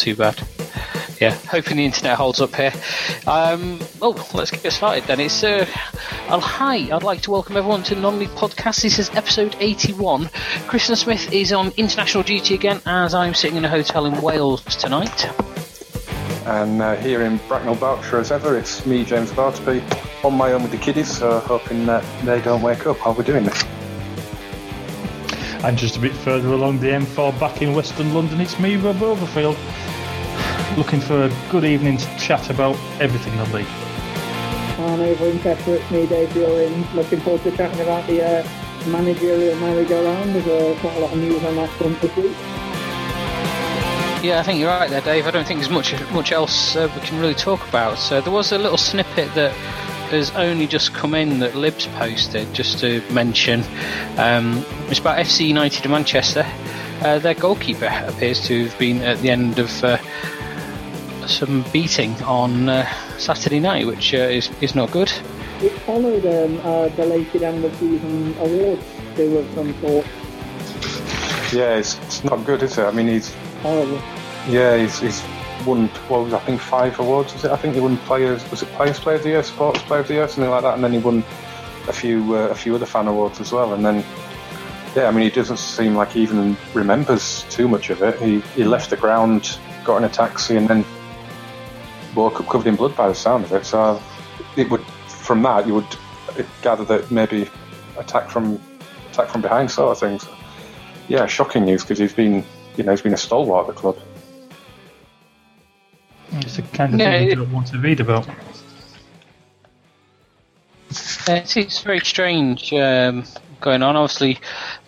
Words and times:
too 0.00 0.14
bad. 0.14 0.40
Yeah, 1.20 1.34
hoping 1.50 1.78
the 1.78 1.84
internet 1.84 2.16
holds 2.16 2.40
up 2.40 2.54
here. 2.54 2.72
Um, 3.26 3.80
oh, 4.00 4.28
let's 4.34 4.52
get 4.52 4.72
started 4.72 5.04
then. 5.04 5.18
It's 5.18 5.42
uh, 5.42 5.66
oh, 6.30 6.38
hi. 6.38 6.94
I'd 6.94 7.02
like 7.02 7.22
to 7.22 7.32
welcome 7.32 7.56
everyone 7.56 7.82
to 7.84 7.96
Non 7.96 8.20
League 8.20 8.28
Podcast. 8.30 8.82
This 8.82 9.00
is 9.00 9.10
episode 9.10 9.56
81. 9.58 10.30
Kristen 10.68 10.94
Smith 10.94 11.32
is 11.32 11.52
on 11.52 11.72
international 11.76 12.22
duty 12.22 12.54
again, 12.54 12.80
as 12.86 13.14
I'm 13.14 13.34
sitting 13.34 13.56
in 13.56 13.64
a 13.64 13.68
hotel 13.68 14.06
in 14.06 14.20
Wales 14.22 14.62
tonight. 14.76 15.26
And 16.46 16.80
uh, 16.80 16.94
here 16.96 17.22
in 17.22 17.38
Bracknell, 17.48 17.74
Berkshire, 17.74 18.18
as 18.18 18.30
ever, 18.30 18.56
it's 18.56 18.86
me, 18.86 19.04
James 19.04 19.32
Bartby, 19.32 19.82
on 20.22 20.34
my 20.34 20.52
own 20.52 20.62
with 20.62 20.70
the 20.70 20.78
kiddies, 20.78 21.18
so 21.18 21.40
hoping 21.40 21.84
that 21.86 22.04
they 22.24 22.40
don't 22.40 22.62
wake 22.62 22.86
up 22.86 23.04
while 23.04 23.14
we're 23.14 23.24
doing 23.24 23.44
this. 23.44 23.64
And 25.64 25.76
just 25.76 25.96
a 25.96 26.00
bit 26.00 26.12
further 26.12 26.48
along 26.48 26.78
the 26.78 26.88
M4 26.88 27.38
back 27.40 27.62
in 27.62 27.74
Western 27.74 28.14
London, 28.14 28.40
it's 28.40 28.58
me, 28.60 28.76
Rob 28.76 28.96
Overfield. 28.96 29.56
Looking 30.76 31.00
for 31.00 31.24
a 31.24 31.32
good 31.50 31.64
evening 31.64 31.96
to 31.96 32.16
chat 32.16 32.48
about 32.48 32.76
everything 33.00 33.36
the 33.36 33.44
league. 33.46 33.66
And 34.78 35.02
over 35.02 35.26
in 35.26 35.40
Chester, 35.40 35.74
it's 35.74 35.90
me, 35.90 36.06
Dave 36.06 36.32
Buren. 36.32 36.84
Looking 36.94 37.18
forward 37.20 37.42
to 37.42 37.56
chatting 37.56 37.80
about 37.80 38.06
the 38.06 38.22
uh, 38.22 38.48
managerial 38.86 39.56
merry-go-round. 39.56 40.34
There's 40.36 40.46
uh, 40.46 40.80
quite 40.80 40.96
a 40.96 41.00
lot 41.00 41.12
of 41.12 41.18
news 41.18 41.42
on 41.42 41.56
that 41.56 41.70
front 41.70 42.00
this 42.00 42.14
week. 42.16 42.36
Yeah, 44.22 44.38
I 44.38 44.42
think 44.44 44.60
you're 44.60 44.68
right 44.68 44.88
there, 44.88 45.00
Dave. 45.00 45.26
I 45.26 45.32
don't 45.32 45.46
think 45.46 45.60
there's 45.60 45.70
much 45.70 45.94
much 46.10 46.32
else 46.32 46.76
uh, 46.76 46.90
we 46.94 47.00
can 47.00 47.20
really 47.20 47.34
talk 47.34 47.66
about. 47.68 47.98
So 47.98 48.20
there 48.20 48.32
was 48.32 48.52
a 48.52 48.58
little 48.58 48.78
snippet 48.78 49.34
that 49.34 49.52
has 50.10 50.30
only 50.32 50.66
just 50.66 50.94
come 50.94 51.14
in 51.14 51.40
that 51.40 51.54
Libs 51.54 51.86
posted, 51.88 52.52
just 52.54 52.78
to 52.80 53.02
mention. 53.12 53.62
Um, 54.16 54.64
it's 54.88 54.98
about 55.00 55.18
FC 55.18 55.46
United 55.46 55.84
of 55.84 55.90
Manchester. 55.90 56.46
Uh, 57.00 57.18
their 57.18 57.34
goalkeeper 57.34 57.90
appears 58.06 58.40
to 58.46 58.66
have 58.66 58.78
been 58.78 59.02
at 59.02 59.18
the 59.18 59.30
end 59.30 59.58
of 59.58 59.84
uh, 59.84 59.98
some 61.26 61.64
beating 61.72 62.12
on 62.22 62.68
uh, 62.68 62.86
Saturday 63.18 63.60
night, 63.60 63.86
which 63.86 64.14
uh, 64.14 64.18
is 64.18 64.50
is 64.60 64.74
not 64.74 64.90
good. 64.90 65.12
It 65.60 65.72
followed 65.80 66.24
um, 66.24 66.58
a 66.64 66.90
belated 66.90 67.42
end 67.42 67.64
of 67.64 67.74
season 67.76 68.36
awards 68.38 68.84
do 69.16 69.38
of 69.38 69.54
some 69.54 69.80
sort. 69.80 70.06
Yeah, 71.52 71.78
it's, 71.78 71.98
it's 72.06 72.24
not 72.24 72.44
good, 72.44 72.62
is 72.62 72.78
it? 72.78 72.84
I 72.84 72.90
mean, 72.92 73.08
he's 73.08 73.34
Horrible. 73.62 74.00
yeah, 74.48 74.76
he's, 74.76 75.00
he's 75.00 75.22
won 75.68 75.88
what 76.08 76.24
was 76.24 76.32
I 76.32 76.40
think 76.40 76.60
five 76.60 76.98
awards. 76.98 77.32
Was 77.34 77.44
it? 77.44 77.50
I 77.50 77.56
think 77.56 77.74
he 77.74 77.80
won 77.80 77.96
players. 77.98 78.48
Was 78.50 78.62
it 78.62 78.68
Players 78.70 78.98
Player 78.98 79.16
of 79.16 79.22
the 79.22 79.28
Year, 79.30 79.42
Sports 79.42 79.82
Player 79.82 80.00
of 80.00 80.08
the 80.08 80.14
Year, 80.14 80.28
something 80.28 80.50
like 80.50 80.62
that. 80.62 80.74
And 80.74 80.82
then 80.82 80.92
he 80.92 80.98
won 80.98 81.18
a 81.88 81.92
few 81.92 82.34
uh, 82.34 82.48
a 82.48 82.54
few 82.54 82.74
other 82.74 82.86
fan 82.86 83.06
awards 83.06 83.40
as 83.40 83.52
well. 83.52 83.74
And 83.74 83.84
then 83.84 84.04
yeah, 84.96 85.06
I 85.06 85.10
mean, 85.10 85.24
he 85.24 85.30
doesn't 85.30 85.58
seem 85.58 85.94
like 85.94 86.12
he 86.12 86.22
even 86.22 86.56
remembers 86.74 87.44
too 87.50 87.68
much 87.68 87.90
of 87.90 88.02
it. 88.02 88.20
He 88.20 88.40
he 88.40 88.64
left 88.64 88.90
the 88.90 88.96
ground, 88.96 89.58
got 89.84 89.98
in 89.98 90.04
a 90.04 90.08
taxi, 90.08 90.56
and 90.56 90.66
then 90.66 90.84
woke 92.14 92.40
up 92.40 92.48
covered 92.48 92.66
in 92.66 92.76
blood 92.76 92.96
by 92.96 93.08
the 93.08 93.14
sound 93.14 93.44
of 93.44 93.52
it. 93.52 93.64
So 93.64 94.00
it 94.56 94.70
would 94.70 94.84
from 95.06 95.42
that 95.42 95.66
you 95.66 95.74
would 95.74 95.96
gather 96.62 96.84
that 96.84 97.10
maybe 97.10 97.48
attack 97.98 98.30
from 98.30 98.60
attack 99.10 99.28
from 99.28 99.42
behind 99.42 99.70
sort 99.70 99.92
of 99.92 100.00
things. 100.00 100.26
Yeah, 101.08 101.26
shocking 101.26 101.64
news 101.64 101.82
because 101.82 101.98
he's 101.98 102.14
been 102.14 102.44
you 102.76 102.84
know 102.84 102.92
he's 102.92 103.02
been 103.02 103.14
a 103.14 103.18
stalwart 103.18 103.68
at 103.68 103.74
the 103.74 103.80
club. 103.80 103.98
It's 106.32 106.56
the 106.56 106.62
kind 106.62 106.94
of 106.94 107.00
Yeah, 107.00 107.18
thing 107.18 107.28
you 107.28 107.36
don't 107.36 107.52
want 107.52 107.68
to 107.68 107.78
read 107.78 108.00
about. 108.00 108.28
Uh, 108.28 108.32
It's, 111.32 111.56
it's 111.56 111.80
very 111.82 112.00
strange 112.00 112.72
um, 112.72 113.24
going 113.60 113.82
on. 113.82 113.96
Obviously, 113.96 114.38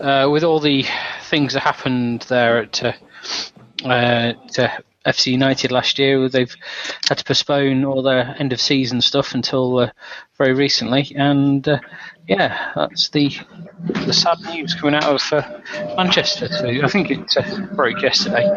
uh, 0.01 0.29
with 0.31 0.45
all 0.45 0.61
the 0.61 0.87
things 1.25 1.53
that 1.55 1.61
happened 1.61 2.23
there 2.23 2.59
at 2.63 2.83
uh, 2.83 2.93
uh, 3.85 4.33
to 4.53 4.83
FC 5.11 5.33
United 5.33 5.73
last 5.73 5.99
year, 5.99 6.29
they've 6.29 6.55
had 7.09 7.19
to 7.19 7.25
postpone 7.25 7.85
all 7.85 8.03
their 8.03 8.35
end 8.39 8.53
of 8.53 8.61
season 8.61 9.01
stuff 9.01 9.35
until 9.35 9.79
uh, 9.79 9.91
very 10.39 10.53
recently. 10.53 11.13
And 11.17 11.67
uh, 11.69 11.79
yeah, 12.29 12.73
that's 12.75 13.11
the 13.11 13.33
the 14.07 14.13
sad 14.13 14.39
news 14.53 14.75
coming 14.75 14.95
out 14.95 15.05
of 15.05 15.23
uh, 15.33 15.61
Manchester. 15.97 16.49
So 16.49 16.69
I 16.69 16.89
think 16.89 17.11
it 17.11 17.37
uh, 17.37 17.67
broke 17.75 18.03
yesterday. 18.03 18.49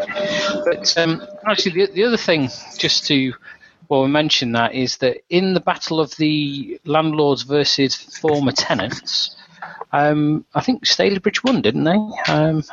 But 0.66 0.97
um, 0.97 1.25
actually, 1.47 1.86
the, 1.86 1.94
the 1.94 2.03
other 2.03 2.18
thing, 2.18 2.50
just 2.78 3.06
to 3.08 3.34
well, 3.90 4.03
we 4.03 4.09
mentioned 4.09 4.56
that 4.56 4.74
is 4.74 4.97
that 4.97 5.18
in 5.30 5.53
the 5.53 5.59
battle 5.59 6.00
of 6.00 6.16
the 6.18 6.80
landlords 6.85 7.44
versus 7.44 7.96
former 7.96 8.52
tenants, 8.52 9.35
um, 9.91 10.46
I 10.56 10.62
think 10.62 10.85
Stalybridge 10.85 11.44
won, 11.44 11.62
didn't 11.62 11.84
they? 11.84 12.31
Um, 12.31 12.64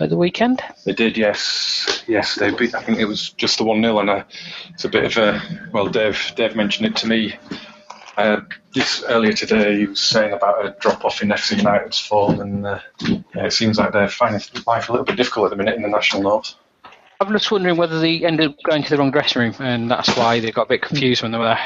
at 0.00 0.10
the 0.10 0.16
weekend. 0.16 0.62
They 0.84 0.92
did, 0.92 1.16
yes, 1.16 2.04
yes. 2.06 2.34
They 2.34 2.50
beat. 2.50 2.74
I 2.74 2.82
think 2.82 2.98
it 2.98 3.04
was 3.04 3.30
just 3.30 3.58
the 3.58 3.64
one 3.64 3.82
0 3.82 4.00
and 4.00 4.10
uh, 4.10 4.24
it's 4.72 4.84
a 4.84 4.88
bit 4.88 5.04
of 5.04 5.16
a. 5.16 5.40
Well, 5.72 5.88
Dave, 5.88 6.32
Dave 6.36 6.56
mentioned 6.56 6.86
it 6.86 6.96
to 6.96 7.06
me 7.06 7.34
uh, 8.16 8.40
this 8.74 9.04
earlier 9.08 9.32
today. 9.32 9.78
He 9.78 9.86
was 9.86 10.00
saying 10.00 10.32
about 10.32 10.64
a 10.64 10.76
drop 10.80 11.04
off 11.04 11.22
in 11.22 11.28
FC 11.28 11.58
United's 11.58 11.98
form, 11.98 12.40
and 12.40 12.66
uh, 12.66 12.80
yeah, 13.00 13.46
it 13.46 13.52
seems 13.52 13.78
like 13.78 13.92
they're 13.92 14.08
finding 14.08 14.40
life 14.66 14.88
a 14.88 14.92
little 14.92 15.04
bit 15.04 15.16
difficult 15.16 15.46
at 15.46 15.50
the 15.50 15.56
minute 15.56 15.76
in 15.76 15.82
the 15.82 15.88
national 15.88 16.22
north. 16.22 16.54
I'm 17.20 17.32
just 17.32 17.50
wondering 17.50 17.76
whether 17.76 18.00
they 18.00 18.24
ended 18.24 18.50
up 18.50 18.56
going 18.64 18.82
to 18.82 18.90
the 18.90 18.98
wrong 18.98 19.10
dressing 19.10 19.42
room, 19.42 19.54
and 19.60 19.90
that's 19.90 20.14
why 20.16 20.40
they 20.40 20.50
got 20.50 20.66
a 20.66 20.68
bit 20.68 20.82
confused 20.82 21.22
when 21.22 21.32
they 21.32 21.38
were 21.38 21.56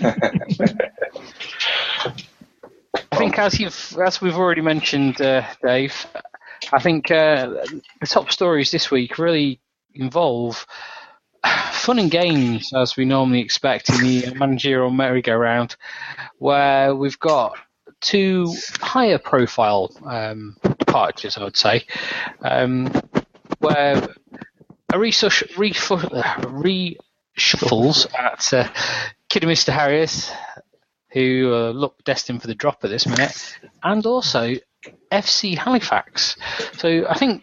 there. 0.00 0.22
I 3.12 3.18
think, 3.18 3.38
as 3.38 3.58
you've 3.58 3.96
as 4.04 4.20
we've 4.20 4.36
already 4.36 4.60
mentioned, 4.60 5.20
uh, 5.20 5.46
Dave, 5.62 6.06
I 6.72 6.80
think 6.80 7.10
uh, 7.10 7.64
the 8.00 8.06
top 8.06 8.30
stories 8.30 8.70
this 8.70 8.90
week 8.90 9.18
really 9.18 9.60
involve 9.94 10.66
fun 11.72 11.98
and 11.98 12.10
games, 12.10 12.72
as 12.72 12.96
we 12.96 13.04
normally 13.04 13.40
expect 13.40 13.88
in 13.90 14.00
the 14.00 14.34
managerial 14.34 14.90
merry-go-round, 14.90 15.76
where 16.38 16.94
we've 16.94 17.18
got 17.18 17.56
two 18.00 18.52
higher 18.80 19.18
profile 19.18 19.90
um, 20.04 20.56
departures, 20.78 21.36
I 21.36 21.44
would 21.44 21.56
say, 21.56 21.86
um, 22.42 22.86
where 23.58 23.96
a 24.92 24.96
resush, 24.96 25.46
refu- 25.54 26.12
uh, 26.12 26.22
reshuffles 27.38 28.06
at 28.14 28.52
uh, 28.52 28.68
Kidderminster 29.28 29.72
Harriers, 29.72 30.30
who 31.10 31.52
uh, 31.52 31.70
look 31.70 32.02
destined 32.04 32.40
for 32.42 32.46
the 32.46 32.54
drop 32.54 32.84
at 32.84 32.90
this 32.90 33.06
minute, 33.06 33.58
and 33.82 34.04
also 34.06 34.54
FC 35.10 35.56
Halifax. 35.56 36.36
So 36.78 37.06
I 37.08 37.14
think 37.14 37.42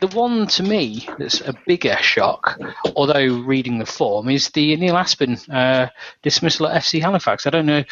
the 0.00 0.08
one 0.08 0.48
to 0.48 0.62
me 0.62 1.08
that's 1.18 1.40
a 1.40 1.54
bigger 1.66 1.96
shock, 2.00 2.58
although 2.96 3.42
reading 3.42 3.78
the 3.78 3.86
form, 3.86 4.28
is 4.28 4.50
the 4.50 4.76
Neil 4.76 4.94
Aspin 4.94 5.38
uh, 5.48 5.90
dismissal 6.22 6.66
at 6.66 6.82
FC 6.82 7.00
Halifax. 7.00 7.46
I 7.46 7.50
don't 7.50 7.66
know 7.66 7.84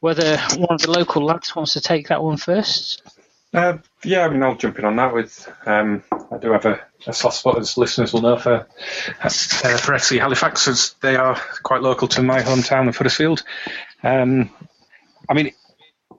whether 0.00 0.38
one 0.56 0.70
of 0.70 0.80
the 0.80 0.90
local 0.90 1.24
lads 1.24 1.54
wants 1.54 1.74
to 1.74 1.80
take 1.80 2.08
that 2.08 2.22
one 2.22 2.38
first. 2.38 3.02
Uh, 3.52 3.78
yeah, 4.04 4.24
I 4.24 4.30
mean, 4.30 4.42
I'll 4.42 4.54
jump 4.54 4.78
in 4.78 4.84
on 4.84 4.96
that. 4.96 5.12
With 5.12 5.52
um, 5.66 6.04
I 6.30 6.38
do 6.38 6.52
have 6.52 6.66
a, 6.66 6.80
a 7.06 7.12
soft 7.12 7.36
spot, 7.36 7.58
as 7.58 7.76
listeners 7.76 8.12
will 8.12 8.22
know, 8.22 8.38
for 8.38 8.54
uh, 8.54 9.28
for 9.28 9.92
FC 9.92 10.20
Halifax, 10.20 10.68
as 10.68 10.94
they 11.00 11.16
are 11.16 11.34
quite 11.62 11.82
local 11.82 12.06
to 12.08 12.22
my 12.22 12.40
hometown 12.40 12.88
of 12.88 12.96
Huddersfield. 12.96 13.42
Um, 14.04 14.50
I 15.28 15.34
mean, 15.34 15.52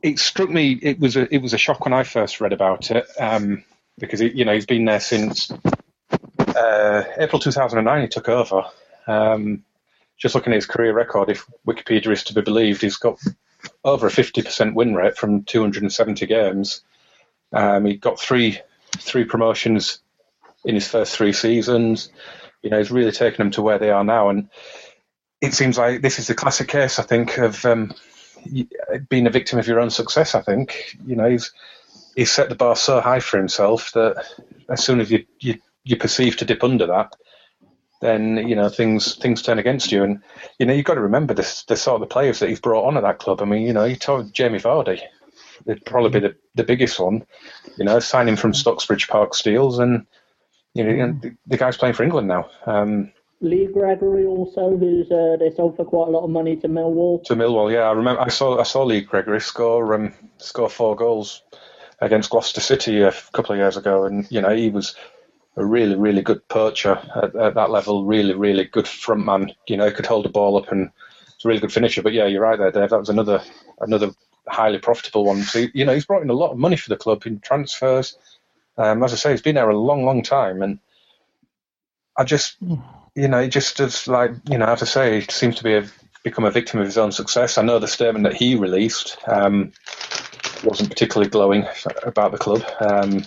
it, 0.04 0.20
struck 0.20 0.50
me. 0.50 0.74
It 0.82 1.00
was 1.00 1.16
a 1.16 1.34
it 1.34 1.42
was 1.42 1.54
a 1.54 1.58
shock 1.58 1.86
when 1.86 1.94
I 1.94 2.04
first 2.04 2.42
read 2.42 2.54
about 2.54 2.92
it 2.92 3.08
um, 3.20 3.64
because 3.98 4.22
it, 4.22 4.34
you 4.34 4.46
know 4.46 4.54
he's 4.54 4.66
been 4.66 4.86
there 4.86 5.00
since 5.00 5.52
uh, 6.40 7.04
April 7.18 7.40
2009. 7.40 8.02
He 8.02 8.08
took 8.08 8.30
over. 8.30 8.66
Um, 9.08 9.64
just 10.18 10.36
looking 10.36 10.54
at 10.54 10.58
his 10.58 10.68
career 10.68 10.94
record, 10.94 11.30
if 11.30 11.48
Wikipedia 11.68 12.12
is 12.12 12.24
to 12.26 12.36
be 12.36 12.42
believed, 12.42 12.82
he's 12.82 12.98
got 12.98 13.20
over 13.84 14.06
a 14.06 14.12
50% 14.12 14.76
win 14.76 14.94
rate 14.94 15.18
from 15.18 15.44
270 15.44 16.28
games. 16.28 16.84
Um, 17.52 17.86
he 17.86 17.96
got 17.96 18.20
three 18.20 18.60
three 18.98 19.26
promotions 19.26 20.00
in 20.64 20.76
his 20.76 20.88
first 20.88 21.16
three 21.16 21.34
seasons. 21.34 22.10
You 22.62 22.70
know, 22.70 22.78
he's 22.78 22.92
really 22.92 23.12
taken 23.12 23.38
them 23.38 23.52
to 23.52 23.62
where 23.62 23.80
they 23.80 23.90
are 23.90 24.04
now, 24.04 24.30
and 24.30 24.50
it 25.42 25.54
seems 25.54 25.78
like 25.78 26.02
this 26.02 26.20
is 26.20 26.28
the 26.28 26.36
classic 26.36 26.68
case, 26.68 27.00
I 27.00 27.04
think, 27.04 27.38
of 27.38 27.66
um, 27.66 27.94
being 29.10 29.28
a 29.28 29.32
victim 29.32 29.60
of 29.60 29.68
your 29.68 29.80
own 29.80 29.90
success. 29.90 30.36
I 30.36 30.42
think 30.42 30.98
you 31.06 31.16
know 31.16 31.30
he's 31.30 31.52
he's 32.16 32.32
set 32.32 32.50
the 32.50 32.56
bar 32.56 32.76
so 32.76 33.02
high 33.02 33.20
for 33.20 33.38
himself 33.38 33.92
that 33.94 34.26
as 34.70 34.84
soon 34.84 35.00
as 35.00 35.12
you 35.12 35.26
you, 35.40 35.60
you 35.84 35.98
perceive 35.98 36.38
to 36.38 36.46
dip 36.46 36.64
under 36.64 36.88
that, 36.88 37.16
then 38.02 38.38
you 38.48 38.56
know 38.56 38.70
things 38.70 39.16
things 39.16 39.42
turn 39.42 39.60
against 39.60 39.92
you. 39.92 40.04
And 40.04 40.22
you 40.60 40.66
know 40.66 40.74
you've 40.74 40.86
got 40.86 40.96
to 40.96 41.02
remember 41.02 41.34
the 41.34 41.64
the 41.68 41.78
sort 41.78 42.02
of 42.02 42.02
the 42.02 42.14
players 42.14 42.40
that 42.40 42.50
he's 42.50 42.60
brought 42.60 42.86
on 42.86 42.98
at 42.98 43.04
that 43.04 43.20
club. 43.20 43.42
I 43.42 43.46
mean, 43.46 43.64
you 43.64 43.74
know, 43.74 43.86
he 43.86 43.96
told 43.96 44.34
Jamie 44.34 44.60
Vardy, 44.60 45.02
it'd 45.66 45.86
probably 45.86 46.10
be 46.10 46.28
mm-hmm. 46.28 46.34
the, 46.56 46.64
the 46.64 46.64
biggest 46.64 47.00
one. 47.00 47.26
You 47.78 47.86
know, 47.86 48.00
signing 48.00 48.36
from 48.36 48.52
mm-hmm. 48.52 48.70
Stocksbridge 48.70 49.08
Park 49.08 49.34
Steels, 49.36 49.80
and 49.80 50.06
you 50.74 50.84
know 50.84 50.92
mm-hmm. 50.92 51.20
the, 51.20 51.36
the 51.48 51.58
guy's 51.58 51.78
playing 51.78 51.96
for 51.96 52.04
England 52.04 52.28
now. 52.28 52.50
Um, 52.66 53.12
Lee 53.42 53.68
Gregory 53.68 54.26
also, 54.26 54.78
who's 54.78 55.12
uh, 55.12 55.36
they 55.40 55.50
sold 55.52 55.76
for 55.76 55.86
quite 55.86 56.08
a 56.08 56.12
lot 56.12 56.24
of 56.24 56.30
money 56.30 56.56
to 56.58 56.68
Millwall. 56.68 57.24
to 57.24 57.36
Millwall, 57.36 57.72
yeah, 57.72 57.82
I 57.82 57.92
remember. 57.92 58.22
I 58.22 58.30
saw 58.30 58.60
I 58.60 58.64
saw 58.64 58.84
Lee 58.84 59.02
Gregory 59.02 59.42
score 59.42 59.94
um, 59.94 60.14
score 60.38 60.70
four 60.70 60.96
goals 60.96 61.42
against 62.00 62.30
Gloucester 62.30 62.62
City 62.62 63.02
a 63.02 63.14
couple 63.34 63.54
of 63.54 63.60
years 63.60 63.78
ago, 63.78 64.06
and 64.06 64.28
you 64.32 64.42
know 64.42 64.56
he 64.56 64.70
was 64.70 64.96
a 65.58 65.66
really, 65.66 65.96
really 65.96 66.22
good 66.22 66.48
poacher 66.48 67.02
at, 67.16 67.36
at, 67.36 67.56
that 67.56 67.70
level. 67.70 68.06
Really, 68.06 68.34
really 68.34 68.66
good 68.66 68.88
front 68.88 69.26
man. 69.26 69.52
You 69.68 69.78
know, 69.78 69.86
he 69.88 69.92
could 69.92 70.06
hold 70.06 70.26
the 70.26 70.30
ball 70.30 70.58
up 70.58 70.72
and 70.72 70.92
it's 71.36 71.46
a 71.46 71.48
really 71.48 71.60
good 71.60 71.74
finisher. 71.74 72.02
But 72.02 72.14
yeah, 72.14 72.26
you're 72.26 72.42
right 72.42 72.58
there, 72.58 72.72
Dave. 72.72 72.90
That 72.90 73.00
was 73.00 73.10
another 73.10 73.42
another 73.80 74.12
highly 74.48 74.80
profitable 74.80 75.26
one. 75.26 75.42
So 75.44 75.66
you 75.74 75.86
know, 75.86 75.94
he's 75.94 76.06
brought 76.06 76.24
in 76.24 76.30
a 76.30 76.34
lot 76.34 76.52
of 76.52 76.58
money 76.58 76.76
for 76.76 76.90
the 76.90 76.98
club 76.98 77.26
in 77.26 77.40
transfers. 77.40 78.18
Um, 78.78 79.04
as 79.04 79.14
I 79.14 79.16
say, 79.18 79.32
he's 79.32 79.42
been 79.42 79.56
there 79.56 79.70
a 79.70 79.78
long, 79.78 80.06
long 80.06 80.24
time, 80.24 80.62
and 80.62 80.80
I 82.18 82.24
just, 82.24 82.56
you 83.16 83.28
know, 83.28 83.42
he 83.42 83.50
just 83.50 83.78
does 83.78 84.08
like 84.08 84.32
you 84.50 84.58
know, 84.58 84.66
as 84.66 84.82
I 84.82 84.86
say, 84.86 85.22
seems 85.30 85.58
to 85.58 85.64
be 85.64 85.76
a, 85.76 85.86
become 86.24 86.46
a 86.46 86.52
victim 86.52 86.80
of 86.80 86.86
his 86.86 86.98
own 86.98 87.12
success. 87.12 87.58
I 87.58 87.64
know 87.64 87.80
the 87.80 87.88
statement 87.88 88.24
that 88.24 88.36
he 88.36 88.56
released 88.56 89.18
um, 89.28 89.72
wasn't 90.64 90.90
particularly 90.90 91.30
glowing 91.30 91.68
about 92.04 92.32
the 92.32 92.38
club. 92.38 92.64
Um, 92.80 93.26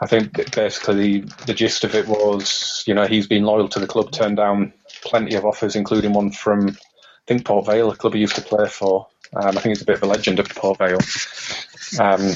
I 0.00 0.06
think 0.06 0.54
basically 0.54 1.20
the, 1.20 1.44
the 1.46 1.54
gist 1.54 1.84
of 1.84 1.94
it 1.94 2.06
was, 2.06 2.84
you 2.86 2.94
know, 2.94 3.06
he's 3.06 3.26
been 3.26 3.44
loyal 3.44 3.68
to 3.70 3.78
the 3.78 3.86
club, 3.86 4.12
turned 4.12 4.36
down 4.36 4.72
plenty 5.02 5.34
of 5.36 5.44
offers, 5.44 5.76
including 5.76 6.12
one 6.12 6.30
from, 6.30 6.68
I 6.68 7.26
think, 7.26 7.46
Port 7.46 7.66
Vale, 7.66 7.90
a 7.90 7.96
club 7.96 8.14
he 8.14 8.20
used 8.20 8.36
to 8.36 8.42
play 8.42 8.68
for. 8.68 9.06
Um, 9.34 9.48
I 9.48 9.60
think 9.60 9.68
he's 9.68 9.82
a 9.82 9.86
bit 9.86 9.96
of 9.96 10.02
a 10.02 10.06
legend 10.06 10.38
at 10.38 10.54
Port 10.54 10.78
Vale. 10.78 10.98
Um, 11.98 12.34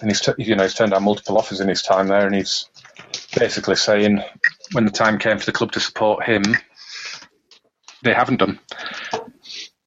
and 0.00 0.10
he's, 0.10 0.20
t- 0.20 0.32
you 0.38 0.56
know, 0.56 0.64
he's 0.64 0.74
turned 0.74 0.92
down 0.92 1.04
multiple 1.04 1.38
offers 1.38 1.60
in 1.60 1.68
his 1.68 1.82
time 1.82 2.08
there, 2.08 2.26
and 2.26 2.34
he's 2.34 2.68
basically 3.36 3.76
saying 3.76 4.22
when 4.72 4.84
the 4.84 4.90
time 4.90 5.18
came 5.18 5.38
for 5.38 5.46
the 5.46 5.52
club 5.52 5.72
to 5.72 5.80
support 5.80 6.24
him, 6.24 6.42
they 8.02 8.14
haven't 8.14 8.38
done. 8.38 8.58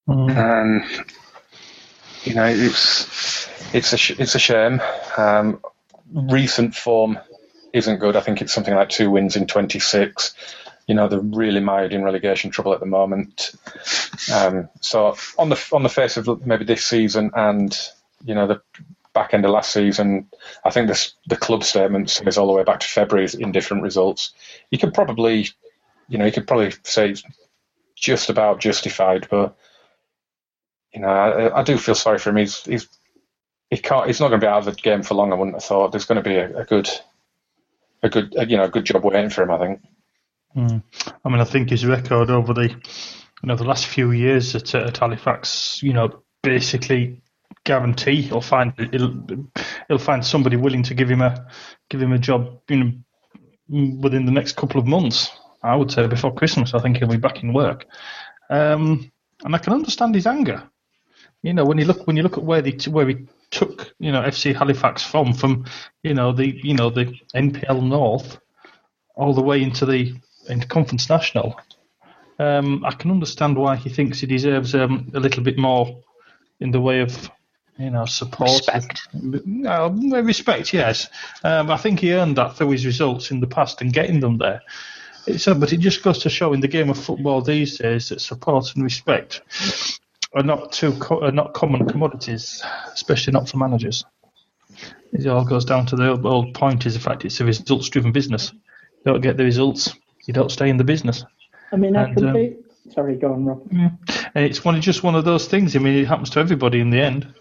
Mm. 0.08 0.36
And 0.36 1.06
you 2.24 2.36
know, 2.36 2.46
it's 2.46 3.50
it's 3.74 3.94
a 3.94 3.98
sh- 3.98 4.20
it's 4.20 4.36
a 4.36 4.40
shame. 4.40 4.82
Um, 5.18 5.62
recent 6.12 6.76
form 6.76 7.20
isn't 7.74 8.00
good. 8.00 8.16
I 8.16 8.22
think 8.22 8.42
it's 8.42 8.54
something 8.54 8.74
like 8.74 8.90
two 8.90 9.10
wins 9.10 9.36
in 9.36 9.48
26. 9.48 10.34
You 10.88 10.96
know, 10.96 11.08
they're 11.08 11.20
really 11.20 11.62
mired 11.62 11.94
in 11.94 12.04
relegation 12.04 12.52
trouble 12.52 12.74
at 12.74 12.80
the 12.80 12.86
moment. 12.86 13.54
Um, 14.34 14.70
so 14.82 15.16
on 15.38 15.50
the 15.50 15.70
on 15.72 15.84
the 15.84 15.90
face 15.90 16.18
of 16.18 16.46
maybe 16.46 16.66
this 16.66 16.86
season 16.86 17.32
and 17.34 17.78
you 18.24 18.36
know 18.36 18.48
the 18.48 18.62
back 19.14 19.34
end 19.34 19.46
of 19.46 19.52
last 19.52 19.72
season, 19.72 20.28
I 20.64 20.70
think 20.70 20.88
this, 20.88 21.14
the 21.28 21.36
club 21.36 21.64
statement 21.64 22.10
says 22.10 22.38
all 22.38 22.48
the 22.48 22.54
way 22.54 22.64
back 22.64 22.80
to 22.80 22.88
February 22.88 23.28
in 23.40 23.52
different 23.52 23.84
results. 23.84 24.34
You 24.70 24.78
could 24.78 24.94
probably, 24.94 25.50
you 26.08 26.18
know, 26.18 26.26
you 26.26 26.32
could 26.32 26.48
probably 26.48 26.74
say 26.84 27.10
it's 27.10 27.24
just 27.96 28.30
about 28.30 28.60
justified, 28.60 29.28
but 29.30 29.56
you 30.94 31.02
know, 31.02 31.08
I, 31.08 31.60
I 31.60 31.64
do 31.64 31.78
feel 31.78 31.96
sorry 31.96 32.20
for 32.20 32.32
him. 32.32 32.38
He's 32.38 32.64
he's 32.64 32.88
he 33.70 33.78
can't. 33.78 34.08
He's 34.08 34.20
not 34.20 34.28
going 34.28 34.42
to 34.42 34.46
be 34.46 34.50
out 34.50 34.60
of 34.60 34.66
the 34.66 34.74
game 34.74 35.04
for 35.04 35.14
long. 35.14 35.32
I 35.32 35.36
wouldn't 35.36 35.56
have 35.56 35.64
thought. 35.64 35.92
There's 35.92 36.06
going 36.06 36.22
to 36.22 36.30
be 36.30 36.36
a, 36.36 36.60
a 36.60 36.66
good, 36.66 36.90
a 38.04 38.10
good, 38.10 38.36
a, 38.38 38.46
you 38.46 38.58
know, 38.58 38.66
a 38.66 38.70
good 38.70 38.86
job 38.86 39.06
waiting 39.06 39.30
for 39.30 39.44
him. 39.44 39.52
I 39.52 39.58
think. 39.58 39.82
Mm. 40.56 40.84
I 41.24 41.30
mean, 41.30 41.40
I 41.40 41.46
think 41.46 41.70
his 41.70 41.86
record 41.86 42.30
over 42.30 42.54
the, 42.54 42.68
you 42.70 43.48
know, 43.48 43.56
the 43.56 43.64
last 43.64 43.88
few 43.88 44.12
years 44.12 44.54
at, 44.56 44.76
at 44.76 44.98
Halifax, 44.98 45.82
you 45.82 45.94
know, 45.94 46.22
basically 46.44 47.22
guarantee 47.64 48.22
he'll 48.22 48.42
find 48.42 48.74
he'll, 48.92 49.26
he'll 49.88 49.98
find 49.98 50.26
somebody 50.26 50.56
willing 50.56 50.84
to 50.84 50.94
give 50.94 51.10
him 51.10 51.22
a 51.22 51.48
give 51.90 52.02
him 52.02 52.14
a 52.14 52.20
job, 52.20 52.60
you 52.70 52.78
know, 52.78 53.98
within 54.00 54.26
the 54.26 54.32
next 54.32 54.56
couple 54.56 54.80
of 54.80 54.88
months. 54.88 55.32
I 55.64 55.76
would 55.76 55.92
say 55.92 56.08
before 56.08 56.34
Christmas. 56.34 56.74
I 56.74 56.80
think 56.80 56.98
he'll 56.98 57.08
be 57.08 57.18
back 57.18 57.44
in 57.44 57.54
work, 57.54 57.86
um, 58.50 59.12
and 59.44 59.56
I 59.56 59.60
can 59.60 59.74
understand 59.74 60.16
his 60.16 60.26
anger. 60.26 60.64
You 61.44 61.54
know, 61.54 61.66
when 61.66 61.78
you 61.78 61.86
look 61.86 62.08
when 62.08 62.18
you 62.18 62.24
look 62.24 62.38
at 62.38 62.44
where 62.44 62.62
the 62.62 62.72
where 62.90 63.08
he 63.08 63.28
took 63.52 63.94
you 64.00 64.12
know 64.12 64.22
FC 64.22 64.56
Halifax 64.56 65.04
from 65.04 65.34
from 65.34 65.66
you 66.04 66.14
know 66.14 66.32
the 66.32 66.60
you 66.64 66.74
know 66.74 66.90
the 66.90 67.14
NPL 67.36 67.84
North 67.84 68.40
all 69.16 69.34
the 69.34 69.42
way 69.42 69.62
into 69.62 69.86
the 69.86 70.16
into 70.50 70.68
Conference 70.68 71.10
National. 71.10 71.60
Um, 72.40 72.84
I 72.84 72.92
can 72.92 73.12
understand 73.12 73.56
why 73.56 73.76
he 73.76 73.90
thinks 73.90 74.20
he 74.20 74.26
deserves 74.26 74.74
um, 74.74 75.12
a 75.14 75.20
little 75.20 75.44
bit 75.44 75.60
more 75.60 76.02
in 76.60 76.72
the 76.72 76.82
way 76.82 77.02
of 77.02 77.30
you 77.82 77.90
know 77.90 78.06
support. 78.06 78.50
Respect. 78.50 79.02
No, 79.14 79.90
respect, 79.90 80.74
yes. 80.74 81.08
Um, 81.44 81.70
I 81.70 81.78
think 81.78 82.00
he 82.00 82.14
earned 82.14 82.38
that 82.38 82.56
through 82.56 82.72
his 82.72 82.86
results 82.86 83.32
in 83.32 83.40
the 83.40 83.48
past 83.48 83.82
and 83.82 83.94
getting 83.94 84.20
them 84.20 84.38
there. 84.38 84.62
It's, 85.28 85.48
uh, 85.48 85.54
but 85.54 85.72
it 85.72 85.78
just 85.78 86.04
goes 86.04 86.20
to 86.20 86.30
show 86.30 86.54
in 86.54 86.62
the 86.62 86.68
game 86.68 86.90
of 86.90 86.98
football 86.98 87.42
these 87.42 87.78
days 87.78 88.10
that 88.10 88.22
support 88.22 88.74
and 88.76 88.84
respect 88.84 89.42
are 90.34 90.44
not 90.44 90.72
too 90.72 90.94
co- 90.94 91.22
are 91.22 91.32
not 91.32 91.54
common 91.54 91.88
commodities, 91.88 92.64
especially 92.94 93.34
not 93.34 93.50
for 93.50 93.58
managers. 93.58 94.04
It 95.12 95.28
all 95.28 95.46
goes 95.46 95.66
down 95.66 95.86
to 95.88 95.96
the 95.96 96.12
old 96.24 96.54
point: 96.54 96.86
is 96.86 96.94
the 96.94 97.00
fact 97.00 97.26
it's 97.26 97.40
a 97.42 97.46
results-driven 97.46 98.12
business. 98.12 98.52
You 98.54 99.14
don't 99.14 99.22
get 99.22 99.38
the 99.38 99.44
results, 99.44 99.94
you 100.26 100.34
don't 100.34 100.52
stay 100.52 100.70
in 100.70 100.78
the 100.78 100.84
business. 100.84 101.24
I 101.72 101.76
mean, 101.76 101.96
I 101.96 102.04
and, 102.04 102.26
um, 102.26 102.56
Sorry, 102.90 103.16
go 103.16 103.34
on, 103.34 103.46
Rob. 103.46 103.62
Yeah. 103.72 103.90
It's 104.36 104.66
one 104.66 104.80
just 104.82 105.04
one 105.04 105.16
of 105.16 105.24
those 105.24 105.48
things. 105.48 105.76
I 105.76 105.80
mean, 105.80 105.98
it 105.98 106.08
happens 106.08 106.30
to 106.32 106.40
everybody 106.40 106.80
in 106.80 106.90
the 106.90 107.00
end. 107.00 107.34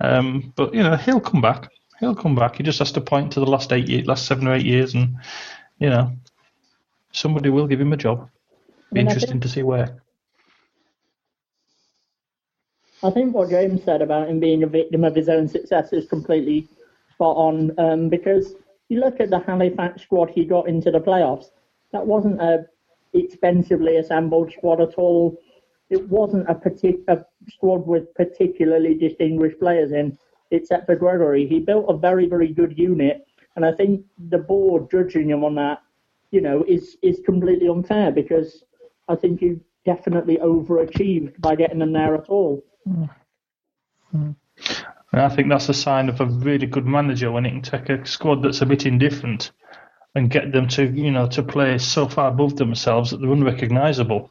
Um, 0.00 0.52
but 0.56 0.74
you 0.74 0.82
know, 0.82 0.96
he'll 0.96 1.20
come 1.20 1.40
back. 1.40 1.70
He'll 2.00 2.14
come 2.14 2.34
back. 2.34 2.56
He 2.56 2.62
just 2.62 2.78
has 2.78 2.92
to 2.92 3.00
point 3.00 3.32
to 3.32 3.40
the 3.40 3.46
last 3.46 3.72
eight, 3.72 3.88
years, 3.88 4.06
last 4.06 4.26
seven 4.26 4.46
or 4.46 4.54
eight 4.54 4.66
years, 4.66 4.94
and 4.94 5.16
you 5.78 5.90
know, 5.90 6.12
somebody 7.12 7.50
will 7.50 7.66
give 7.66 7.80
him 7.80 7.92
a 7.92 7.96
job. 7.96 8.28
Be 8.92 9.00
I 9.00 9.02
mean, 9.02 9.06
interesting 9.08 9.32
think, 9.32 9.42
to 9.42 9.48
see 9.48 9.62
where. 9.62 10.02
I 13.02 13.10
think 13.10 13.34
what 13.34 13.50
James 13.50 13.82
said 13.84 14.02
about 14.02 14.28
him 14.28 14.40
being 14.40 14.62
a 14.62 14.66
victim 14.66 15.04
of 15.04 15.14
his 15.14 15.28
own 15.28 15.48
success 15.48 15.92
is 15.92 16.08
completely 16.08 16.68
spot 17.12 17.36
on. 17.36 17.72
Um, 17.78 18.08
because 18.08 18.54
you 18.88 19.00
look 19.00 19.20
at 19.20 19.30
the 19.30 19.40
Halifax 19.40 20.02
squad 20.02 20.30
he 20.30 20.44
got 20.44 20.68
into 20.68 20.90
the 20.90 21.00
playoffs, 21.00 21.46
that 21.92 22.06
wasn't 22.06 22.40
a 22.40 22.66
expensively 23.14 23.96
assembled 23.96 24.52
squad 24.52 24.80
at 24.80 24.94
all. 24.94 25.36
It 25.90 26.08
wasn't 26.08 26.48
a 26.48 26.54
particular 26.54 27.24
squad 27.48 27.86
with 27.86 28.12
particularly 28.14 28.94
distinguished 28.94 29.58
players 29.58 29.92
in, 29.92 30.16
except 30.50 30.86
for 30.86 30.96
Gregory. 30.96 31.46
He 31.46 31.60
built 31.60 31.86
a 31.88 31.96
very, 31.96 32.26
very 32.26 32.48
good 32.48 32.78
unit, 32.78 33.26
and 33.56 33.64
I 33.64 33.72
think 33.72 34.04
the 34.28 34.38
board 34.38 34.90
judging 34.90 35.30
him 35.30 35.44
on 35.44 35.54
that, 35.56 35.82
you 36.30 36.40
know, 36.40 36.64
is 36.68 36.96
is 37.02 37.20
completely 37.24 37.68
unfair 37.68 38.12
because 38.12 38.64
I 39.08 39.16
think 39.16 39.42
you 39.42 39.60
definitely 39.84 40.36
overachieved 40.36 41.40
by 41.40 41.56
getting 41.56 41.78
them 41.78 41.92
there 41.92 42.14
at 42.14 42.28
all. 42.28 42.62
And 44.12 45.22
I 45.22 45.28
think 45.28 45.48
that's 45.48 45.68
a 45.68 45.74
sign 45.74 46.08
of 46.08 46.20
a 46.20 46.26
really 46.26 46.66
good 46.66 46.86
manager 46.86 47.32
when 47.32 47.44
he 47.44 47.50
can 47.50 47.62
take 47.62 47.88
a 47.88 48.06
squad 48.06 48.42
that's 48.42 48.60
a 48.60 48.66
bit 48.66 48.84
indifferent 48.84 49.52
and 50.14 50.30
get 50.30 50.52
them 50.52 50.68
to, 50.68 50.84
you 50.84 51.10
know, 51.10 51.26
to 51.28 51.42
play 51.42 51.78
so 51.78 52.08
far 52.08 52.28
above 52.28 52.56
themselves 52.56 53.10
that 53.10 53.20
they're 53.20 53.32
unrecognisable. 53.32 54.30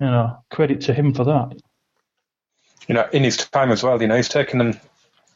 You 0.00 0.06
know, 0.06 0.38
credit 0.50 0.80
to 0.82 0.94
him 0.94 1.12
for 1.12 1.24
that. 1.24 1.60
You 2.88 2.94
know, 2.94 3.08
in 3.12 3.22
his 3.22 3.36
time 3.36 3.70
as 3.70 3.82
well, 3.82 4.00
you 4.00 4.08
know, 4.08 4.16
he's 4.16 4.28
taken 4.28 4.58
them 4.58 4.80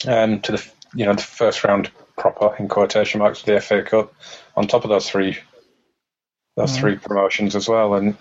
um, 0.08 0.40
to 0.40 0.52
the, 0.52 0.70
you 0.94 1.04
know, 1.06 1.14
the 1.14 1.22
first 1.22 1.62
round 1.64 1.90
proper 2.16 2.56
in 2.58 2.68
quotation 2.68 3.20
marks 3.20 3.40
of 3.40 3.46
the 3.46 3.60
FA 3.60 3.82
Cup 3.82 4.12
on 4.56 4.66
top 4.66 4.84
of 4.84 4.90
those 4.90 5.08
three, 5.08 5.38
those 6.56 6.72
mm. 6.72 6.80
three 6.80 6.96
promotions 6.96 7.54
as 7.54 7.68
well, 7.68 7.94
and 7.94 8.16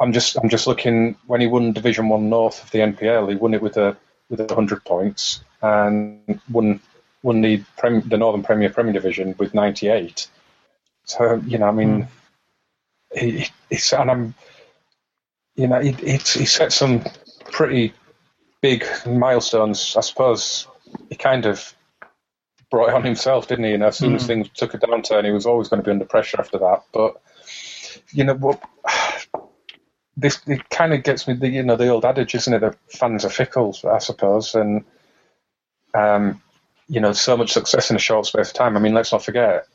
I'm 0.00 0.12
just 0.12 0.36
I'm 0.38 0.48
just 0.48 0.66
looking 0.66 1.16
when 1.26 1.40
he 1.40 1.46
won 1.46 1.72
Division 1.72 2.08
One 2.08 2.28
North 2.28 2.62
of 2.62 2.70
the 2.70 2.78
NPL, 2.78 3.30
he 3.30 3.36
won 3.36 3.54
it 3.54 3.62
with 3.62 3.76
a 3.76 3.96
with 4.28 4.50
hundred 4.50 4.84
points 4.84 5.40
and 5.62 6.40
won 6.50 6.80
won 7.22 7.40
the 7.40 7.62
Prem, 7.76 8.00
the 8.08 8.16
Northern 8.16 8.42
Premier 8.42 8.70
Premier 8.70 8.92
Division 8.92 9.34
with 9.38 9.54
98. 9.54 10.28
So 11.04 11.42
you 11.46 11.58
know, 11.58 11.68
I 11.68 11.72
mean, 11.72 12.08
mm. 13.14 13.18
he, 13.18 13.48
he's 13.68 13.92
and 13.92 14.10
I'm, 14.10 14.34
you 15.56 15.66
know, 15.66 15.80
he, 15.80 15.92
he, 15.92 16.12
he 16.12 16.44
set 16.46 16.72
some 16.72 17.04
pretty 17.50 17.92
big 18.60 18.84
milestones. 19.06 19.94
I 19.96 20.00
suppose 20.00 20.66
he 21.08 21.16
kind 21.16 21.46
of 21.46 21.74
brought 22.70 22.90
it 22.90 22.94
on 22.94 23.04
himself, 23.04 23.48
didn't 23.48 23.64
he? 23.64 23.72
And 23.72 23.82
as 23.82 23.96
soon 23.96 24.12
mm. 24.12 24.16
as 24.16 24.22
hmm. 24.22 24.26
things 24.26 24.48
took 24.54 24.74
a 24.74 24.78
downturn, 24.78 25.24
he 25.24 25.30
was 25.30 25.46
always 25.46 25.68
going 25.68 25.82
to 25.82 25.84
be 25.84 25.90
under 25.90 26.04
pressure 26.04 26.40
after 26.40 26.58
that. 26.58 26.84
But 26.92 27.20
you 28.12 28.24
know 28.24 28.34
what? 28.34 28.62
this 30.16 30.40
it 30.48 30.68
kind 30.68 30.92
of 30.92 31.04
gets 31.04 31.28
me 31.28 31.34
the 31.34 31.48
you 31.48 31.62
know 31.62 31.76
the 31.76 31.88
old 31.88 32.04
adage, 32.04 32.34
isn't 32.34 32.52
it? 32.52 32.60
That 32.60 32.76
fans 32.90 33.24
are 33.24 33.30
fickle, 33.30 33.76
I 33.88 33.98
suppose, 33.98 34.54
and 34.54 34.84
um, 35.94 36.42
you 36.88 37.00
know, 37.00 37.12
so 37.12 37.36
much 37.36 37.52
success 37.52 37.90
in 37.90 37.96
a 37.96 38.00
short 38.00 38.26
space 38.26 38.48
of 38.48 38.54
time. 38.54 38.76
I 38.76 38.80
mean, 38.80 38.94
let's 38.94 39.12
not 39.12 39.24
forget, 39.24 39.66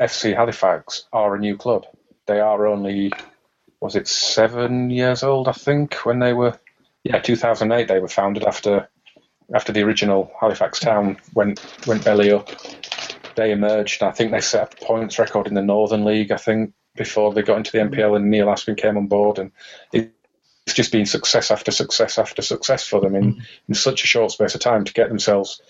FC 0.00 0.34
Halifax 0.34 1.04
are 1.12 1.34
a 1.34 1.38
new 1.38 1.56
club. 1.56 1.86
They 2.26 2.40
are 2.40 2.66
only 2.66 3.12
was 3.80 3.96
it 3.96 4.06
seven 4.06 4.90
years 4.90 5.22
old, 5.22 5.48
I 5.48 5.52
think, 5.52 5.94
when 6.06 6.20
they 6.20 6.32
were 6.32 6.58
yeah, 7.04 7.18
2008. 7.18 7.88
They 7.88 7.98
were 7.98 8.08
founded 8.08 8.44
after 8.44 8.88
after 9.54 9.72
the 9.72 9.82
original 9.82 10.32
Halifax 10.40 10.80
town 10.80 11.18
went 11.34 11.60
went 11.86 12.04
belly 12.04 12.32
up. 12.32 12.48
They 13.34 13.52
emerged. 13.52 14.02
I 14.02 14.12
think 14.12 14.30
they 14.30 14.40
set 14.40 14.74
a 14.74 14.84
points 14.84 15.18
record 15.18 15.46
in 15.46 15.54
the 15.54 15.62
Northern 15.62 16.04
League. 16.04 16.32
I 16.32 16.36
think 16.36 16.74
before 16.94 17.32
they 17.32 17.42
got 17.42 17.58
into 17.58 17.72
the 17.72 17.78
NPL 17.78 18.16
and 18.16 18.30
Neil 18.30 18.46
Aspin 18.46 18.76
came 18.76 18.96
on 18.96 19.06
board. 19.06 19.38
And 19.38 19.52
it's 19.92 20.74
just 20.74 20.92
been 20.92 21.06
success 21.06 21.50
after 21.50 21.70
success 21.70 22.18
after 22.18 22.42
success 22.42 22.86
for 22.86 23.00
them 23.00 23.14
in, 23.14 23.34
mm. 23.34 23.42
in 23.68 23.74
such 23.74 24.04
a 24.04 24.06
short 24.06 24.30
space 24.30 24.54
of 24.54 24.60
time 24.60 24.84
to 24.84 24.92
get 24.92 25.08
themselves, 25.08 25.60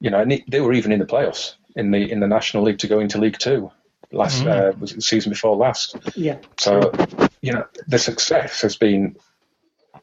you 0.00 0.10
know, 0.10 0.20
and 0.20 0.42
they 0.48 0.60
were 0.60 0.72
even 0.72 0.92
in 0.92 1.00
the 1.00 1.06
playoffs 1.06 1.54
in 1.76 1.90
the 1.90 2.10
in 2.10 2.20
the 2.20 2.26
National 2.26 2.62
League 2.62 2.78
to 2.78 2.88
go 2.88 3.00
into 3.00 3.18
League 3.18 3.38
Two. 3.38 3.70
last 4.12 4.44
uh, 4.44 4.72
was 4.78 4.92
it 4.92 4.96
the 4.96 5.02
season 5.02 5.30
before 5.30 5.56
last. 5.56 5.96
Yeah. 6.14 6.38
So 6.58 6.92
you 7.40 7.52
know 7.52 7.66
the 7.86 7.98
success 7.98 8.62
has 8.62 8.76
been 8.76 9.16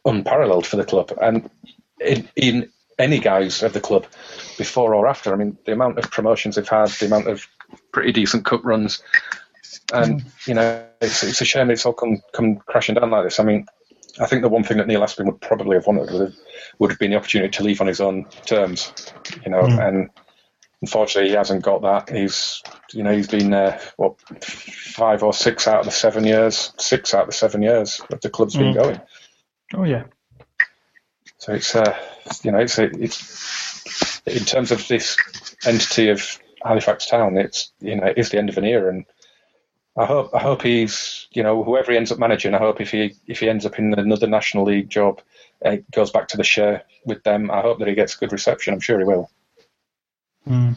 unparalleled 0.08 0.66
for 0.66 0.78
the 0.78 0.86
club, 0.86 1.14
and 1.22 1.50
in, 2.00 2.28
in 2.36 2.72
any 3.00 3.20
guise 3.20 3.62
of 3.64 3.74
the 3.74 3.80
club 3.80 4.06
before 4.58 4.96
or 4.96 5.08
after. 5.08 5.34
I 5.34 5.36
mean, 5.36 5.58
the 5.66 5.74
amount 5.74 6.00
of 6.00 6.10
promotions 6.10 6.56
they've 6.56 6.68
had, 6.68 6.90
the 6.90 7.06
amount 7.06 7.28
of 7.28 7.48
pretty 7.92 8.12
decent 8.12 8.46
cup 8.46 8.64
runs, 8.64 9.02
and 9.94 10.24
you 10.46 10.54
know, 10.54 10.86
it's, 11.02 11.24
it's 11.24 11.42
a 11.42 11.46
shame 11.46 11.70
it's 11.70 11.86
all 11.86 11.94
come 11.94 12.22
come 12.34 12.58
crashing 12.58 12.96
down 12.96 13.12
like 13.12 13.26
this. 13.26 13.40
I 13.40 13.44
mean, 13.44 13.68
I 14.20 14.26
think 14.26 14.42
the 14.42 14.50
one 14.50 14.64
thing 14.64 14.78
that 14.78 14.88
Neil 14.88 15.02
Aspin 15.02 15.26
would 15.26 15.42
probably 15.42 15.78
have 15.78 15.88
wanted 15.88 16.12
would 16.12 16.22
have, 16.22 16.36
would 16.80 16.90
have 16.92 17.00
been 17.00 17.12
the 17.12 17.18
opportunity 17.18 17.52
to 17.52 17.64
leave 17.64 17.82
on 17.82 17.88
his 17.88 18.02
own 18.02 18.26
terms, 18.46 18.92
you 19.46 19.52
know, 19.52 19.62
mm. 19.62 19.88
and 19.88 20.10
unfortunately 20.82 21.30
he 21.30 21.36
hasn't 21.36 21.64
got 21.64 21.82
that. 21.82 22.10
He's 22.16 22.62
you 22.94 23.04
know 23.04 23.16
he's 23.16 23.28
been 23.28 23.52
there 23.52 23.80
what 23.98 24.20
five 24.42 25.24
or 25.24 25.34
six 25.34 25.68
out 25.68 25.82
of 25.82 25.86
the 25.86 25.92
seven 25.92 26.24
years, 26.24 26.74
six 26.78 27.14
out 27.14 27.24
of 27.24 27.28
the 27.28 27.34
seven 27.34 27.62
years 27.62 28.02
that 28.10 28.22
the 28.22 28.30
club's 28.30 28.56
been 28.56 28.74
mm. 28.74 28.82
going. 28.82 29.02
Oh 29.74 29.84
yeah. 29.84 30.06
So 31.38 31.54
it's 31.54 31.76
uh, 31.76 31.98
you 32.44 32.52
know 32.52 32.60
it's 32.60 32.78
it's 32.80 34.22
in 34.26 34.44
terms 34.44 34.72
of 34.72 34.88
this 34.88 35.18
entity 35.66 36.10
of 36.10 36.40
Halifax 36.64 37.06
Town, 37.08 37.38
it's 37.38 37.72
you 37.80 37.96
know 37.96 38.08
it 38.08 38.18
is 38.18 38.30
the 38.30 38.38
end 38.38 38.50
of 38.50 38.58
an 38.58 38.66
era, 38.66 38.90
and 38.90 39.06
I 39.98 40.06
hope 40.06 40.34
I 40.34 40.40
hope 40.40 40.62
he's 40.62 41.28
you 41.32 41.44
know 41.44 41.64
whoever 41.64 41.92
he 41.92 41.98
ends 41.98 42.12
up 42.12 42.20
managing, 42.20 42.54
I 42.54 42.60
hope 42.60 42.82
if 42.82 42.92
he 42.92 43.16
if 43.28 43.40
he 43.40 43.50
ends 43.50 43.66
up 43.66 43.78
in 43.80 43.94
another 43.94 44.28
National 44.28 44.66
League 44.66 44.90
job, 44.90 45.22
uh, 45.64 45.78
goes 45.92 46.12
back 46.12 46.28
to 46.30 46.38
the 46.38 46.44
Shay 46.44 46.82
with 47.06 47.24
them. 47.24 47.52
I 47.52 47.62
hope 47.62 47.80
that 47.80 47.88
he 47.88 47.96
gets 47.96 48.16
good 48.16 48.32
reception. 48.32 48.74
I'm 48.74 48.80
sure 48.80 49.00
he 49.00 49.06
will. 49.06 49.30
Mm. 50.48 50.76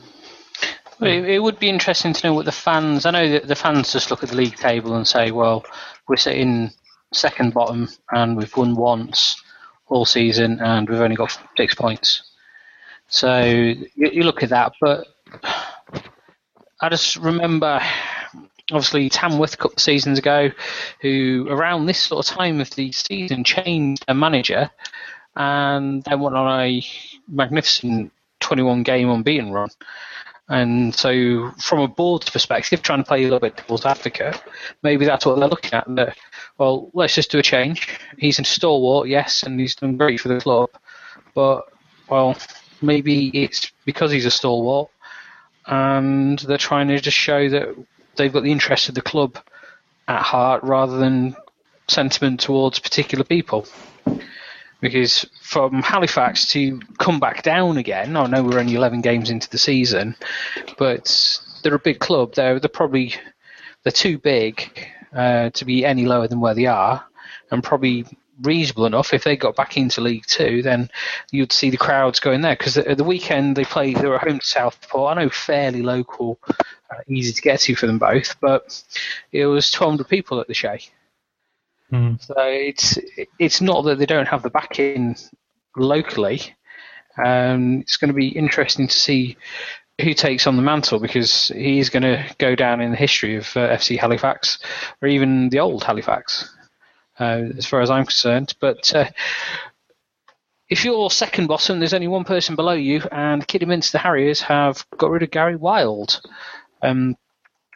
Well, 1.00 1.10
It, 1.10 1.24
it 1.24 1.42
would 1.42 1.58
be 1.58 1.68
interesting 1.68 2.12
to 2.12 2.26
know 2.26 2.34
what 2.34 2.44
the 2.44 2.52
fans. 2.52 3.06
I 3.06 3.10
know 3.10 3.28
that 3.30 3.48
the 3.48 3.54
fans 3.56 3.92
just 3.92 4.10
look 4.10 4.22
at 4.22 4.28
the 4.28 4.36
league 4.36 4.56
table 4.56 4.94
and 4.94 5.08
say, 5.08 5.30
"Well, 5.30 5.64
we're 6.06 6.16
sitting 6.16 6.72
second 7.12 7.54
bottom 7.54 7.88
and 8.12 8.36
we've 8.36 8.56
won 8.56 8.74
once 8.74 9.42
all 9.88 10.04
season 10.04 10.60
and 10.60 10.88
we've 10.88 11.00
only 11.00 11.16
got 11.16 11.38
six 11.56 11.74
points." 11.74 12.22
So 13.08 13.42
you, 13.42 13.86
you 13.94 14.22
look 14.22 14.42
at 14.42 14.50
that, 14.50 14.72
but 14.80 15.06
I 16.80 16.88
just 16.88 17.16
remember, 17.16 17.80
obviously, 18.70 19.10
Tamworth 19.10 19.54
a 19.54 19.56
couple 19.56 19.74
of 19.74 19.80
seasons 19.80 20.18
ago, 20.18 20.50
who 21.02 21.46
around 21.50 21.86
this 21.86 21.98
sort 21.98 22.26
of 22.26 22.34
time 22.34 22.60
of 22.60 22.70
the 22.70 22.90
season 22.92 23.44
changed 23.44 24.04
a 24.08 24.14
manager 24.14 24.70
and 25.36 26.02
then 26.04 26.20
went 26.20 26.36
on 26.36 26.60
a 26.60 26.82
magnificent 27.28 28.12
21 28.40 28.82
game 28.82 29.10
unbeaten 29.10 29.52
run. 29.52 29.68
And 30.48 30.92
so, 30.94 31.52
from 31.58 31.80
a 31.80 31.88
board's 31.88 32.30
perspective, 32.30 32.82
trying 32.82 33.00
to 33.00 33.06
play 33.06 33.20
a 33.20 33.24
little 33.24 33.38
bit 33.38 33.56
devil's 33.56 33.86
advocate, 33.86 34.42
maybe 34.82 35.04
that's 35.04 35.24
what 35.24 35.38
they're 35.38 35.48
looking 35.48 35.74
at. 35.74 35.86
Well, 36.60 36.90
let's 36.92 37.14
just 37.14 37.30
do 37.30 37.38
a 37.38 37.42
change. 37.42 37.88
He's 38.18 38.38
a 38.38 38.44
stalwart, 38.44 39.08
yes, 39.08 39.44
and 39.44 39.58
he's 39.58 39.74
done 39.74 39.96
great 39.96 40.20
for 40.20 40.28
the 40.28 40.38
club. 40.38 40.68
But, 41.34 41.62
well, 42.10 42.36
maybe 42.82 43.28
it's 43.28 43.72
because 43.86 44.12
he's 44.12 44.26
a 44.26 44.30
stalwart, 44.30 44.90
and 45.64 46.38
they're 46.40 46.58
trying 46.58 46.88
to 46.88 47.00
just 47.00 47.16
show 47.16 47.48
that 47.48 47.74
they've 48.16 48.32
got 48.32 48.42
the 48.42 48.52
interest 48.52 48.90
of 48.90 48.94
the 48.94 49.00
club 49.00 49.38
at 50.06 50.20
heart 50.20 50.62
rather 50.62 50.98
than 50.98 51.34
sentiment 51.88 52.40
towards 52.40 52.78
particular 52.78 53.24
people. 53.24 53.66
Because 54.82 55.24
from 55.40 55.82
Halifax 55.82 56.50
to 56.52 56.78
come 56.98 57.20
back 57.20 57.42
down 57.42 57.78
again, 57.78 58.18
I 58.18 58.26
know 58.26 58.42
we're 58.42 58.60
only 58.60 58.74
11 58.74 59.00
games 59.00 59.30
into 59.30 59.48
the 59.48 59.56
season, 59.56 60.14
but 60.76 61.40
they're 61.62 61.74
a 61.74 61.78
big 61.78 62.00
club. 62.00 62.34
They're 62.34 62.60
they're 62.60 62.68
probably 62.68 63.14
they're 63.82 63.92
too 63.92 64.18
big 64.18 64.88
uh, 65.14 65.50
to 65.50 65.64
be 65.64 65.84
any 65.84 66.06
lower 66.06 66.28
than 66.28 66.40
where 66.40 66.54
they 66.54 66.66
are, 66.66 67.04
and 67.50 67.62
probably 67.62 68.06
reasonable 68.42 68.86
enough. 68.86 69.12
If 69.12 69.24
they 69.24 69.36
got 69.36 69.56
back 69.56 69.76
into 69.76 70.00
League 70.00 70.26
Two, 70.26 70.62
then 70.62 70.90
you'd 71.30 71.52
see 71.52 71.70
the 71.70 71.76
crowds 71.76 72.20
going 72.20 72.40
there. 72.40 72.56
Because 72.56 72.76
at 72.76 72.96
the 72.96 73.04
weekend 73.04 73.56
they 73.56 73.64
play, 73.64 73.94
they 73.94 74.08
were 74.08 74.18
home 74.18 74.38
to 74.38 74.46
Southport. 74.46 75.16
I 75.16 75.22
know 75.22 75.30
fairly 75.30 75.82
local, 75.82 76.38
uh, 76.48 77.00
easy 77.08 77.32
to 77.32 77.42
get 77.42 77.60
to 77.60 77.74
for 77.74 77.86
them 77.86 77.98
both, 77.98 78.36
but 78.40 78.82
it 79.32 79.46
was 79.46 79.72
1,200 79.72 80.08
people 80.08 80.40
at 80.40 80.48
the 80.48 80.54
Shay. 80.54 80.80
Mm. 81.92 82.22
So 82.22 82.34
it's 82.38 82.98
it's 83.38 83.60
not 83.60 83.82
that 83.82 83.98
they 83.98 84.06
don't 84.06 84.28
have 84.28 84.42
the 84.42 84.50
backing 84.50 85.16
locally. 85.76 86.54
Um, 87.22 87.80
it's 87.80 87.96
going 87.96 88.08
to 88.08 88.14
be 88.14 88.28
interesting 88.28 88.86
to 88.86 88.98
see 88.98 89.36
who 90.00 90.14
takes 90.14 90.46
on 90.46 90.56
the 90.56 90.62
mantle 90.62 90.98
because 90.98 91.48
he's 91.48 91.90
going 91.90 92.02
to 92.02 92.24
go 92.38 92.54
down 92.54 92.80
in 92.80 92.90
the 92.90 92.96
history 92.96 93.36
of 93.36 93.44
uh, 93.56 93.68
FC 93.68 93.98
Halifax 93.98 94.58
or 95.00 95.08
even 95.08 95.48
the 95.48 95.60
old 95.60 95.84
Halifax, 95.84 96.54
uh, 97.18 97.42
as 97.56 97.66
far 97.66 97.80
as 97.80 97.90
I'm 97.90 98.04
concerned. 98.04 98.54
But 98.60 98.94
uh, 98.94 99.06
if 100.68 100.84
you're 100.84 101.10
second 101.10 101.48
bottom, 101.48 101.78
there's 101.78 101.94
only 101.94 102.08
one 102.08 102.24
person 102.24 102.56
below 102.56 102.72
you, 102.72 103.02
and 103.10 103.46
Kidderminster 103.46 103.98
Harriers 103.98 104.40
have 104.42 104.86
got 104.96 105.10
rid 105.10 105.22
of 105.22 105.30
Gary 105.30 105.56
Whild. 105.56 106.20
Um, 106.80 107.16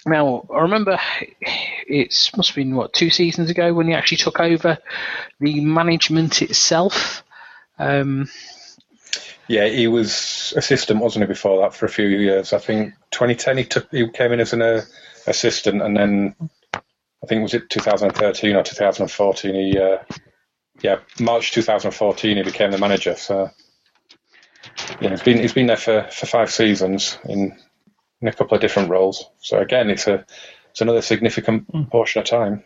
now, 0.06 0.46
I 0.54 0.60
remember 0.60 0.98
it 1.40 2.30
must 2.36 2.50
have 2.50 2.56
been, 2.56 2.76
what, 2.76 2.92
two 2.92 3.10
seasons 3.10 3.50
ago 3.50 3.72
when 3.72 3.88
he 3.88 3.94
actually 3.94 4.18
took 4.18 4.38
over 4.38 4.78
the 5.40 5.60
management 5.64 6.42
itself. 6.42 7.24
Um, 7.78 8.28
Yeah, 9.46 9.66
he 9.66 9.88
was 9.88 10.54
assistant, 10.56 11.00
wasn't 11.00 11.24
he, 11.24 11.28
before 11.28 11.60
that 11.62 11.74
for 11.74 11.86
a 11.86 11.90
few 11.90 12.06
years? 12.06 12.52
I 12.52 12.58
think 12.58 12.94
2010 13.10 13.58
he 13.58 13.64
took 13.64 13.90
he 13.90 14.08
came 14.08 14.32
in 14.32 14.40
as 14.40 14.52
an 14.52 14.62
uh, 14.62 14.82
assistant, 15.26 15.82
and 15.82 15.96
then 15.96 16.34
I 16.74 17.26
think 17.26 17.42
was 17.42 17.54
it 17.54 17.68
2013 17.68 18.56
or 18.56 18.62
2014 18.62 19.54
he 19.54 19.78
uh, 19.78 19.98
yeah 20.82 20.98
March 21.20 21.52
2014 21.52 22.36
he 22.36 22.42
became 22.42 22.70
the 22.70 22.78
manager. 22.78 23.16
So 23.16 23.50
yeah, 25.00 25.10
he's 25.10 25.22
been 25.22 25.38
he's 25.38 25.52
been 25.52 25.66
there 25.66 25.76
for, 25.76 26.08
for 26.10 26.26
five 26.26 26.50
seasons 26.50 27.18
in 27.24 27.56
in 28.20 28.28
a 28.28 28.32
couple 28.32 28.54
of 28.54 28.62
different 28.62 28.88
roles. 28.88 29.28
So 29.40 29.58
again, 29.58 29.90
it's 29.90 30.06
a 30.06 30.24
it's 30.70 30.80
another 30.80 31.02
significant 31.02 31.90
portion 31.90 32.20
of 32.20 32.26
time. 32.26 32.64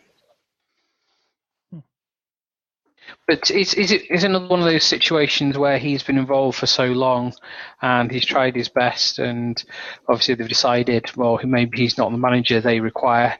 But 3.29 3.51
is 3.51 3.75
is 3.75 3.91
it 3.91 4.09
is 4.09 4.23
another 4.23 4.47
one 4.47 4.57
of 4.59 4.65
those 4.65 4.83
situations 4.83 5.55
where 5.55 5.77
he's 5.77 6.01
been 6.01 6.17
involved 6.17 6.57
for 6.57 6.65
so 6.65 6.85
long, 6.87 7.35
and 7.79 8.09
he's 8.09 8.25
tried 8.25 8.55
his 8.55 8.69
best, 8.69 9.19
and 9.19 9.63
obviously 10.07 10.33
they've 10.33 10.49
decided, 10.49 11.15
well, 11.15 11.39
maybe 11.43 11.77
he's 11.77 11.95
not 11.95 12.11
the 12.11 12.17
manager 12.17 12.59
they 12.59 12.79
require. 12.79 13.37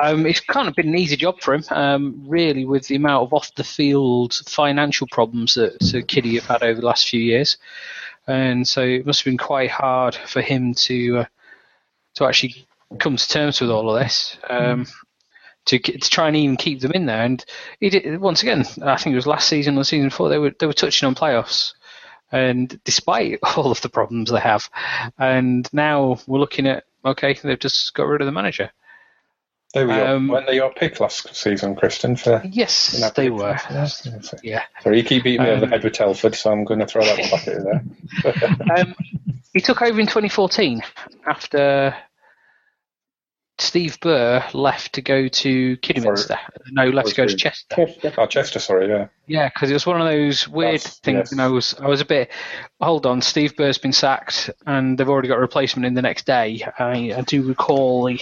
Um, 0.00 0.24
it's 0.24 0.40
kind 0.40 0.66
of 0.66 0.74
been 0.74 0.88
an 0.88 0.96
easy 0.96 1.16
job 1.16 1.42
for 1.42 1.52
him, 1.52 1.62
um, 1.68 2.24
really, 2.26 2.64
with 2.64 2.88
the 2.88 2.96
amount 2.96 3.24
of 3.24 3.34
off 3.34 3.54
the 3.54 3.64
field 3.64 4.32
financial 4.46 5.06
problems 5.12 5.56
that 5.56 5.94
uh, 5.94 6.00
Kiddie 6.08 6.36
have 6.36 6.46
had 6.46 6.62
over 6.62 6.80
the 6.80 6.86
last 6.86 7.06
few 7.06 7.20
years, 7.20 7.58
and 8.26 8.66
so 8.66 8.80
it 8.80 9.04
must 9.04 9.20
have 9.20 9.30
been 9.30 9.36
quite 9.36 9.70
hard 9.70 10.14
for 10.14 10.40
him 10.40 10.72
to 10.86 11.18
uh, 11.18 11.24
to 12.14 12.24
actually 12.24 12.66
come 12.98 13.18
to 13.18 13.28
terms 13.28 13.60
with 13.60 13.68
all 13.68 13.94
of 13.94 14.02
this. 14.02 14.38
Um, 14.48 14.86
to, 15.66 15.78
to 15.78 15.98
try 16.10 16.28
and 16.28 16.36
even 16.36 16.56
keep 16.56 16.80
them 16.80 16.92
in 16.92 17.06
there. 17.06 17.22
And 17.22 17.44
he 17.80 17.90
did, 17.90 18.20
once 18.20 18.42
again, 18.42 18.64
I 18.82 18.96
think 18.96 19.12
it 19.12 19.16
was 19.16 19.26
last 19.26 19.48
season 19.48 19.78
or 19.78 19.84
season 19.84 20.08
before, 20.08 20.28
they 20.28 20.38
were 20.38 20.52
they 20.58 20.66
were 20.66 20.72
touching 20.72 21.06
on 21.06 21.14
playoffs. 21.14 21.74
And 22.30 22.80
despite 22.84 23.38
all 23.56 23.70
of 23.70 23.80
the 23.82 23.88
problems 23.90 24.30
they 24.30 24.40
have, 24.40 24.68
and 25.18 25.68
now 25.72 26.18
we're 26.26 26.38
looking 26.40 26.66
at 26.66 26.84
okay, 27.04 27.34
they've 27.34 27.58
just 27.58 27.92
got 27.94 28.04
rid 28.06 28.20
of 28.20 28.26
the 28.26 28.32
manager. 28.32 28.70
They 29.74 29.86
were 29.86 29.94
your, 29.94 30.06
Um, 30.06 30.28
weren't 30.28 30.46
they 30.46 30.56
your 30.56 30.70
pick 30.72 31.00
last 31.00 31.34
season, 31.34 31.74
Kristen? 31.74 32.14
For 32.16 32.42
Yes, 32.44 32.92
they 33.16 33.28
predictions? 33.30 33.40
were. 33.40 33.74
Yeah. 34.10 34.20
So- 34.20 34.36
Yeah. 34.42 34.62
Sorry, 34.82 34.98
you 34.98 35.02
keep 35.04 35.24
beating 35.24 35.42
me 35.42 35.48
over 35.50 35.60
the 35.60 35.66
Um, 35.66 35.72
head 35.72 35.82
with 35.84 35.94
Telford, 35.94 36.34
so 36.34 36.52
I'm 36.52 36.64
going 36.64 36.80
to 36.80 36.86
throw 36.86 37.02
that 37.02 37.18
one 37.18 37.30
back 37.30 37.48
at 37.48 37.54
you 37.54 37.62
there. 37.62 38.78
Um, 38.86 38.94
he 39.54 39.60
took 39.62 39.80
over 39.82 39.98
in 39.98 40.06
2014 40.06 40.82
after 41.26 41.94
Steve 43.62 43.98
Burr 44.00 44.44
left 44.52 44.94
to 44.94 45.02
go 45.02 45.28
to 45.28 45.76
Kidderminster. 45.78 46.38
No, 46.70 46.84
left 46.88 47.08
to 47.08 47.14
go 47.14 47.26
to 47.26 47.34
Chester. 47.36 47.76
Chester. 47.76 48.12
oh, 48.18 48.26
Chester, 48.26 48.58
sorry, 48.58 48.88
yeah. 48.88 49.06
Yeah, 49.26 49.48
because 49.48 49.70
it 49.70 49.74
was 49.74 49.86
one 49.86 50.00
of 50.00 50.06
those 50.06 50.48
weird 50.48 50.80
That's- 50.80 50.98
things, 50.98 51.16
yes. 51.18 51.32
and 51.32 51.40
I 51.40 51.46
was 51.48 51.74
I 51.80 51.86
was 51.86 52.00
a 52.00 52.04
bit. 52.04 52.30
Hold 52.80 53.06
on, 53.06 53.22
Steve 53.22 53.56
Burr's 53.56 53.78
been 53.78 53.92
sacked, 53.92 54.50
and 54.66 54.98
they've 54.98 55.08
already 55.08 55.28
got 55.28 55.38
a 55.38 55.40
replacement 55.40 55.86
in 55.86 55.94
the 55.94 56.02
next 56.02 56.26
day. 56.26 56.66
I, 56.78 57.12
I 57.16 57.20
do 57.22 57.42
recall 57.42 58.04
the 58.04 58.20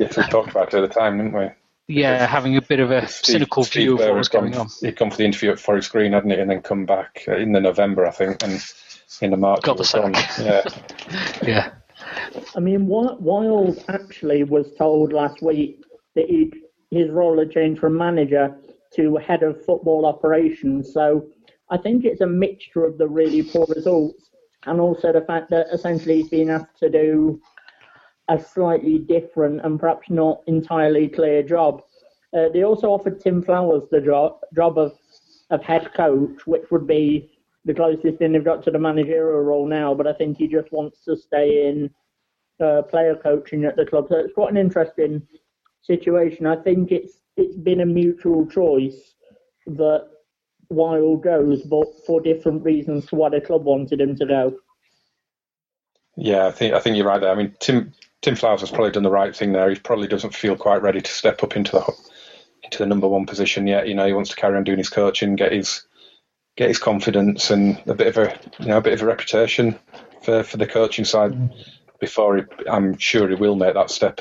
Yes, 0.00 0.16
we 0.16 0.22
talked 0.24 0.50
about 0.50 0.74
it 0.74 0.82
at 0.82 0.88
the 0.88 1.00
time, 1.00 1.18
didn't 1.18 1.32
we? 1.32 1.48
yeah 1.88 2.26
having 2.26 2.56
a 2.56 2.62
bit 2.62 2.78
of 2.80 2.90
a 2.92 3.06
Steve- 3.08 3.32
cynical 3.32 3.64
Steve 3.64 3.82
view 3.82 3.94
of 3.94 4.00
what 4.00 4.14
was 4.14 4.28
gone- 4.28 4.50
going 4.50 4.56
on. 4.56 4.68
He'd 4.80 4.96
come 4.96 5.10
for 5.10 5.16
the 5.16 5.24
interview 5.24 5.50
at 5.50 5.58
Forest 5.58 5.90
Green, 5.92 6.12
hadn't 6.12 6.30
he? 6.30 6.36
And 6.38 6.48
then 6.50 6.62
come 6.62 6.86
back 6.86 7.24
in 7.26 7.52
the 7.52 7.60
November, 7.60 8.06
I 8.06 8.10
think, 8.12 8.42
and 8.42 8.62
in 9.20 9.30
the 9.30 9.36
March. 9.36 9.62
Got 9.62 9.76
the 9.76 9.90
gone. 9.92 10.14
Yeah. 10.44 10.62
Yeah, 11.46 11.70
I 12.56 12.60
mean, 12.60 12.88
Wi- 12.88 13.16
Whild 13.18 13.84
actually 13.88 14.44
was 14.44 14.72
told 14.74 15.12
last 15.12 15.42
week 15.42 15.82
that 16.14 16.26
he'd, 16.28 16.54
his 16.90 17.10
role 17.10 17.38
had 17.38 17.50
changed 17.50 17.80
from 17.80 17.96
manager 17.96 18.56
to 18.94 19.16
head 19.16 19.42
of 19.42 19.64
football 19.64 20.04
operations. 20.06 20.92
So 20.92 21.26
I 21.70 21.78
think 21.78 22.04
it's 22.04 22.20
a 22.20 22.26
mixture 22.26 22.84
of 22.84 22.98
the 22.98 23.08
really 23.08 23.42
poor 23.42 23.66
results 23.74 24.30
and 24.66 24.80
also 24.80 25.12
the 25.12 25.22
fact 25.22 25.50
that 25.50 25.66
essentially 25.72 26.18
he's 26.18 26.28
been 26.28 26.50
asked 26.50 26.78
to 26.80 26.90
do 26.90 27.40
a 28.28 28.38
slightly 28.38 28.98
different 28.98 29.60
and 29.64 29.80
perhaps 29.80 30.10
not 30.10 30.42
entirely 30.46 31.08
clear 31.08 31.42
job. 31.42 31.82
Uh, 32.36 32.48
they 32.52 32.62
also 32.62 32.88
offered 32.88 33.20
Tim 33.20 33.42
Flowers 33.42 33.84
the 33.90 34.00
job, 34.00 34.38
job 34.54 34.78
of, 34.78 34.92
of 35.50 35.62
head 35.62 35.92
coach, 35.94 36.46
which 36.46 36.70
would 36.70 36.86
be 36.86 37.30
the 37.64 37.74
closest 37.74 38.18
thing 38.18 38.32
they've 38.32 38.44
got 38.44 38.62
to 38.64 38.70
the 38.70 38.78
managerial 38.78 39.40
role 39.40 39.66
now, 39.66 39.94
but 39.94 40.06
I 40.06 40.12
think 40.12 40.38
he 40.38 40.48
just 40.48 40.72
wants 40.72 41.04
to 41.04 41.16
stay 41.16 41.68
in 41.68 41.90
uh, 42.60 42.82
player 42.82 43.14
coaching 43.14 43.64
at 43.64 43.76
the 43.76 43.86
club. 43.86 44.06
So 44.08 44.16
it's 44.16 44.34
quite 44.34 44.50
an 44.50 44.56
interesting 44.56 45.22
situation. 45.82 46.46
I 46.46 46.56
think 46.56 46.92
it's 46.92 47.18
it's 47.36 47.56
been 47.56 47.80
a 47.80 47.86
mutual 47.86 48.46
choice 48.46 49.14
that 49.66 50.08
Whild 50.68 51.22
goes, 51.22 51.62
but 51.62 51.86
for 52.06 52.20
different 52.20 52.64
reasons 52.64 53.06
to 53.06 53.16
why 53.16 53.28
the 53.28 53.40
club 53.40 53.64
wanted 53.64 54.00
him 54.00 54.16
to 54.16 54.26
go. 54.26 54.58
Yeah, 56.16 56.46
I 56.46 56.50
think 56.50 56.74
I 56.74 56.80
think 56.80 56.96
you're 56.96 57.06
right 57.06 57.20
there. 57.20 57.30
I 57.30 57.34
mean, 57.34 57.54
Tim 57.60 57.92
Tim 58.20 58.36
Flowers 58.36 58.60
has 58.60 58.70
probably 58.70 58.90
done 58.90 59.02
the 59.02 59.10
right 59.10 59.34
thing 59.34 59.52
there. 59.52 59.70
He 59.70 59.76
probably 59.76 60.08
doesn't 60.08 60.34
feel 60.34 60.56
quite 60.56 60.82
ready 60.82 61.00
to 61.00 61.10
step 61.10 61.42
up 61.42 61.56
into 61.56 61.72
the 61.72 61.92
into 62.62 62.78
the 62.78 62.86
number 62.86 63.08
one 63.08 63.26
position 63.26 63.66
yet. 63.66 63.88
You 63.88 63.94
know, 63.94 64.06
he 64.06 64.12
wants 64.12 64.30
to 64.30 64.36
carry 64.36 64.56
on 64.56 64.64
doing 64.64 64.78
his 64.78 64.90
coaching, 64.90 65.36
get 65.36 65.52
his 65.52 65.86
get 66.56 66.68
his 66.68 66.78
confidence 66.78 67.50
and 67.50 67.80
a 67.86 67.94
bit 67.94 68.08
of 68.08 68.18
a 68.18 68.38
you 68.60 68.66
know 68.66 68.78
a 68.78 68.82
bit 68.82 68.92
of 68.92 69.02
a 69.02 69.06
reputation 69.06 69.78
for, 70.22 70.42
for 70.42 70.56
the 70.58 70.66
coaching 70.66 71.04
side 71.04 71.32
mm. 71.32 71.50
Before 72.02 72.36
he, 72.36 72.42
I'm 72.68 72.98
sure 72.98 73.28
he 73.28 73.36
will 73.36 73.54
make 73.54 73.74
that 73.74 73.88
step 73.88 74.20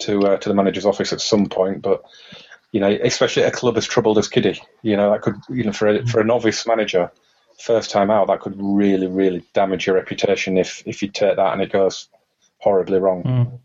to 0.00 0.20
uh, 0.26 0.36
to 0.38 0.48
the 0.48 0.54
manager's 0.54 0.84
office 0.84 1.12
at 1.12 1.20
some 1.20 1.46
point. 1.46 1.80
But 1.80 2.02
you 2.72 2.80
know, 2.80 2.88
especially 2.88 3.44
a 3.44 3.52
club 3.52 3.76
as 3.78 3.86
troubled 3.86 4.18
as 4.18 4.26
Kiddie, 4.26 4.60
you 4.82 4.96
know, 4.96 5.12
that 5.12 5.22
could 5.22 5.36
you 5.48 5.62
know 5.62 5.72
for 5.72 5.86
a, 5.86 6.06
for 6.06 6.20
a 6.20 6.24
novice 6.24 6.66
manager, 6.66 7.12
first 7.60 7.90
time 7.90 8.10
out, 8.10 8.26
that 8.26 8.40
could 8.40 8.56
really 8.58 9.06
really 9.06 9.44
damage 9.54 9.86
your 9.86 9.94
reputation 9.94 10.58
if 10.58 10.82
if 10.86 11.02
you 11.02 11.08
take 11.08 11.36
that 11.36 11.52
and 11.52 11.62
it 11.62 11.70
goes 11.70 12.08
horribly 12.58 12.98
wrong. 12.98 13.22
Mm. 13.22 13.58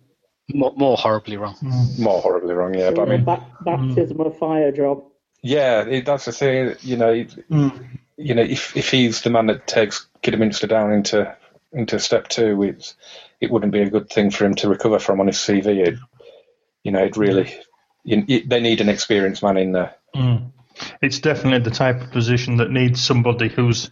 More, 0.54 0.74
more, 0.78 0.96
horribly 0.96 1.38
wrong. 1.38 1.56
Mm. 1.56 2.00
More 2.00 2.22
horribly 2.22 2.54
wrong, 2.54 2.76
yeah. 2.76 2.92
but 2.92 3.10
I 3.10 3.18
mean, 3.18 3.26
baptism 3.26 4.22
of 4.22 4.38
fire 4.38 4.72
job. 4.72 5.04
Yeah, 5.42 5.82
it, 5.82 6.06
that's 6.06 6.26
the 6.26 6.32
thing. 6.32 6.76
You 6.82 6.98
know, 6.98 7.14
mm 7.50 7.88
you 8.18 8.34
know, 8.34 8.44
if 8.44 8.78
if 8.78 8.92
he's 8.92 9.22
the 9.24 9.30
man 9.30 9.48
that 9.48 9.68
takes 9.68 10.08
Kidderminster 10.22 10.68
down 10.68 10.94
into 10.94 11.36
into 11.74 12.00
step 12.00 12.28
two, 12.30 12.64
it's, 12.64 12.96
it 13.42 13.51
wouldn't 13.51 13.72
be 13.72 13.82
a 13.82 13.89
good 13.89 14.10
thing 14.10 14.32
for 14.32 14.46
him 14.46 14.56
to 14.56 14.70
recover 14.70 15.00
from 15.00 15.20
on 15.20 15.27
his 15.27 15.38
CV. 15.38 15.88
It, 15.88 16.00
you 16.84 16.92
know, 16.92 17.04
it 17.04 17.18
really 17.18 17.54
you, 18.06 18.24
it, 18.27 18.48
they 18.48 18.62
need 18.62 18.80
an 18.80 18.89
experienced 18.89 19.44
man 19.44 19.58
in 19.58 19.74
there. 19.74 19.96
Mm. 20.15 20.51
It's 21.01 21.20
definitely 21.20 21.60
the 21.60 21.75
type 21.75 22.01
of 22.01 22.12
position 22.12 22.58
that 22.58 22.72
needs 22.72 23.04
somebody 23.04 23.50
who's, 23.50 23.89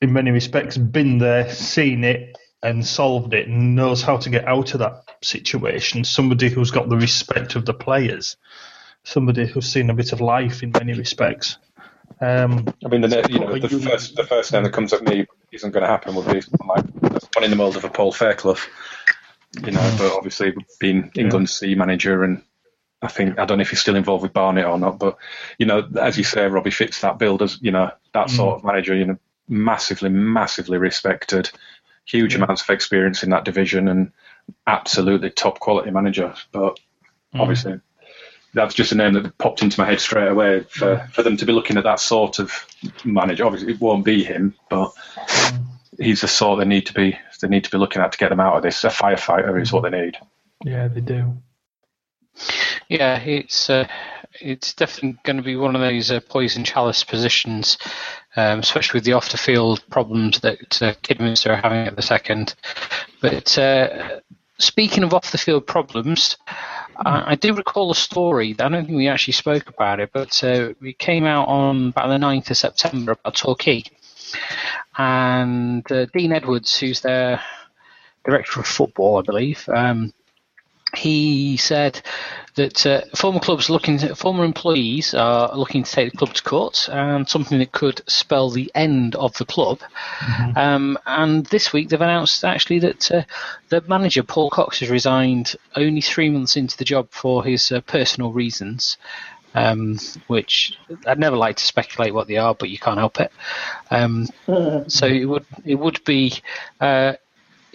in 0.00 0.12
many 0.12 0.30
respects, 0.30 0.76
been 0.76 1.18
there, 1.18 1.50
seen 1.50 2.04
it, 2.04 2.36
and 2.62 2.86
solved 2.86 3.32
it, 3.34 3.48
and 3.48 3.74
knows 3.74 4.02
how 4.02 4.18
to 4.18 4.30
get 4.30 4.46
out 4.46 4.74
of 4.74 4.80
that 4.80 5.02
situation. 5.22 6.04
Somebody 6.04 6.50
who's 6.50 6.70
got 6.70 6.88
the 6.88 6.96
respect 6.96 7.56
of 7.56 7.64
the 7.64 7.74
players, 7.74 8.36
somebody 9.04 9.46
who's 9.46 9.66
seen 9.66 9.90
a 9.90 9.94
bit 9.94 10.12
of 10.12 10.20
life 10.20 10.62
in 10.62 10.72
many 10.72 10.92
respects. 10.92 11.58
Um, 12.20 12.66
I 12.84 12.88
mean, 12.88 13.02
the, 13.02 13.26
you 13.30 13.40
know, 13.40 13.58
the 13.58 13.68
first 13.68 14.16
the 14.16 14.24
first 14.24 14.52
name 14.52 14.62
that 14.62 14.72
comes 14.72 14.92
up 14.92 15.02
me 15.02 15.26
isn't 15.52 15.70
going 15.70 15.82
to 15.82 15.88
happen 15.88 16.14
would 16.14 16.26
be 16.26 16.42
like 16.66 16.84
one 17.34 17.44
in 17.44 17.50
the 17.50 17.56
mould 17.56 17.76
of 17.76 17.84
a 17.84 17.88
Paul 17.88 18.12
Fairclough, 18.12 18.58
you 19.64 19.72
know. 19.72 19.94
But 19.98 20.12
obviously, 20.12 20.54
being 20.78 21.10
England's 21.14 21.56
C 21.56 21.74
manager, 21.74 22.24
and 22.24 22.42
I 23.02 23.08
think 23.08 23.38
I 23.38 23.44
don't 23.44 23.58
know 23.58 23.62
if 23.62 23.70
he's 23.70 23.80
still 23.80 23.96
involved 23.96 24.22
with 24.22 24.32
Barnet 24.32 24.66
or 24.66 24.78
not. 24.78 24.98
But 24.98 25.18
you 25.58 25.66
know, 25.66 25.88
as 26.00 26.18
you 26.18 26.24
say, 26.24 26.46
Robbie 26.46 26.70
fits 26.70 27.00
that 27.00 27.18
bill 27.18 27.42
as 27.42 27.60
you 27.60 27.70
know 27.70 27.90
that 28.12 28.30
sort 28.30 28.54
mm. 28.54 28.58
of 28.58 28.64
manager. 28.64 28.94
You 28.94 29.06
know, 29.06 29.18
massively, 29.48 30.08
massively 30.08 30.78
respected, 30.78 31.50
huge 32.04 32.34
yeah. 32.34 32.42
amounts 32.42 32.62
of 32.62 32.70
experience 32.70 33.22
in 33.22 33.30
that 33.30 33.44
division, 33.44 33.88
and 33.88 34.12
absolutely 34.66 35.30
top 35.30 35.60
quality 35.60 35.90
manager. 35.90 36.34
But 36.52 36.78
mm. 37.34 37.80
Obviously, 38.56 38.64
that's 38.64 38.74
just 38.74 38.92
a 38.92 38.96
name 38.96 39.14
that 39.14 39.38
popped 39.38 39.62
into 39.62 39.80
my 39.80 39.86
head 39.86 40.00
straight 40.00 40.28
away 40.28 40.60
for, 40.68 41.08
for 41.12 41.22
them 41.22 41.36
to 41.36 41.46
be 41.46 41.52
looking 41.52 41.76
at 41.76 41.84
that 41.84 42.00
sort 42.00 42.38
of 42.38 42.52
manager. 43.04 43.44
Obviously, 43.44 43.72
it 43.72 43.80
won't 43.80 44.04
be 44.04 44.24
him, 44.24 44.54
but 44.68 44.92
he's 45.98 46.20
the 46.22 46.28
sort 46.28 46.58
they 46.58 46.64
need 46.64 46.86
to 46.86 46.94
be 46.94 47.18
they 47.40 47.48
need 47.48 47.64
to 47.64 47.70
be 47.70 47.78
looking 47.78 48.00
at 48.00 48.12
to 48.12 48.18
get 48.18 48.30
them 48.30 48.40
out 48.40 48.56
of 48.56 48.62
this. 48.62 48.84
A 48.84 48.88
firefighter 48.88 49.60
is 49.60 49.72
what 49.72 49.82
they 49.82 49.90
need. 49.90 50.16
Yeah, 50.64 50.88
they 50.88 51.00
do. 51.00 51.36
Yeah, 52.88 53.18
it's 53.18 53.68
uh, 53.68 53.88
it's 54.40 54.72
definitely 54.74 55.18
going 55.24 55.36
to 55.36 55.42
be 55.42 55.56
one 55.56 55.74
of 55.74 55.82
those 55.82 56.10
uh, 56.10 56.20
poison 56.20 56.64
chalice 56.64 57.04
positions, 57.04 57.78
um, 58.36 58.60
especially 58.60 58.98
with 58.98 59.04
the 59.04 59.14
off 59.14 59.30
the 59.30 59.38
field 59.38 59.84
problems 59.90 60.40
that 60.40 60.82
uh, 60.82 60.94
Kidderminster 61.02 61.52
are 61.52 61.56
having 61.56 61.86
at 61.86 61.96
the 61.96 62.02
second. 62.02 62.54
But 63.20 63.58
uh, 63.58 64.20
speaking 64.58 65.02
of 65.02 65.12
off 65.12 65.32
the 65.32 65.38
field 65.38 65.66
problems, 65.66 66.36
I, 67.04 67.32
I 67.32 67.34
do 67.34 67.54
recall 67.54 67.90
a 67.90 67.94
story. 67.94 68.56
I 68.58 68.68
don't 68.68 68.86
think 68.86 68.96
we 68.96 69.08
actually 69.08 69.34
spoke 69.34 69.68
about 69.68 70.00
it, 70.00 70.10
but 70.12 70.42
uh, 70.42 70.74
it 70.80 70.98
came 70.98 71.24
out 71.24 71.48
on 71.48 71.88
about 71.88 72.08
the 72.08 72.18
9th 72.24 72.50
of 72.50 72.56
September 72.56 73.12
about 73.12 73.36
Torquay. 73.36 73.84
And 74.96 75.90
uh, 75.92 76.06
Dean 76.06 76.32
Edwards, 76.32 76.78
who's 76.78 77.00
their 77.00 77.40
director 78.24 78.60
of 78.60 78.66
football, 78.66 79.18
I 79.18 79.22
believe, 79.22 79.68
um, 79.68 80.12
he 80.94 81.56
said 81.56 82.00
that 82.54 82.86
uh, 82.86 83.02
former 83.14 83.40
clubs 83.40 83.68
looking 83.68 83.98
to, 83.98 84.14
former 84.14 84.44
employees 84.44 85.14
are 85.14 85.54
looking 85.56 85.82
to 85.82 85.90
take 85.90 86.12
the 86.12 86.18
club 86.18 86.34
to 86.34 86.42
court 86.42 86.88
and 86.90 87.28
something 87.28 87.58
that 87.58 87.72
could 87.72 88.00
spell 88.06 88.50
the 88.50 88.70
end 88.74 89.14
of 89.16 89.36
the 89.36 89.44
club. 89.44 89.80
Mm-hmm. 90.18 90.58
Um, 90.58 90.98
and 91.06 91.44
this 91.46 91.72
week 91.72 91.88
they've 91.88 92.00
announced 92.00 92.44
actually 92.44 92.78
that 92.80 93.10
uh, 93.10 93.22
the 93.68 93.82
manager 93.82 94.22
Paul 94.22 94.50
Cox 94.50 94.80
has 94.80 94.90
resigned 94.90 95.54
only 95.74 96.00
three 96.00 96.30
months 96.30 96.56
into 96.56 96.76
the 96.76 96.84
job 96.84 97.08
for 97.10 97.44
his 97.44 97.70
uh, 97.70 97.80
personal 97.82 98.32
reasons. 98.32 98.96
Um, 99.54 99.98
which 100.26 100.76
I'd 101.06 101.18
never 101.18 101.36
like 101.36 101.56
to 101.56 101.64
speculate 101.64 102.12
what 102.12 102.28
they 102.28 102.36
are, 102.36 102.54
but 102.54 102.68
you 102.68 102.76
can't 102.76 102.98
help 102.98 103.20
it. 103.20 103.32
Um, 103.90 104.26
so 104.88 105.06
it 105.06 105.24
would 105.24 105.46
it 105.64 105.76
would 105.76 106.04
be 106.04 106.34
uh, 106.78 107.14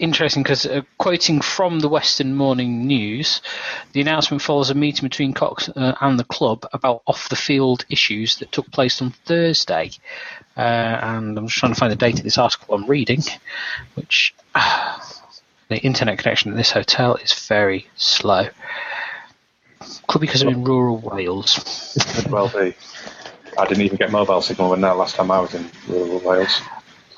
interesting 0.02 0.42
because 0.42 0.66
uh, 0.66 0.82
quoting 0.98 1.40
from 1.40 1.78
the 1.78 1.88
Western 1.88 2.34
Morning 2.34 2.86
News, 2.86 3.40
the 3.92 4.00
announcement 4.00 4.42
follows 4.42 4.68
a 4.68 4.74
meeting 4.74 5.08
between 5.08 5.32
Cox 5.32 5.68
uh, 5.68 5.94
and 6.00 6.18
the 6.18 6.24
club 6.24 6.66
about 6.72 7.02
off-the-field 7.06 7.86
issues 7.88 8.36
that 8.38 8.50
took 8.50 8.70
place 8.72 9.00
on 9.00 9.12
Thursday. 9.24 9.90
Uh, 10.56 10.60
and 10.60 11.38
I'm 11.38 11.46
just 11.46 11.58
trying 11.58 11.72
to 11.72 11.78
find 11.78 11.92
the 11.92 11.96
date 11.96 12.18
of 12.18 12.24
this 12.24 12.36
article 12.36 12.74
I'm 12.74 12.86
reading, 12.86 13.22
which 13.94 14.34
the 15.68 15.78
internet 15.78 16.18
connection 16.18 16.50
at 16.50 16.56
this 16.56 16.72
hotel 16.72 17.14
is 17.16 17.32
very 17.32 17.86
slow. 17.94 18.48
Could 20.08 20.20
be 20.20 20.26
because 20.26 20.42
I'm 20.42 20.48
in 20.48 20.64
rural 20.64 20.98
Wales. 20.98 21.96
Well 22.28 22.48
be. 22.48 22.74
I 23.58 23.66
didn't 23.66 23.82
even 23.82 23.96
get 23.98 24.10
mobile 24.10 24.40
signal 24.40 24.70
when 24.70 24.80
that 24.80 24.96
last 24.96 25.14
time 25.14 25.30
I 25.30 25.40
was 25.40 25.54
in 25.54 25.70
rural 25.88 26.18
Wales. 26.20 26.60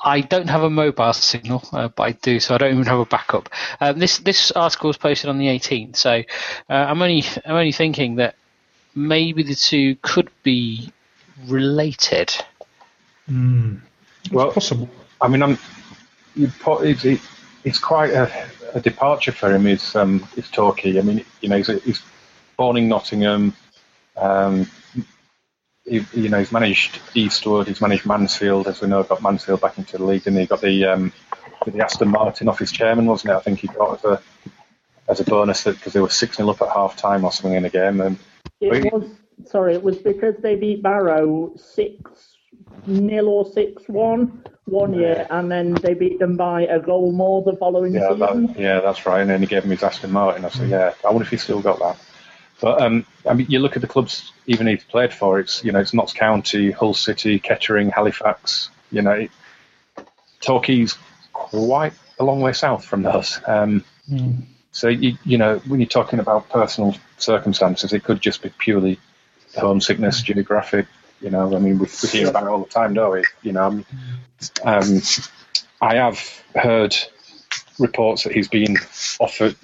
I 0.05 0.21
don't 0.21 0.47
have 0.47 0.61
a 0.61 0.69
mobile 0.69 1.13
signal, 1.13 1.67
uh, 1.73 1.87
but 1.87 2.03
I 2.03 2.11
do, 2.11 2.39
so 2.39 2.53
I 2.53 2.59
don't 2.59 2.73
even 2.73 2.85
have 2.85 2.99
a 2.99 3.05
backup. 3.05 3.49
Um, 3.81 3.97
this 3.97 4.19
this 4.19 4.51
article 4.51 4.87
was 4.87 4.97
posted 4.97 5.31
on 5.31 5.39
the 5.39 5.47
18th, 5.47 5.95
so 5.95 6.21
uh, 6.69 6.73
I'm 6.73 7.01
only 7.01 7.23
I'm 7.43 7.55
only 7.55 7.71
thinking 7.71 8.15
that 8.17 8.35
maybe 8.93 9.41
the 9.41 9.55
two 9.55 9.95
could 10.03 10.29
be 10.43 10.91
related. 11.47 12.35
Mm. 13.29 13.81
Well, 14.31 14.51
possible. 14.51 14.87
I 15.19 15.27
mean, 15.27 15.41
I'm. 15.41 15.57
It's, 16.35 17.25
it's 17.63 17.79
quite 17.79 18.11
a, 18.11 18.31
a, 18.75 18.81
departure 18.81 19.31
for 19.31 19.53
him. 19.53 19.65
Is 19.65 19.95
um, 19.95 20.27
is 20.37 20.49
Torquay. 20.51 20.99
I 20.99 21.01
mean, 21.01 21.25
you 21.41 21.49
know, 21.49 21.57
he's, 21.57 21.83
he's 21.83 22.03
born 22.57 22.77
in 22.77 22.87
Nottingham. 22.87 23.55
Um, 24.17 24.69
he, 25.85 26.05
you 26.13 26.29
know, 26.29 26.39
he's 26.39 26.51
managed 26.51 26.99
Eastwood, 27.13 27.67
he's 27.67 27.81
managed 27.81 28.05
Mansfield, 28.05 28.67
as 28.67 28.81
we 28.81 28.87
know, 28.87 29.03
got 29.03 29.21
Mansfield 29.21 29.61
back 29.61 29.77
into 29.77 29.97
the 29.97 30.03
league, 30.03 30.25
and 30.27 30.37
he 30.37 30.45
got 30.45 30.61
the 30.61 30.85
um, 30.85 31.13
the 31.65 31.83
Aston 31.83 32.09
Martin 32.09 32.47
off 32.47 32.59
his 32.59 32.71
chairman, 32.71 33.05
wasn't 33.05 33.31
it? 33.31 33.35
I 33.35 33.39
think 33.39 33.59
he 33.59 33.67
got 33.67 33.99
as 33.99 34.05
a 34.05 34.21
as 35.07 35.19
a 35.19 35.23
bonus 35.23 35.63
because 35.63 35.93
they 35.93 35.99
were 35.99 36.09
six 36.09 36.37
0 36.37 36.49
up 36.49 36.61
at 36.61 36.69
half 36.69 36.97
time 36.97 37.23
or 37.23 37.31
something 37.31 37.53
in 37.53 37.63
the 37.63 37.69
game. 37.69 38.01
And 38.01 38.17
it 38.59 38.91
was 38.91 39.09
sorry, 39.45 39.75
it 39.75 39.83
was 39.83 39.97
because 39.97 40.35
they 40.41 40.55
beat 40.55 40.81
Barrow 40.81 41.53
six 41.55 42.35
nil 42.87 43.27
or 43.27 43.45
six 43.51 43.83
one 43.87 44.43
one 44.65 44.93
yeah. 44.93 44.99
year, 44.99 45.27
and 45.29 45.51
then 45.51 45.73
they 45.75 45.93
beat 45.93 46.17
them 46.19 46.35
by 46.35 46.63
a 46.63 46.79
goal 46.79 47.11
more 47.11 47.43
the 47.43 47.55
following 47.57 47.93
yeah, 47.93 48.09
season. 48.09 48.47
That, 48.47 48.59
yeah, 48.59 48.79
that's 48.81 49.05
right. 49.05 49.21
And 49.21 49.29
then 49.29 49.41
he 49.41 49.47
gave 49.47 49.63
him 49.63 49.71
his 49.71 49.83
Aston 49.83 50.11
Martin. 50.11 50.43
I 50.45 50.49
said, 50.49 50.69
yeah, 50.69 50.93
I 51.05 51.09
wonder 51.09 51.23
if 51.23 51.29
he 51.29 51.37
still 51.37 51.61
got 51.61 51.79
that. 51.79 51.97
But 52.61 52.81
um, 52.81 53.05
I 53.27 53.33
mean, 53.33 53.47
you 53.49 53.59
look 53.59 53.75
at 53.75 53.81
the 53.81 53.87
clubs 53.87 54.31
even 54.47 54.67
he's 54.67 54.83
played 54.83 55.13
for. 55.13 55.39
It's 55.39 55.63
you 55.63 55.71
know 55.71 55.79
it's 55.79 55.93
Notts 55.93 56.13
County, 56.13 56.71
Hull 56.71 56.93
City, 56.93 57.39
Kettering, 57.39 57.89
Halifax. 57.89 58.69
You 58.91 59.01
know, 59.01 59.27
Torquay's 60.41 60.97
quite 61.33 61.93
a 62.19 62.23
long 62.23 62.39
way 62.41 62.53
south 62.53 62.85
from 62.85 63.03
those. 63.03 63.39
Um, 63.45 63.83
mm. 64.09 64.43
So 64.71 64.87
you, 64.87 65.17
you 65.23 65.37
know 65.37 65.59
when 65.67 65.79
you're 65.79 65.87
talking 65.87 66.19
about 66.19 66.49
personal 66.49 66.95
circumstances, 67.17 67.93
it 67.93 68.03
could 68.03 68.21
just 68.21 68.41
be 68.41 68.51
purely 68.57 68.99
homesickness, 69.57 70.21
geographic. 70.21 70.87
You 71.21 71.29
know, 71.29 71.55
I 71.55 71.59
mean, 71.59 71.79
we, 71.79 71.87
we 72.03 72.09
hear 72.09 72.29
about 72.29 72.43
it 72.43 72.49
all 72.49 72.59
the 72.59 72.69
time, 72.69 72.93
don't 72.93 73.11
we? 73.11 73.23
You 73.41 73.53
know, 73.53 73.83
um, 74.63 75.01
I 75.81 75.95
have 75.95 76.19
heard 76.53 76.95
reports 77.79 78.23
that 78.23 78.33
he's 78.33 78.47
been 78.47 78.77
offered 79.19 79.55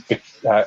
uh, 0.47 0.63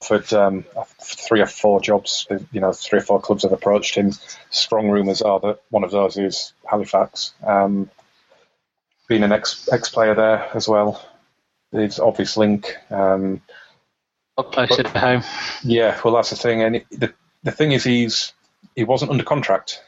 offered 0.00 0.32
um, 0.32 0.64
three 1.00 1.40
or 1.40 1.46
four 1.46 1.80
jobs. 1.80 2.26
You 2.52 2.60
know, 2.60 2.72
three 2.72 3.00
or 3.00 3.02
four 3.02 3.20
clubs 3.20 3.42
have 3.42 3.52
approached 3.52 3.94
him. 3.94 4.12
Strong 4.50 4.88
rumours 4.88 5.22
are 5.22 5.40
that 5.40 5.60
one 5.70 5.84
of 5.84 5.90
those 5.90 6.16
is 6.16 6.52
Halifax. 6.64 7.32
Um, 7.44 7.90
being 9.08 9.22
an 9.22 9.32
ex 9.32 9.68
ex 9.72 9.88
player 9.88 10.14
there 10.14 10.50
as 10.54 10.68
well, 10.68 11.04
there's 11.72 11.98
obvious 11.98 12.36
link. 12.36 12.76
Um, 12.90 13.42
closer 14.36 14.82
to 14.82 14.98
home. 14.98 15.22
Yeah, 15.64 16.00
well, 16.04 16.14
that's 16.14 16.30
the 16.30 16.36
thing. 16.36 16.62
And 16.62 16.84
the 16.90 17.12
the 17.42 17.52
thing 17.52 17.72
is, 17.72 17.84
he's 17.84 18.32
he 18.76 18.84
wasn't 18.84 19.10
under 19.10 19.24
contract 19.24 19.82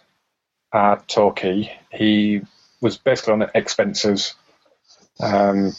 at 0.72 1.06
Torquay. 1.08 1.78
He 1.92 2.42
was 2.80 2.96
basically 2.98 3.34
on 3.34 3.50
expenses. 3.54 4.34
Um, 5.20 5.72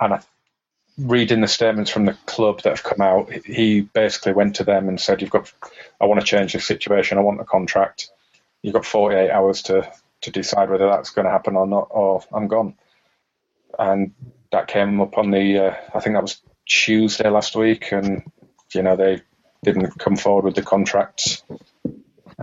and 0.00 0.14
I, 0.14 0.20
reading 0.98 1.40
the 1.40 1.48
statements 1.48 1.90
from 1.90 2.06
the 2.06 2.16
club 2.26 2.62
that 2.62 2.70
have 2.70 2.82
come 2.82 3.00
out, 3.00 3.30
he 3.32 3.82
basically 3.82 4.32
went 4.32 4.56
to 4.56 4.64
them 4.64 4.88
and 4.88 5.00
said, 5.00 5.20
"You've 5.20 5.30
got, 5.30 5.52
I 6.00 6.06
want 6.06 6.20
to 6.20 6.26
change 6.26 6.52
the 6.52 6.60
situation. 6.60 7.18
I 7.18 7.22
want 7.22 7.40
a 7.40 7.44
contract. 7.44 8.10
You've 8.62 8.74
got 8.74 8.86
48 8.86 9.30
hours 9.30 9.62
to 9.64 9.90
to 10.22 10.30
decide 10.30 10.70
whether 10.70 10.88
that's 10.88 11.10
going 11.10 11.26
to 11.26 11.30
happen 11.30 11.56
or 11.56 11.66
not, 11.66 11.88
or 11.90 12.22
I'm 12.32 12.48
gone." 12.48 12.74
And 13.78 14.12
that 14.52 14.68
came 14.68 15.00
up 15.00 15.18
on 15.18 15.30
the, 15.30 15.58
uh, 15.58 15.74
I 15.94 16.00
think 16.00 16.14
that 16.14 16.22
was 16.22 16.40
Tuesday 16.64 17.28
last 17.28 17.54
week, 17.56 17.92
and 17.92 18.22
you 18.72 18.82
know 18.82 18.96
they 18.96 19.20
didn't 19.62 19.98
come 19.98 20.16
forward 20.16 20.44
with 20.44 20.54
the 20.54 20.62
contract. 20.62 21.42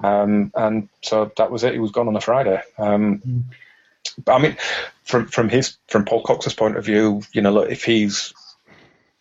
Um, 0.01 0.51
and 0.55 0.89
so 1.01 1.31
that 1.37 1.51
was 1.51 1.63
it. 1.63 1.73
He 1.73 1.79
was 1.79 1.91
gone 1.91 2.07
on 2.07 2.15
a 2.15 2.21
Friday. 2.21 2.61
Um, 2.77 3.19
mm. 3.19 3.43
But 4.23 4.33
I 4.33 4.39
mean, 4.39 4.57
from 5.03 5.27
from 5.27 5.49
his 5.49 5.77
from 5.87 6.05
Paul 6.05 6.23
Cox's 6.23 6.53
point 6.53 6.77
of 6.77 6.85
view, 6.85 7.21
you 7.31 7.41
know, 7.41 7.51
look, 7.51 7.71
if 7.71 7.83
he's 7.83 8.33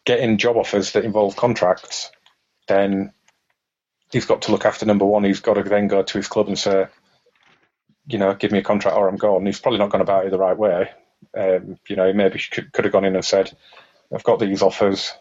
getting 0.05 0.39
job 0.39 0.57
offers 0.57 0.93
that 0.93 1.05
involve 1.05 1.37
contracts, 1.37 2.11
then 2.69 3.13
he's 4.11 4.27
got 4.27 4.43
to 4.43 4.53
look 4.53 4.65
after 4.65 4.87
number 4.87 5.05
one. 5.05 5.25
He's 5.25 5.41
got 5.41 5.55
to 5.55 5.63
then 5.63 5.89
go 5.89 6.03
to 6.03 6.19
his 6.19 6.29
club 6.29 6.49
and 6.49 6.59
say, 6.59 6.87
you 8.07 8.19
know, 8.19 8.35
give 8.35 8.53
me 8.53 8.59
a 8.59 8.63
contract 8.63 8.97
or 8.97 9.09
I'm 9.09 9.17
gone. 9.17 9.47
He's 9.47 9.61
probably 9.61 9.79
not 9.79 9.91
going 9.91 10.03
about 10.03 10.27
it 10.27 10.31
the 10.31 10.39
right 10.39 10.57
way. 10.57 10.91
Um, 11.37 11.79
you 11.89 11.97
know, 11.97 12.07
he 12.07 12.13
maybe 12.13 12.41
could, 12.51 12.73
could 12.73 12.85
have 12.85 12.93
gone 12.93 13.05
in 13.05 13.15
and 13.15 13.25
said, 13.25 13.57
I've 14.13 14.25
got 14.25 14.41
these 14.41 14.63
offers. 14.63 15.13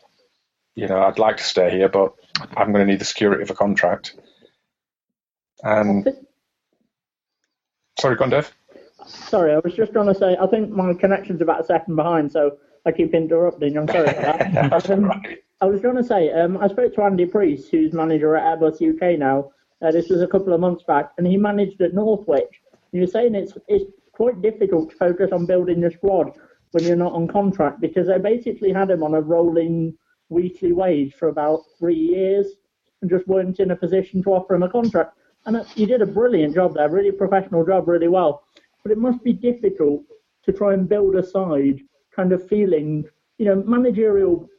You 0.76 0.88
know, 0.88 1.02
I'd 1.02 1.20
like 1.20 1.38
to 1.38 1.44
stay 1.44 1.70
here, 1.70 1.90
but 1.90 2.14
I'm 2.56 2.72
going 2.72 2.86
to 2.86 2.92
need 2.92 3.00
the 3.00 3.06
security 3.06 3.44
of 3.44 3.50
a 3.50 3.56
contract. 3.56 4.16
And 5.64 6.08
sorry, 8.00 8.16
go 8.16 8.24
on, 8.24 8.30
Dave. 8.32 8.52
Sorry, 9.06 9.54
I 9.54 9.60
was 9.60 9.74
just 9.74 9.94
going 9.94 10.08
to 10.08 10.16
say, 10.16 10.38
I 10.40 10.48
think 10.48 10.70
my 10.70 10.94
connection's 10.94 11.42
about 11.42 11.62
a 11.62 11.66
second 11.66 11.96
behind, 11.96 12.32
so 12.32 12.58
I 12.86 12.92
keep 12.92 13.14
interrupting. 13.14 13.78
I'm 13.78 13.88
sorry 13.88 14.10
about 14.10 14.40
that. 14.54 14.90
um, 14.90 15.12
I 15.62 15.66
was 15.66 15.82
going 15.82 15.96
to 15.96 16.04
say, 16.04 16.32
um, 16.32 16.58
I 16.58 16.68
spoke 16.68 16.96
to 16.96 17.04
Andy 17.04 17.26
Preece, 17.26 17.70
who's 17.70 17.94
manager 17.94 18.36
at 18.36 18.60
Airbus 18.60 18.82
UK 18.82 19.20
now. 19.20 19.52
Uh, 19.82 19.92
this 19.92 20.10
was 20.10 20.22
a 20.22 20.28
couple 20.28 20.54
of 20.54 20.60
months 20.60 20.84
back, 20.84 21.12
and 21.18 21.28
he 21.28 21.38
managed 21.38 21.82
at 21.82 21.94
Northwich. 21.94 22.62
He 22.92 23.00
was 23.00 23.12
saying 23.12 23.36
it's 23.36 23.54
it's 23.68 23.86
quite 24.12 24.42
difficult 24.42 24.92
to 24.92 24.96
focus 24.96 25.32
on 25.32 25.46
building 25.46 25.80
your 25.80 25.92
squad 25.92 26.32
when 26.72 26.84
you're 26.84 26.96
not 26.96 27.14
on 27.14 27.28
contract 27.28 27.82
because 27.82 28.08
they 28.08 28.18
basically 28.18 28.72
had 28.72 28.90
him 28.90 29.04
on 29.04 29.14
a 29.14 29.22
rolling 29.22 29.96
weekly 30.30 30.72
wage 30.72 31.14
for 31.16 31.30
about 31.30 31.62
three 31.78 31.96
years 31.96 32.48
and 33.02 33.10
just 33.10 33.28
weren't 33.28 33.60
in 33.60 33.72
a 33.72 33.76
position 33.76 34.22
to 34.24 34.30
offer 34.30 34.56
him 34.56 34.64
a 34.64 34.70
contract. 34.70 35.18
And 35.46 35.66
he 35.70 35.86
did 35.86 36.02
a 36.02 36.06
brilliant 36.06 36.54
job 36.54 36.76
there, 36.76 36.90
really 36.90 37.12
professional 37.12 37.66
job, 37.66 37.88
really 37.88 38.08
well. 38.08 38.44
But 38.84 38.92
it 38.92 38.98
must 38.98 39.24
be 39.24 39.34
difficult 39.34 40.04
to 40.46 40.52
try 40.52 40.74
and 40.74 40.88
build 40.88 41.16
a 41.16 41.24
side 41.24 41.82
kind 42.16 42.32
of 42.32 42.48
feeling, 42.48 43.06
you 43.38 43.46
know, 43.46 43.64
managerial 43.66 44.50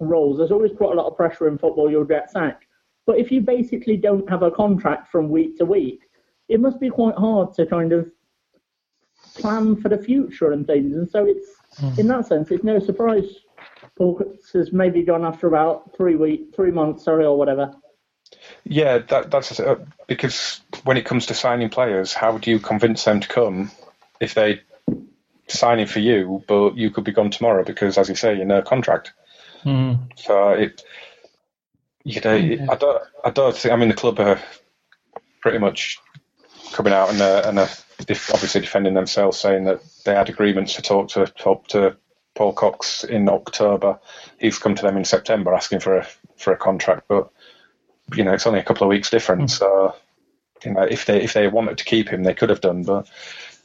roles. 0.00 0.38
There's 0.38 0.52
always 0.52 0.72
quite 0.76 0.92
a 0.92 0.96
lot 0.96 1.06
of 1.06 1.16
pressure 1.16 1.48
in 1.48 1.58
football, 1.58 1.90
you'll 1.90 2.04
get 2.04 2.30
sacked. 2.30 2.66
But 3.06 3.18
if 3.18 3.30
you 3.30 3.40
basically 3.40 3.96
don't 3.96 4.28
have 4.28 4.42
a 4.42 4.50
contract 4.50 5.10
from 5.10 5.30
week 5.30 5.56
to 5.58 5.64
week, 5.64 6.00
it 6.48 6.60
must 6.60 6.80
be 6.80 6.90
quite 6.90 7.14
hard 7.14 7.54
to 7.54 7.66
kind 7.66 7.92
of 7.92 8.10
plan 9.34 9.76
for 9.76 9.88
the 9.88 9.98
future 9.98 10.52
and 10.52 10.66
things. 10.66 10.96
And 10.96 11.08
so 11.08 11.24
it's, 11.24 11.48
mm. 11.80 11.98
in 11.98 12.08
that 12.08 12.26
sense, 12.26 12.50
it's 12.50 12.64
no 12.64 12.78
surprise 12.78 13.24
Paul 13.96 14.22
has 14.52 14.72
maybe 14.72 15.02
gone 15.02 15.24
after 15.24 15.46
about 15.46 15.96
three 15.96 16.16
week, 16.16 16.54
three 16.54 16.70
months, 16.70 17.04
sorry, 17.04 17.24
or 17.24 17.36
whatever. 17.36 17.74
Yeah, 18.64 18.98
that, 18.98 19.30
that's 19.30 19.58
uh, 19.58 19.76
because 20.06 20.60
when 20.84 20.96
it 20.96 21.06
comes 21.06 21.26
to 21.26 21.34
signing 21.34 21.70
players, 21.70 22.12
how 22.12 22.38
do 22.38 22.50
you 22.50 22.58
convince 22.58 23.04
them 23.04 23.20
to 23.20 23.28
come 23.28 23.70
if 24.20 24.34
they 24.34 24.60
signing 25.48 25.86
for 25.86 26.00
you, 26.00 26.42
but 26.46 26.76
you 26.76 26.90
could 26.90 27.04
be 27.04 27.12
gone 27.12 27.30
tomorrow 27.30 27.64
because, 27.64 27.98
as 27.98 28.08
you 28.08 28.14
say, 28.14 28.36
you're 28.36 28.46
no 28.46 28.62
contract. 28.62 29.12
Mm. 29.64 30.10
So 30.16 30.50
it, 30.50 30.82
you 32.04 32.20
know. 32.20 32.36
I 32.70 32.76
don't, 32.76 33.02
I 33.24 33.30
don't 33.30 33.56
think. 33.56 33.72
I 33.72 33.76
mean, 33.76 33.88
the 33.88 33.94
club 33.94 34.20
are 34.20 34.40
pretty 35.40 35.58
much 35.58 35.98
coming 36.72 36.92
out 36.92 37.10
and 37.10 37.20
uh, 37.20 37.42
and 37.46 37.58
uh, 37.58 37.68
obviously 38.32 38.60
defending 38.60 38.94
themselves, 38.94 39.38
saying 39.38 39.64
that 39.64 39.80
they 40.04 40.14
had 40.14 40.28
agreements 40.28 40.74
to 40.74 40.82
talk 40.82 41.08
to 41.10 41.26
talk 41.26 41.66
to 41.68 41.96
Paul 42.34 42.52
Cox 42.52 43.04
in 43.04 43.28
October. 43.28 43.98
He's 44.38 44.58
come 44.58 44.74
to 44.74 44.82
them 44.82 44.96
in 44.96 45.04
September 45.04 45.54
asking 45.54 45.80
for 45.80 45.98
a 45.98 46.06
for 46.36 46.52
a 46.52 46.56
contract, 46.56 47.04
but 47.08 47.30
you 48.14 48.24
know, 48.24 48.32
it's 48.32 48.46
only 48.46 48.60
a 48.60 48.64
couple 48.64 48.84
of 48.84 48.90
weeks 48.90 49.10
difference. 49.10 49.56
Mm. 49.56 49.58
So, 49.58 49.96
you 50.64 50.72
know, 50.72 50.82
if 50.82 51.06
they 51.06 51.22
if 51.22 51.32
they 51.32 51.48
wanted 51.48 51.78
to 51.78 51.84
keep 51.84 52.08
him, 52.08 52.22
they 52.22 52.34
could 52.34 52.50
have 52.50 52.60
done. 52.60 52.84
But 52.84 53.08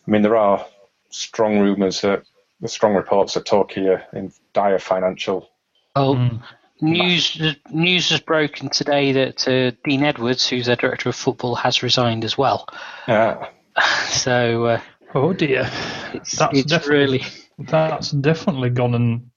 I 0.07 0.11
mean, 0.11 0.21
there 0.23 0.37
are 0.37 0.65
strong 1.11 1.59
rumours 1.59 2.01
that 2.01 2.23
the 2.59 2.67
strong 2.67 2.95
reports 2.95 3.33
that 3.33 3.45
Torquay 3.45 3.87
are 3.87 4.03
in 4.13 4.31
dire 4.53 4.79
financial. 4.79 5.49
Well, 5.95 6.15
mm. 6.15 6.43
news 6.79 7.41
news 7.69 8.09
has 8.09 8.19
broken 8.19 8.69
today 8.69 9.11
that 9.13 9.47
uh, 9.47 9.71
Dean 9.83 10.03
Edwards, 10.03 10.47
who's 10.47 10.67
their 10.67 10.75
director 10.75 11.09
of 11.09 11.15
football, 11.15 11.55
has 11.55 11.83
resigned 11.83 12.23
as 12.23 12.37
well. 12.37 12.67
Yeah. 13.07 13.47
So. 14.09 14.65
Uh, 14.65 14.81
oh 15.15 15.31
dear. 15.31 15.69
It's, 16.13 16.37
that's 16.37 16.59
it's 16.59 16.87
really. 16.87 17.23
That's 17.57 18.11
definitely 18.11 18.69
gone 18.69 18.93
and 18.93 19.31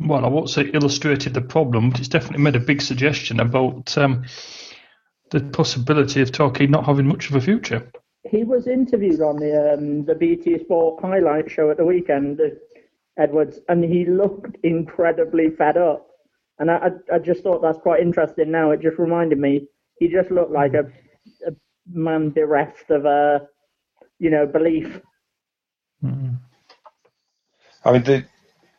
well, 0.00 0.24
I 0.24 0.28
won't 0.28 0.50
say 0.50 0.62
illustrated 0.62 1.34
the 1.34 1.42
problem, 1.42 1.90
but 1.90 2.00
it's 2.00 2.08
definitely 2.08 2.42
made 2.42 2.56
a 2.56 2.60
big 2.60 2.80
suggestion 2.80 3.38
about 3.38 3.96
um, 3.98 4.24
the 5.30 5.40
possibility 5.40 6.22
of 6.22 6.32
Torquay 6.32 6.66
not 6.66 6.86
having 6.86 7.06
much 7.06 7.28
of 7.28 7.36
a 7.36 7.40
future. 7.40 7.90
He 8.28 8.44
was 8.44 8.66
interviewed 8.66 9.22
on 9.22 9.36
the 9.36 9.74
um, 9.74 10.04
the 10.04 10.14
BT 10.14 10.58
Sport 10.58 11.02
highlight 11.02 11.50
show 11.50 11.70
at 11.70 11.78
the 11.78 11.84
weekend, 11.84 12.40
Edwards, 13.18 13.60
and 13.68 13.82
he 13.82 14.04
looked 14.04 14.56
incredibly 14.62 15.50
fed 15.50 15.76
up. 15.76 16.06
And 16.58 16.70
I, 16.70 16.90
I 17.12 17.18
just 17.18 17.42
thought 17.42 17.62
that's 17.62 17.78
quite 17.78 18.02
interesting. 18.02 18.50
Now 18.50 18.70
it 18.72 18.82
just 18.82 18.98
reminded 18.98 19.38
me 19.38 19.66
he 19.98 20.08
just 20.08 20.30
looked 20.30 20.52
like 20.52 20.74
a, 20.74 20.84
a 21.46 21.52
man 21.90 22.30
bereft 22.30 22.90
of 22.90 23.06
a, 23.06 23.46
you 24.18 24.30
know, 24.30 24.46
belief. 24.46 25.00
Mm. 26.04 26.38
I 27.84 27.92
mean, 27.92 28.02
the, 28.02 28.24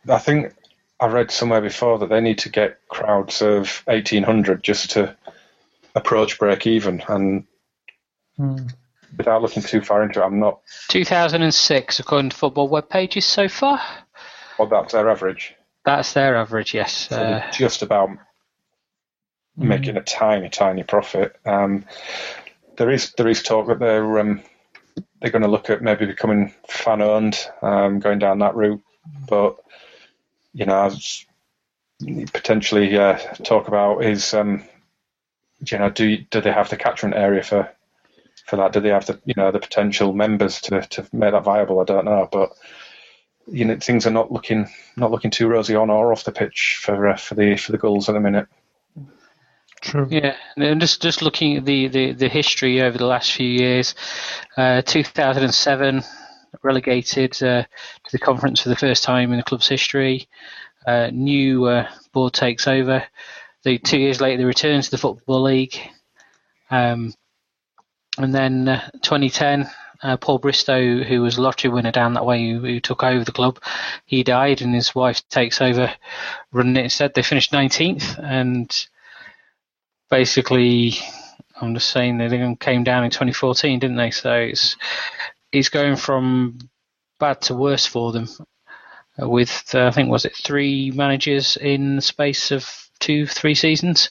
I 0.08 0.20
think 0.20 0.54
I 1.00 1.08
read 1.08 1.32
somewhere 1.32 1.62
before 1.62 1.98
that 2.00 2.10
they 2.10 2.22
need 2.22 2.38
to 2.40 2.50
get 2.50 2.80
crowds 2.88 3.42
of 3.42 3.82
1,800 3.86 4.64
just 4.64 4.92
to 4.92 5.16
approach 5.96 6.38
break 6.38 6.68
even. 6.68 7.04
And 7.08 7.46
mm. 8.38 8.74
Without 9.18 9.42
looking 9.42 9.64
too 9.64 9.82
far 9.82 10.04
into 10.04 10.22
it, 10.22 10.26
I'm 10.26 10.40
not. 10.40 10.62
2006, 10.90 12.00
according 12.00 12.30
to 12.30 12.38
football 12.38 12.68
web 12.68 12.90
pages 12.90 13.26
so 13.26 13.48
far. 13.48 13.82
Well, 14.58 14.68
that's 14.68 14.94
their 14.94 15.10
average. 15.10 15.56
That's 15.86 16.14
their 16.14 16.36
average, 16.36 16.74
yes. 16.74 17.10
So 17.10 17.18
uh, 17.18 17.52
just 17.52 17.82
about 17.82 18.10
mm. 18.10 18.18
making 19.58 19.98
a 19.98 20.02
tiny, 20.04 20.50
tiny 20.50 20.84
profit. 20.84 21.36
Um, 21.46 21.86
there 22.78 22.92
is 22.92 23.14
there 23.14 23.28
is 23.28 23.44
talk 23.44 23.68
that 23.68 23.80
they're 23.80 24.20
um, 24.20 24.42
they're 25.20 25.32
going 25.32 25.42
to 25.44 25.48
look 25.48 25.70
at 25.70 25.82
maybe 25.82 26.06
becoming 26.06 26.54
fan 26.68 27.02
owned, 27.02 27.38
um, 27.62 28.00
going 28.00 28.20
down 28.20 28.40
that 28.40 28.56
route, 28.56 28.82
but 29.28 29.58
you 30.54 30.66
know, 30.66 30.86
as 30.86 31.26
potentially 32.34 32.98
uh, 32.98 33.18
talk 33.44 33.68
about 33.68 34.04
is, 34.04 34.34
um, 34.34 34.64
you 35.66 35.78
know, 35.78 35.90
do 35.90 36.18
do 36.18 36.42
they 36.42 36.52
have 36.52 36.70
the 36.70 36.78
catchment 36.78 37.16
area 37.16 37.44
for 37.44 37.72
for 38.52 38.58
that? 38.58 38.74
Do 38.74 38.82
they 38.82 38.90
have 38.90 39.06
the 39.06 39.20
you 39.26 39.34
know 39.38 39.50
the 39.50 39.60
potential 39.60 40.14
members 40.14 40.60
to 40.62 40.82
to 40.82 41.08
make 41.14 41.32
that 41.32 41.44
viable? 41.44 41.80
I 41.80 41.86
don't 41.86 42.06
know, 42.06 42.28
but 42.32 42.52
you 43.48 43.64
know 43.64 43.78
things 43.80 44.06
are 44.06 44.12
not 44.12 44.32
looking 44.32 44.68
not 44.98 45.10
looking 45.10 45.32
too 45.32 45.48
rosy 45.48 45.74
on 45.74 45.90
or 45.90 46.12
off 46.12 46.26
the 46.26 46.34
pitch 46.34 46.80
for 46.84 47.08
uh, 47.08 47.16
for 47.16 47.36
the 47.36 47.56
for 47.56 47.72
the 47.72 47.78
Gulls 47.78 48.10
at 48.10 48.14
the 48.14 48.20
minute. 48.20 48.48
True. 49.80 50.08
Yeah, 50.12 50.36
and 50.58 50.82
just 50.82 51.02
just 51.02 51.22
looking 51.22 51.58
at 51.58 51.66
the, 51.66 51.88
the, 51.88 52.12
the 52.12 52.30
history 52.30 52.82
over 52.82 52.98
the 52.98 53.08
last 53.08 53.32
few 53.32 53.48
years, 53.48 53.96
uh, 54.58 54.84
2007 54.84 56.04
relegated 56.62 57.32
uh, 57.42 57.64
to 57.64 58.12
the 58.12 58.20
conference 58.20 58.62
for 58.62 58.70
the 58.70 58.76
first 58.76 59.02
time 59.02 59.32
in 59.32 59.38
the 59.38 59.44
club's 59.44 59.68
history. 59.68 60.28
Uh, 60.86 61.10
new 61.12 61.66
uh, 61.66 61.90
board 62.12 62.34
takes 62.34 62.68
over. 62.68 63.04
The 63.64 63.80
two 63.80 63.98
years 63.98 64.22
later, 64.22 64.38
they 64.38 64.44
return 64.44 64.82
to 64.82 64.92
the 64.92 65.00
Football 65.00 65.44
League. 65.44 65.80
Um, 66.70 67.14
and 68.18 68.34
then 68.34 68.66
2010, 69.02 69.70
Uh, 70.04 70.18
Paul 70.18 70.40
Bristow, 70.40 71.04
who 71.04 71.22
was 71.22 71.38
a 71.38 71.42
lottery 71.42 71.70
winner 71.70 71.92
down 71.92 72.16
that 72.16 72.26
way, 72.26 72.50
who, 72.50 72.60
who, 72.60 72.80
took 72.80 73.04
over 73.04 73.24
the 73.24 73.32
club, 73.32 73.60
he 74.06 74.24
died, 74.24 74.62
and 74.62 74.74
his 74.74 74.96
wife 74.96 75.22
takes 75.30 75.62
over 75.62 75.94
running 76.52 76.76
it 76.76 76.86
instead. 76.86 77.14
They 77.14 77.22
finished 77.22 77.52
19th, 77.52 78.18
and 78.18 78.88
basically, 80.10 80.98
I'm 81.62 81.76
just 81.76 81.92
saying 81.92 82.18
they 82.18 82.56
came 82.60 82.84
down 82.84 83.04
in 83.04 83.12
2014, 83.12 83.78
didn't 83.78 83.98
they? 83.98 84.10
So 84.10 84.34
it's 84.34 84.76
it's 85.52 85.70
going 85.70 85.96
from 85.98 86.58
bad 87.20 87.42
to 87.42 87.54
worse 87.54 87.86
for 87.86 88.12
them. 88.12 88.28
Uh, 89.22 89.30
with 89.30 89.76
uh, 89.76 89.86
I 89.86 89.92
think 89.92 90.10
was 90.10 90.26
it 90.26 90.36
three 90.36 90.92
managers 90.92 91.58
in 91.58 91.98
the 91.98 92.02
space 92.02 92.52
of 92.52 92.68
two, 93.00 93.28
three 93.28 93.56
seasons. 93.56 94.10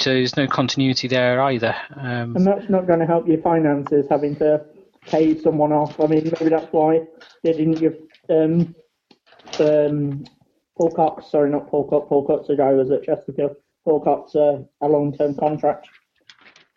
So 0.00 0.10
there's 0.10 0.36
no 0.36 0.46
continuity 0.46 1.08
there 1.08 1.40
either. 1.42 1.74
Um, 1.96 2.36
and 2.36 2.46
that's 2.46 2.68
not 2.68 2.86
going 2.86 3.00
to 3.00 3.06
help 3.06 3.26
your 3.26 3.42
finances, 3.42 4.06
having 4.08 4.36
to 4.36 4.64
pay 5.06 5.36
someone 5.40 5.72
off. 5.72 5.98
I 5.98 6.06
mean, 6.06 6.30
maybe 6.38 6.50
that's 6.50 6.72
why 6.72 7.02
they 7.42 7.52
didn't 7.52 7.80
give 7.80 7.96
um, 8.28 8.74
um, 9.58 10.24
Paul 10.76 10.90
Cox, 10.92 11.30
sorry, 11.30 11.50
not 11.50 11.68
Paul 11.68 11.88
Cox, 11.88 12.06
Paul 12.08 12.26
Cox, 12.26 12.46
the 12.46 12.56
guy 12.56 12.72
was 12.72 12.90
at 12.90 13.02
Chesterfield, 13.02 13.56
Paul 13.84 14.00
Cox 14.00 14.36
uh, 14.36 14.62
a 14.80 14.88
long-term 14.88 15.34
contract. 15.34 15.88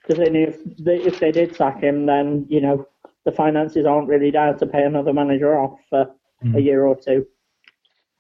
Because 0.02 0.18
they 0.24 0.32
knew 0.32 0.48
if 0.48 0.78
they, 0.78 0.98
if 0.98 1.20
they 1.20 1.32
did 1.32 1.56
sack 1.56 1.82
him, 1.82 2.08
then, 2.08 2.48
you 2.50 2.60
know, 2.60 2.88
the 3.24 3.32
finances 3.32 3.86
aren't 3.86 4.08
really 4.08 4.32
there 4.32 4.54
to 4.54 4.66
pay 4.66 4.84
another 4.84 5.14
manager 5.14 5.60
off 5.60 5.80
for 5.90 6.12
mm. 6.44 6.56
a 6.56 6.62
year 6.62 6.86
or 6.86 6.96
two. 6.96 7.28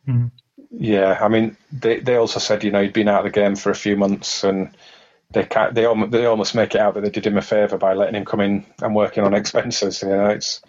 Mm. 0.08 0.32
Yeah, 0.72 1.18
I 1.22 1.28
mean, 1.28 1.58
they 1.72 2.00
they 2.00 2.16
also 2.16 2.40
said 2.40 2.64
you 2.64 2.72
know 2.72 2.82
he'd 2.82 2.94
been 2.94 3.10
out 3.10 3.26
of 3.26 3.32
the 3.32 3.40
game 3.40 3.56
for 3.56 3.72
a 3.72 3.76
few 3.76 3.98
months, 3.98 4.44
and 4.44 4.76
they 5.32 5.44
can't, 5.44 5.76
they 5.76 5.86
almost 5.86 6.12
they 6.12 6.26
almost 6.26 6.56
make 6.56 6.76
it 6.76 6.82
out 6.82 6.94
that 6.94 7.02
they 7.02 7.10
did 7.10 7.28
him 7.28 7.38
a 7.38 7.42
favour 7.42 7.78
by 7.78 7.94
letting 7.94 8.16
him 8.16 8.26
come 8.26 8.40
in 8.40 8.66
and 8.82 8.96
working 8.96 9.24
on 9.24 9.34
expenses. 9.34 10.02
You 10.02 10.10
know, 10.10 10.28
it's 10.28 10.62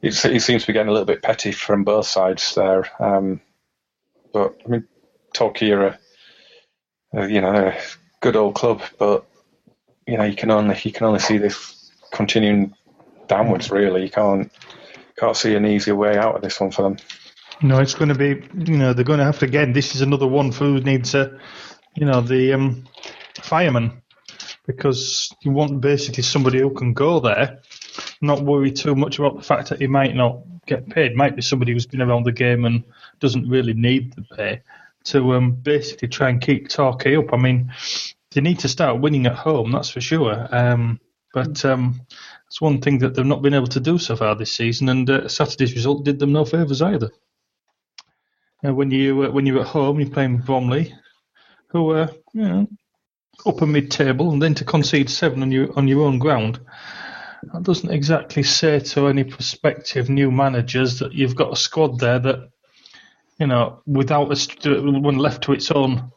it's 0.00 0.22
he 0.22 0.38
seems 0.38 0.62
to 0.62 0.68
be 0.68 0.72
getting 0.72 0.88
a 0.88 0.92
little 0.92 1.06
bit 1.06 1.22
petty 1.22 1.52
from 1.52 1.84
both 1.84 2.06
sides 2.06 2.54
there. 2.54 2.86
Um, 3.02 3.40
but 4.32 4.56
I 4.64 4.68
mean, 4.68 4.88
Torquay 5.34 5.72
are 5.72 5.98
you 7.12 7.42
know 7.42 7.54
a 7.54 7.78
good 8.20 8.36
old 8.36 8.54
club, 8.54 8.82
but 8.98 9.26
you 10.06 10.16
know 10.16 10.24
you 10.24 10.36
can 10.36 10.50
only 10.50 10.78
you 10.84 10.92
can 10.92 11.06
only 11.06 11.20
see 11.20 11.36
this 11.36 11.90
continuing 12.12 12.74
downwards. 13.26 13.70
Really, 13.70 14.04
you 14.04 14.10
can't 14.10 14.50
can't 15.18 15.36
see 15.36 15.54
an 15.54 15.66
easier 15.66 15.96
way 15.96 16.16
out 16.16 16.36
of 16.36 16.42
this 16.42 16.60
one 16.60 16.70
for 16.70 16.82
them. 16.82 16.96
No, 17.60 17.80
it's 17.80 17.94
going 17.94 18.08
to 18.10 18.14
be, 18.14 18.46
you 18.70 18.78
know, 18.78 18.92
they're 18.92 19.04
going 19.04 19.18
to 19.18 19.24
have 19.24 19.40
to, 19.40 19.44
again, 19.44 19.72
this 19.72 19.94
is 19.96 20.00
another 20.00 20.28
one 20.28 20.52
who 20.52 20.80
needs, 20.80 21.14
a, 21.14 21.38
you 21.96 22.06
know, 22.06 22.20
the 22.20 22.52
um, 22.52 22.84
fireman, 23.40 24.00
because 24.66 25.34
you 25.42 25.50
want 25.50 25.80
basically 25.80 26.22
somebody 26.22 26.60
who 26.60 26.70
can 26.70 26.92
go 26.92 27.18
there, 27.18 27.58
not 28.20 28.42
worry 28.42 28.70
too 28.70 28.94
much 28.94 29.18
about 29.18 29.36
the 29.36 29.42
fact 29.42 29.70
that 29.70 29.80
he 29.80 29.88
might 29.88 30.14
not 30.14 30.38
get 30.66 30.88
paid. 30.88 31.16
Might 31.16 31.34
be 31.34 31.42
somebody 31.42 31.72
who's 31.72 31.86
been 31.86 32.02
around 32.02 32.24
the 32.24 32.32
game 32.32 32.64
and 32.64 32.84
doesn't 33.18 33.48
really 33.48 33.74
need 33.74 34.12
the 34.12 34.22
pay 34.36 34.62
to 35.04 35.34
um, 35.34 35.52
basically 35.52 36.08
try 36.08 36.28
and 36.28 36.40
keep 36.40 36.68
Torquay 36.68 37.16
up. 37.16 37.32
I 37.32 37.38
mean, 37.38 37.72
they 38.30 38.40
need 38.40 38.60
to 38.60 38.68
start 38.68 39.00
winning 39.00 39.26
at 39.26 39.34
home, 39.34 39.72
that's 39.72 39.90
for 39.90 40.00
sure. 40.00 40.46
Um, 40.54 41.00
but 41.34 41.64
um, 41.64 42.02
it's 42.46 42.60
one 42.60 42.80
thing 42.80 42.98
that 42.98 43.14
they've 43.14 43.26
not 43.26 43.42
been 43.42 43.54
able 43.54 43.66
to 43.68 43.80
do 43.80 43.98
so 43.98 44.14
far 44.14 44.36
this 44.36 44.52
season, 44.52 44.88
and 44.88 45.10
uh, 45.10 45.28
Saturday's 45.28 45.74
result 45.74 46.04
did 46.04 46.20
them 46.20 46.32
no 46.32 46.44
favours 46.44 46.82
either. 46.82 47.10
Uh, 48.64 48.74
when 48.74 48.90
you 48.90 49.24
uh, 49.24 49.30
when 49.30 49.46
you're 49.46 49.60
at 49.60 49.66
home, 49.66 50.00
you're 50.00 50.10
playing 50.10 50.38
Bromley, 50.38 50.94
who 51.68 51.90
are 51.92 52.10
you 52.32 52.42
know 52.42 52.68
upper 53.46 53.66
mid-table, 53.66 54.32
and 54.32 54.42
then 54.42 54.54
to 54.54 54.64
concede 54.64 55.08
seven 55.08 55.42
on 55.42 55.52
your 55.52 55.76
on 55.78 55.86
your 55.86 56.04
own 56.04 56.18
ground. 56.18 56.60
That 57.52 57.62
doesn't 57.62 57.90
exactly 57.92 58.42
say 58.42 58.80
to 58.80 59.06
any 59.06 59.22
prospective 59.22 60.08
new 60.08 60.30
managers 60.30 60.98
that 60.98 61.12
you've 61.12 61.36
got 61.36 61.52
a 61.52 61.56
squad 61.56 62.00
there 62.00 62.18
that, 62.18 62.50
you 63.38 63.46
know, 63.46 63.80
without 63.86 64.32
a, 64.32 64.80
when 64.82 65.18
left 65.18 65.42
to 65.44 65.52
its 65.52 65.70
own, 65.70 66.10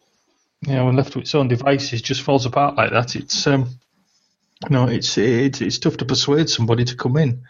you 0.65 0.73
know, 0.73 0.85
when 0.85 0.95
left 0.95 1.13
to 1.13 1.19
its 1.19 1.35
own 1.35 1.47
devices, 1.47 2.01
just 2.01 2.23
falls 2.23 2.47
apart 2.47 2.75
like 2.75 2.89
that. 2.89 3.15
It's 3.15 3.45
um, 3.45 3.69
it's 4.69 5.15
it's 5.19 5.61
it's 5.61 5.77
tough 5.77 5.97
to 5.97 6.05
persuade 6.05 6.49
somebody 6.49 6.85
to 6.85 6.95
come 6.95 7.17
in. 7.17 7.43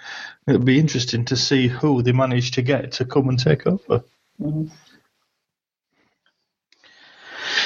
It'll 0.48 0.62
be 0.62 0.80
interesting 0.80 1.24
to 1.26 1.38
see 1.38 1.70
who 1.70 2.04
they 2.04 2.12
manage 2.12 2.52
to 2.52 2.62
get 2.62 2.92
to 2.94 3.06
come 3.06 3.30
and 3.30 3.40
take 3.40 3.66
over. 3.66 4.04
Mm-hmm. 4.40 4.68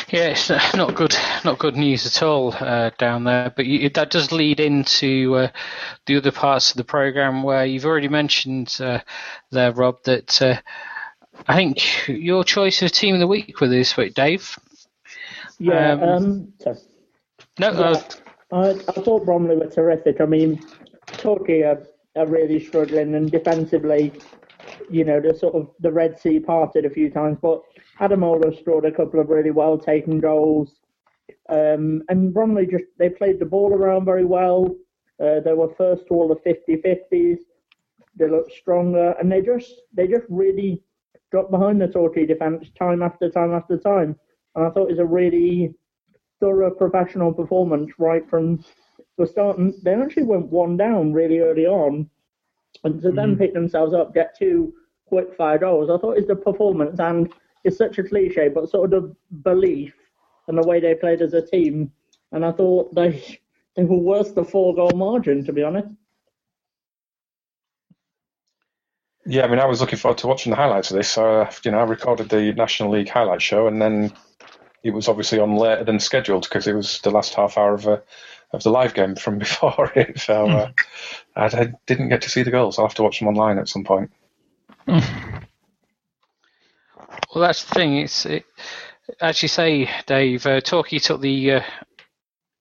Yeah, 0.09 0.29
it's 0.29 0.49
not 0.75 0.95
good, 0.95 1.15
not 1.43 1.57
good 1.57 1.75
news 1.75 2.05
at 2.05 2.23
all 2.23 2.53
uh, 2.53 2.91
down 2.97 3.23
there. 3.23 3.51
But 3.55 3.65
you, 3.65 3.89
that 3.89 4.11
does 4.11 4.31
lead 4.31 4.59
into 4.59 5.35
uh, 5.35 5.47
the 6.05 6.17
other 6.17 6.31
parts 6.31 6.71
of 6.71 6.77
the 6.77 6.83
program 6.83 7.43
where 7.43 7.65
you've 7.65 7.85
already 7.85 8.07
mentioned 8.07 8.77
uh, 8.79 8.99
there, 9.51 9.71
Rob, 9.71 10.03
that 10.03 10.41
uh, 10.41 10.61
I 11.47 11.55
think 11.55 12.07
your 12.07 12.43
choice 12.43 12.81
of 12.81 12.91
team 12.91 13.15
of 13.15 13.19
the 13.19 13.27
week 13.27 13.57
for 13.57 13.67
this 13.67 13.97
week, 13.97 14.13
Dave. 14.13 14.57
Yeah. 15.59 15.93
Um, 15.93 16.03
um, 16.03 16.53
no. 17.59 17.71
Yeah, 17.71 18.01
I, 18.51 18.69
I 18.69 19.01
thought 19.01 19.25
Bromley 19.25 19.57
were 19.57 19.69
terrific. 19.69 20.21
I 20.21 20.25
mean, 20.25 20.63
Torquay 21.07 21.63
are, 21.63 21.81
are 22.15 22.27
really 22.27 22.63
struggling, 22.63 23.15
and 23.15 23.31
defensively, 23.31 24.13
you 24.89 25.03
know, 25.03 25.19
the 25.19 25.33
sort 25.33 25.55
of 25.55 25.69
the 25.79 25.91
Red 25.91 26.19
Sea 26.19 26.39
parted 26.39 26.85
a 26.85 26.89
few 26.89 27.09
times, 27.09 27.37
but 27.41 27.61
Ademola 27.99 28.57
scored 28.59 28.85
a 28.85 28.91
couple 28.91 29.19
of 29.19 29.29
really 29.29 29.51
well 29.51 29.77
taken 29.77 30.19
goals. 30.19 30.79
Um, 31.49 32.03
and 32.09 32.33
Bromley 32.33 32.65
just 32.65 32.85
they 32.97 33.09
played 33.09 33.39
the 33.39 33.45
ball 33.45 33.73
around 33.73 34.05
very 34.05 34.25
well. 34.25 34.75
Uh, 35.21 35.39
they 35.39 35.53
were 35.53 35.73
first 35.75 36.07
to 36.07 36.13
all 36.13 36.27
the 36.27 36.49
50-50s. 36.49 37.37
They 38.17 38.29
looked 38.29 38.51
stronger, 38.53 39.11
and 39.19 39.31
they 39.31 39.41
just 39.41 39.73
they 39.93 40.07
just 40.07 40.25
really 40.29 40.81
got 41.31 41.51
behind 41.51 41.81
the 41.81 41.87
Torquay 41.87 42.25
defence 42.25 42.69
time 42.77 43.03
after 43.03 43.29
time 43.29 43.53
after 43.53 43.77
time. 43.77 44.15
And 44.55 44.65
I 44.65 44.69
thought 44.69 44.89
it 44.89 44.97
was 44.97 44.99
a 44.99 45.05
really 45.05 45.73
thorough 46.39 46.71
professional 46.71 47.33
performance 47.33 47.91
right 47.97 48.27
from 48.29 48.63
the 49.17 49.27
start. 49.27 49.57
And 49.57 49.73
they 49.83 49.93
actually 49.93 50.23
went 50.23 50.47
one 50.47 50.77
down 50.77 51.13
really 51.13 51.39
early 51.39 51.65
on, 51.65 52.09
and 52.83 53.01
to 53.01 53.07
mm-hmm. 53.07 53.15
then 53.15 53.37
pick 53.37 53.53
themselves 53.53 53.93
up, 53.93 54.13
get 54.13 54.37
two 54.37 54.73
quick 55.05 55.35
fire 55.35 55.57
goals. 55.57 55.89
I 55.89 55.97
thought 55.97 56.17
it 56.17 56.21
was 56.21 56.27
the 56.27 56.35
performance 56.35 56.99
and 56.99 57.31
it's 57.63 57.77
such 57.77 57.97
a 57.97 58.03
cliche, 58.03 58.49
but 58.49 58.69
sort 58.69 58.93
of 58.93 59.03
the 59.03 59.15
belief 59.43 59.93
and 60.47 60.57
the 60.57 60.67
way 60.67 60.79
they 60.79 60.95
played 60.95 61.21
as 61.21 61.33
a 61.33 61.41
team. 61.41 61.91
And 62.31 62.45
I 62.45 62.51
thought 62.51 62.93
they 62.93 63.39
they 63.75 63.83
were 63.83 63.97
worth 63.97 64.35
the 64.35 64.43
four 64.43 64.73
goal 64.73 64.91
margin, 64.95 65.43
to 65.45 65.53
be 65.53 65.63
honest. 65.63 65.89
Yeah, 69.27 69.43
I 69.43 69.47
mean, 69.47 69.59
I 69.59 69.65
was 69.65 69.81
looking 69.81 69.97
forward 69.97 70.19
to 70.19 70.27
watching 70.27 70.51
the 70.51 70.55
highlights 70.55 70.91
of 70.91 70.97
this. 70.97 71.09
So, 71.09 71.41
uh, 71.41 71.51
you 71.63 71.71
know, 71.71 71.79
I 71.79 71.83
recorded 71.83 72.29
the 72.29 72.53
National 72.53 72.91
League 72.91 73.09
highlight 73.09 73.41
show, 73.41 73.67
and 73.67 73.81
then 73.81 74.13
it 74.83 74.91
was 74.91 75.07
obviously 75.07 75.39
on 75.39 75.55
later 75.55 75.83
than 75.83 75.99
scheduled 75.99 76.43
because 76.43 76.67
it 76.67 76.73
was 76.73 77.01
the 77.01 77.09
last 77.09 77.33
half 77.33 77.57
hour 77.57 77.73
of, 77.73 77.87
uh, 77.87 77.97
of 78.55 78.63
the 78.63 78.69
live 78.69 78.93
game 78.93 79.15
from 79.15 79.37
before 79.39 79.91
it. 79.95 80.19
So, 80.19 80.47
uh, 80.47 80.71
I, 81.35 81.45
I, 81.45 81.73
didn't 81.85 82.09
get 82.09 82.21
to 82.23 82.29
see 82.29 82.43
the 82.43 82.51
goals. 82.51 82.79
I'll 82.79 82.87
have 82.87 82.95
to 82.95 83.03
watch 83.03 83.19
them 83.19 83.27
online 83.27 83.57
at 83.57 83.69
some 83.69 83.83
point. 83.83 84.11
Well, 87.33 87.41
that's 87.43 87.65
the 87.65 87.75
thing. 87.75 87.97
It's 87.97 88.25
it, 88.25 88.45
as 89.21 89.41
you 89.41 89.49
say, 89.49 89.89
Dave. 90.05 90.45
Uh, 90.45 90.61
Torquay 90.61 90.99
took 90.99 91.21
the 91.21 91.53
uh, 91.53 91.61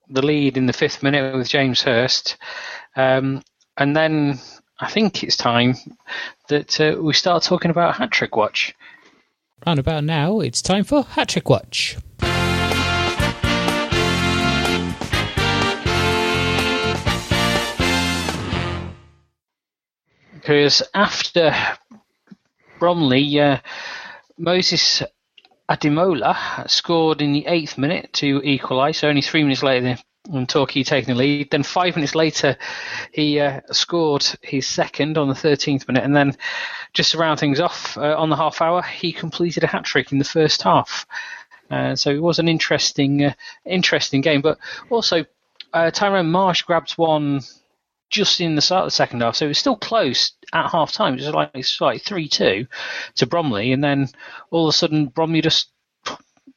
the 0.09 0.25
lead 0.25 0.57
in 0.57 0.67
the 0.67 0.73
fifth 0.73 1.03
minute 1.03 1.35
with 1.35 1.49
James 1.49 1.83
Hurst, 1.83 2.37
um, 2.97 3.43
and 3.77 3.97
then 3.97 4.41
I 4.81 4.91
think 4.91 5.23
it's 5.23 5.37
time 5.37 5.75
that 6.49 6.81
uh, 6.81 6.97
we 7.01 7.13
start 7.13 7.43
talking 7.43 7.71
about 7.71 7.97
hat 7.97 8.11
trick 8.11 8.37
watch. 8.37 8.75
Round 9.67 9.79
about 9.79 10.05
now, 10.05 10.41
it's 10.41 10.61
time 10.61 10.85
for 10.85 11.05
hat 11.05 11.29
trick 11.29 11.49
watch. 11.49 11.97
Because 20.45 20.83
after 20.93 21.57
Bromley, 22.79 23.41
uh, 23.41 23.61
Moses 24.37 25.03
Ademola 25.71 26.69
scored 26.69 27.23
in 27.23 27.33
the 27.33 27.47
eighth 27.47 27.79
minute 27.79 28.13
to 28.13 28.43
equalise, 28.45 28.99
so 28.99 29.09
only 29.09 29.23
three 29.23 29.43
minutes 29.43 29.63
later 29.63 29.97
than 30.31 30.47
Torquay 30.47 30.83
taking 30.83 31.15
the 31.15 31.19
lead. 31.19 31.51
Then 31.51 31.63
five 31.63 31.97
minutes 31.97 32.15
later, 32.15 32.59
he 33.11 33.41
uh, 33.41 33.63
scored 33.73 34.27
his 34.43 34.67
second 34.67 35.17
on 35.17 35.29
the 35.29 35.35
13th 35.35 35.89
minute, 35.89 36.05
and 36.05 36.15
then 36.15 36.37
just 36.93 37.13
to 37.13 37.19
round 37.19 37.41
things 37.41 37.59
off 37.59 37.97
uh, 37.97 38.15
on 38.15 38.29
the 38.29 38.37
half 38.37 38.61
hour, 38.61 38.83
he 38.83 39.15
completed 39.15 39.65
a 39.65 39.67
hat 39.67 39.85
trick 39.85 40.13
in 40.13 40.19
the 40.19 40.25
first 40.25 40.61
half. 40.61 41.07
Uh, 41.71 41.97
so 41.97 42.11
it 42.11 42.23
was 42.23 42.39
an 42.39 42.49
interesting, 42.49 43.25
uh, 43.25 43.33
interesting 43.65 44.21
game. 44.21 44.43
But 44.43 44.59
also, 44.91 45.25
uh, 45.73 45.91
Tyrone 45.91 46.31
Marsh 46.31 46.61
grabs 46.61 46.99
one 46.99 47.41
just 48.11 48.41
in 48.41 48.55
the 48.55 48.63
start 48.63 48.85
of 48.85 48.87
the 48.87 48.93
second 48.93 49.21
half, 49.21 49.37
so 49.37 49.47
it 49.47 49.49
was 49.49 49.59
still 49.59 49.77
close 49.77 50.33
at 50.53 50.71
half 50.71 50.93
time. 50.93 51.15
It 51.15 51.25
was 51.25 51.31
like 51.31 51.51
it's 51.55 51.81
like 51.81 52.03
three 52.03 52.29
two 52.29 52.67
to 53.17 53.27
Bromley, 53.27 53.73
and 53.73 53.83
then 53.83 54.09
all 54.51 54.67
of 54.67 54.75
a 54.75 54.77
sudden 54.77 55.07
Bromley 55.07 55.41
just 55.41 55.71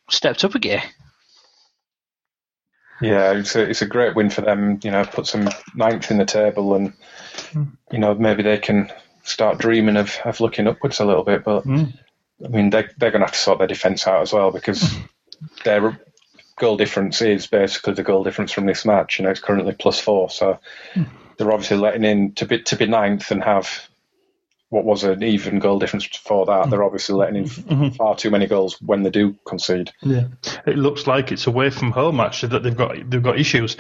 stepped 0.10 0.44
up 0.44 0.56
a 0.56 0.60
gear. 0.60 0.84
Yeah, 3.02 3.34
it's 3.34 3.56
a, 3.56 3.70
it's 3.70 3.82
a 3.82 3.88
great 3.88 4.16
win 4.16 4.30
for 4.30 4.42
them. 4.42 4.80
You 4.84 4.92
know, 4.92 5.06
put 5.06 5.28
them 5.28 5.50
ninth 5.76 6.12
in 6.12 6.18
the 6.18 6.26
table, 6.26 6.74
and 6.76 6.94
hmm. 7.52 7.64
you 7.92 8.00
know 8.00 8.14
maybe 8.16 8.44
they 8.44 8.58
can 8.58 8.92
start 9.24 9.58
dreaming 9.58 9.98
of, 9.98 10.18
of 10.26 10.40
looking 10.40 10.68
upwards 10.68 11.00
a 11.00 11.06
little 11.06 11.24
bit. 11.24 11.44
But 11.44 11.66
Mm. 11.66 11.94
I 12.44 12.48
mean, 12.50 12.70
they 12.70 12.88
they're 12.98 13.12
going 13.12 13.22
to 13.22 13.26
have 13.26 13.34
to 13.34 13.40
sort 13.40 13.58
their 13.58 13.68
defence 13.68 14.08
out 14.08 14.22
as 14.22 14.34
well 14.34 14.52
because 14.52 14.82
hmm. 14.82 15.06
their 15.64 16.00
goal 16.58 16.78
difference 16.78 17.22
is 17.22 17.48
basically 17.48 17.94
the 17.94 18.04
goal 18.04 18.24
difference 18.24 18.52
from 18.52 18.66
this 18.66 18.86
match. 18.86 19.18
You 19.18 19.26
know, 19.26 19.32
it's 19.32 19.40
currently 19.40 19.74
plus 19.74 20.00
four, 20.00 20.30
so 20.30 20.60
hmm. 20.94 21.04
They're 21.38 21.52
obviously 21.52 21.78
letting 21.78 22.04
in 22.04 22.34
to 22.34 22.46
be 22.46 22.62
to 22.64 22.76
be 22.76 22.88
ninth 22.88 23.32
and 23.32 23.44
have 23.44 23.88
what 24.70 24.84
was 24.84 25.04
an 25.04 25.24
even 25.24 25.60
goal 25.60 25.80
difference 25.80 26.08
before 26.08 26.46
that. 26.46 26.52
Mm-hmm. 26.52 26.70
They're 26.72 26.84
obviously 26.84 27.16
letting 27.16 27.36
in 27.38 27.44
mm-hmm. 27.46 27.74
Mm-hmm. 27.74 27.96
far 27.96 28.16
too 28.16 28.30
many 28.30 28.48
goals 28.48 28.82
when 28.82 29.04
they 29.04 29.10
do 29.10 29.36
concede. 29.46 29.92
Yeah, 30.02 30.28
it 30.66 30.78
looks 30.78 31.08
like 31.08 31.32
it's 31.32 31.48
away 31.48 31.70
from 31.70 31.92
home 31.92 32.20
actually 32.20 32.50
that 32.50 32.64
they've 32.64 32.76
got 32.76 33.10
they've 33.10 33.24
got 33.24 33.40
issues 33.40 33.78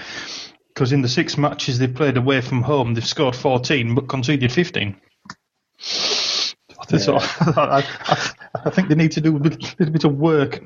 because 0.74 0.92
in 0.92 1.02
the 1.02 1.10
six 1.10 1.38
matches 1.38 1.80
they've 1.80 1.94
played 1.94 2.18
away 2.18 2.42
from 2.42 2.62
home 2.62 2.94
they've 2.94 3.06
scored 3.06 3.36
14 3.36 3.96
but 3.96 4.08
conceded 4.08 4.52
15. 4.52 4.96
So 6.98 7.18
I, 7.42 7.84
I, 8.06 8.32
I 8.66 8.70
think 8.70 8.88
they 8.88 8.96
need 8.96 9.12
to 9.14 9.22
do 9.22 9.36
a 9.36 9.40
little 9.40 9.92
bit 9.92 10.04
of 10.06 10.16
work. 10.16 10.62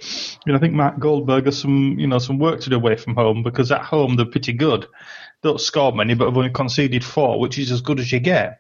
You 0.46 0.52
know, 0.52 0.56
I 0.56 0.60
think 0.60 0.74
Mark 0.74 1.00
Goldberg 1.00 1.46
has 1.46 1.58
some 1.58 1.98
you 1.98 2.08
know 2.08 2.20
some 2.20 2.38
work 2.38 2.60
to 2.62 2.70
do 2.70 2.76
away 2.76 2.96
from 2.96 3.16
home 3.16 3.42
because 3.42 3.72
at 3.72 3.82
home 3.82 4.16
they're 4.16 4.26
pretty 4.26 4.54
good. 4.54 4.86
Don't 5.44 5.60
score 5.60 5.92
many, 5.92 6.14
but 6.14 6.26
have 6.26 6.38
only 6.38 6.52
conceded 6.52 7.04
four, 7.04 7.40
which 7.40 7.58
is 7.58 7.72
as 7.72 7.82
good 7.82 8.00
as 8.00 8.12
you 8.12 8.20
get. 8.20 8.60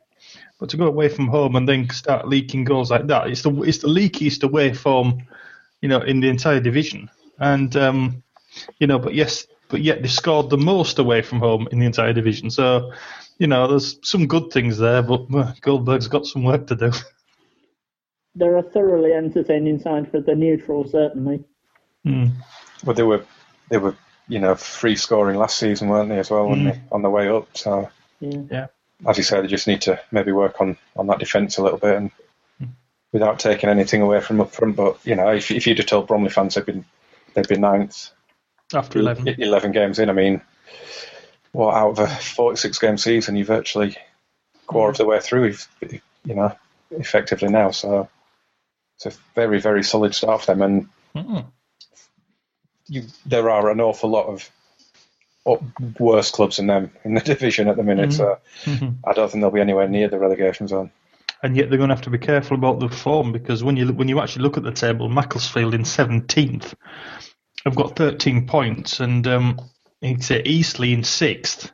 But 0.60 0.70
to 0.70 0.78
go 0.78 0.88
away 0.88 1.10
from 1.10 1.28
home 1.28 1.56
and 1.56 1.67
then 1.67 1.89
start 1.89 2.28
leaking 2.28 2.63
goals 2.63 2.91
like 2.91 3.08
that, 3.08 3.28
it's 3.28 3.41
the 3.41 3.52
it's 3.62 3.80
the 3.80 3.88
leakiest 3.88 4.44
away 4.44 4.74
from 4.74 5.24
you 5.82 5.89
know, 5.89 6.00
in 6.00 6.20
the 6.20 6.30
entire 6.30 6.60
division. 6.60 7.10
And 7.39 7.76
um, 7.76 8.24
you 8.80 8.88
know, 8.88 9.00
but 9.00 9.13
yes, 9.13 9.48
but 9.67 9.82
yet 9.82 10.02
they 10.02 10.08
scored 10.08 10.50
the 10.50 10.58
most 10.58 11.00
away 11.00 11.22
from 11.22 11.39
home 11.39 11.67
in 11.72 11.80
the 11.80 11.86
entire 11.86 12.13
division. 12.13 12.50
So, 12.50 12.94
you 13.39 13.48
know, 13.48 13.67
there's 13.67 13.98
some 14.04 14.28
good 14.28 14.52
things 14.52 14.78
there, 14.78 15.02
but 15.02 15.26
uh, 15.34 15.54
Goldberg's 15.62 16.08
got 16.08 16.26
some 16.26 16.44
work 16.44 16.67
to 16.67 16.76
do. 16.76 16.91
They're 18.36 18.58
a 18.58 18.63
thoroughly 18.63 19.12
entertaining 19.12 19.80
side 19.80 20.10
for 20.10 20.22
the 20.22 20.36
neutral, 20.36 20.88
certainly. 20.88 21.44
Well, 22.86 22.96
they 22.96 23.04
were 23.04 23.26
they 23.70 23.78
were 23.78 23.96
you 24.32 24.39
know 24.39 24.56
free 24.56 24.96
scoring 24.96 25.38
last 25.38 25.58
season, 25.58 25.89
weren't 25.89 26.08
they 26.10 26.17
as 26.20 26.32
well? 26.32 26.48
Weren't 26.48 26.63
they 26.74 26.82
on 26.91 27.02
the 27.02 27.10
way 27.10 27.28
up? 27.28 27.50
So 27.58 27.89
Yeah. 28.22 28.41
Yeah. 28.50 28.67
as 29.06 29.17
you 29.17 29.24
say, 29.24 29.41
they 29.41 29.48
just 29.48 29.67
need 29.67 29.82
to 29.82 30.00
maybe 30.12 30.32
work 30.32 30.62
on, 30.62 30.78
on 30.96 31.08
that 31.08 31.20
defence 31.20 31.58
a 31.58 31.63
little 31.63 31.80
bit 31.80 31.98
and 31.98 32.12
without 33.12 33.39
taking 33.39 33.70
anything 33.70 34.02
away 34.02 34.22
from 34.22 34.39
up 34.39 34.52
front. 34.54 34.78
But 34.78 35.06
you 35.06 35.15
know, 35.15 35.30
if, 35.34 35.52
if 35.52 35.67
you'd 35.67 35.80
have 35.80 35.88
told 35.88 36.08
Bromley 36.08 36.30
fans 36.30 36.56
they'd 36.56 36.65
been 36.65 36.86
they'd 37.34 37.48
been 37.48 37.60
ninth, 37.62 38.10
After 38.74 39.00
11. 39.00 39.36
11 39.38 39.72
games 39.74 40.00
in, 40.00 40.10
I 40.10 40.13
mean, 40.13 40.41
what 41.52 41.76
out 41.76 41.89
of 41.91 42.00
a 42.00 42.08
forty 42.08 42.56
six 42.58 42.80
game 42.80 42.98
season, 42.98 43.36
you 43.36 43.44
virtually 43.44 43.98
quarter 44.65 44.91
of 44.91 44.98
the 44.98 45.06
way 45.06 45.20
through, 45.20 45.46
if, 45.46 45.67
you 46.24 46.36
know, 46.36 46.56
effectively 46.91 47.50
now. 47.50 47.72
So 47.72 48.08
it's 48.96 49.08
a 49.08 49.20
very 49.36 49.60
very 49.60 49.84
solid 49.84 50.15
start 50.15 50.41
for 50.41 50.56
them, 50.56 50.62
and 50.62 50.88
Mm. 51.13 51.44
You, 52.91 53.04
there 53.25 53.49
are 53.49 53.69
an 53.69 53.80
awful 53.80 54.10
lot 54.10 54.27
of 54.27 54.49
worse 55.99 56.30
clubs 56.30 56.58
than 56.58 56.67
them 56.67 56.91
in 57.04 57.15
the 57.15 57.21
division 57.34 57.67
at 57.67 57.77
the 57.77 57.84
minute. 57.84 58.13
So 58.13 58.38
I 58.67 59.13
don't 59.13 59.32
think 59.32 59.41
they'll 59.41 59.49
be 59.49 59.62
anywhere 59.62 59.88
near 59.88 60.10
the 60.10 60.19
relegation 60.19 60.67
zone. 60.67 60.91
And 61.41 61.58
yet 61.58 61.69
they're 61.69 61.77
going 61.77 61.89
to 61.89 61.95
have 61.95 62.04
to 62.04 62.12
be 62.12 62.19
careful 62.19 62.56
about 62.56 62.80
the 62.80 62.89
form 62.89 63.32
because 63.32 63.63
when 63.63 63.75
you 63.75 63.88
when 63.88 64.08
you 64.08 64.19
actually 64.19 64.43
look 64.43 64.58
at 64.58 64.63
the 64.63 64.71
table, 64.71 65.10
Macclesfield 65.10 65.73
in 65.73 65.82
17th 65.82 66.75
I've 67.65 67.75
got 67.75 67.95
13 67.95 68.47
points, 68.47 68.99
and 68.99 69.25
um, 69.27 69.60
say 70.19 70.41
Eastleigh 70.43 70.93
in 70.93 71.04
sixth 71.04 71.71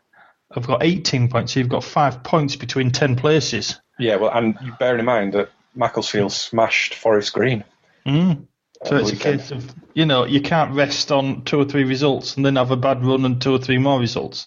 I've 0.56 0.67
got 0.67 0.84
18 0.84 1.30
points. 1.30 1.53
So 1.53 1.60
you've 1.60 1.69
got 1.69 1.84
five 1.84 2.23
points 2.23 2.56
between 2.56 2.91
10 2.91 3.15
places. 3.17 3.80
Yeah, 3.99 4.15
well, 4.17 4.32
and 4.32 4.58
you 4.63 4.71
bear 4.80 4.97
in 4.97 5.06
mind 5.06 5.34
that 5.34 5.49
Macclesfield 5.75 6.32
smashed 6.32 6.93
Forest 6.93 7.34
Green. 7.34 7.63
Mm. 8.06 8.47
So 8.85 8.95
it's 8.95 9.11
a 9.11 9.15
case 9.15 9.51
of 9.51 9.73
you 9.93 10.05
know 10.05 10.25
you 10.25 10.41
can't 10.41 10.73
rest 10.75 11.11
on 11.11 11.43
two 11.43 11.59
or 11.59 11.65
three 11.65 11.83
results 11.83 12.35
and 12.35 12.45
then 12.45 12.55
have 12.57 12.71
a 12.71 12.77
bad 12.77 13.03
run 13.03 13.25
and 13.25 13.41
two 13.41 13.53
or 13.53 13.59
three 13.59 13.77
more 13.77 13.99
results. 13.99 14.45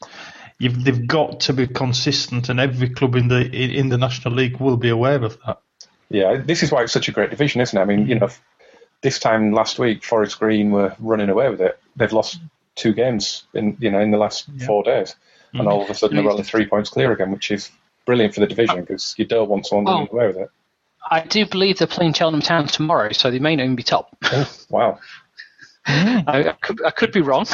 You've, 0.59 0.85
they've 0.85 1.07
got 1.07 1.41
to 1.41 1.55
be 1.55 1.67
consistent, 1.67 2.49
and 2.49 2.61
every 2.61 2.91
club 2.91 3.17
in 3.17 3.29
the 3.29 3.51
in, 3.51 3.89
the 3.89 3.99
National 3.99 4.35
League 4.35 4.59
will 4.59 4.77
be 4.77 4.91
aware 4.91 5.23
of 5.25 5.39
that. 5.47 5.61
Yeah, 6.11 6.37
this 6.37 6.63
is 6.63 6.71
why 6.71 6.83
it's 6.83 6.93
such 6.93 7.09
a 7.09 7.13
great 7.13 7.31
division, 7.31 7.61
isn't 7.61 7.77
it? 7.77 7.81
I 7.81 7.85
mean, 7.85 8.07
you 8.07 8.19
know, 8.19 8.29
this 9.01 9.19
time 9.19 9.53
last 9.53 9.79
week, 9.79 10.05
Forest 10.05 10.39
Green 10.39 10.71
were 10.71 10.95
running 10.99 11.31
away 11.31 11.49
with 11.49 11.61
it. 11.61 11.79
They've 11.97 12.13
lost 12.13 12.41
two 12.75 12.93
games 12.93 13.45
in 13.55 13.77
you 13.81 13.91
know 13.91 14.01
in 14.01 14.11
the 14.11 14.19
last 14.19 14.49
four 14.67 14.83
days, 14.83 15.17
and 15.55 15.63
mm. 15.63 15.71
all 15.71 15.83
of 15.83 15.91
a 15.91 15.95
sudden 15.95 16.17
they're 16.17 16.31
only 16.31 16.43
three 16.43 16.67
points 16.67 16.91
clear 16.91 17.11
again, 17.11 17.33
which 17.33 17.51
is 17.51 17.71
brilliant 18.07 18.35
for 18.35 18.41
the 18.41 18.47
division 18.47 18.79
oh. 18.79 18.81
because 18.81 19.15
you 19.17 19.25
don't 19.25 19.49
want 19.49 19.67
someone 19.67 19.89
oh. 19.89 19.93
running 19.93 20.09
Oh. 20.13 20.17
away 20.17 20.27
with 20.27 20.37
it. 20.37 20.51
I 21.09 21.21
do 21.21 21.47
believe 21.47 21.79
they're 21.79 21.87
playing 21.87 22.13
Cheltenham 22.13 22.43
Town 22.43 22.67
tomorrow, 22.67 23.13
so 23.13 23.31
they 23.31 23.39
may 23.39 23.57
not 23.57 23.65
even 23.65 23.77
be 23.77 23.83
top. 23.83 24.17
Wow. 24.69 24.99
I, 25.87 26.51
I, 26.51 26.53
could, 26.61 26.85
I 26.85 26.91
could 26.91 27.13
be 27.13 27.21
wrong. 27.21 27.47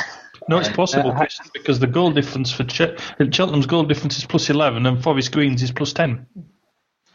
No, 0.48 0.58
it's 0.58 0.68
possible, 0.68 1.10
Uh, 1.12 1.16
Chris, 1.18 1.40
because 1.52 1.78
the 1.80 1.86
goal 1.86 2.10
difference 2.12 2.52
for 2.52 2.64
Ch- 2.64 2.96
Cheltenham's 3.30 3.66
goal 3.66 3.84
difference 3.84 4.16
is 4.18 4.24
plus 4.24 4.48
eleven, 4.50 4.86
and 4.86 5.02
Forest 5.02 5.32
Green's 5.32 5.62
is 5.62 5.72
plus 5.72 5.92
ten. 5.92 6.26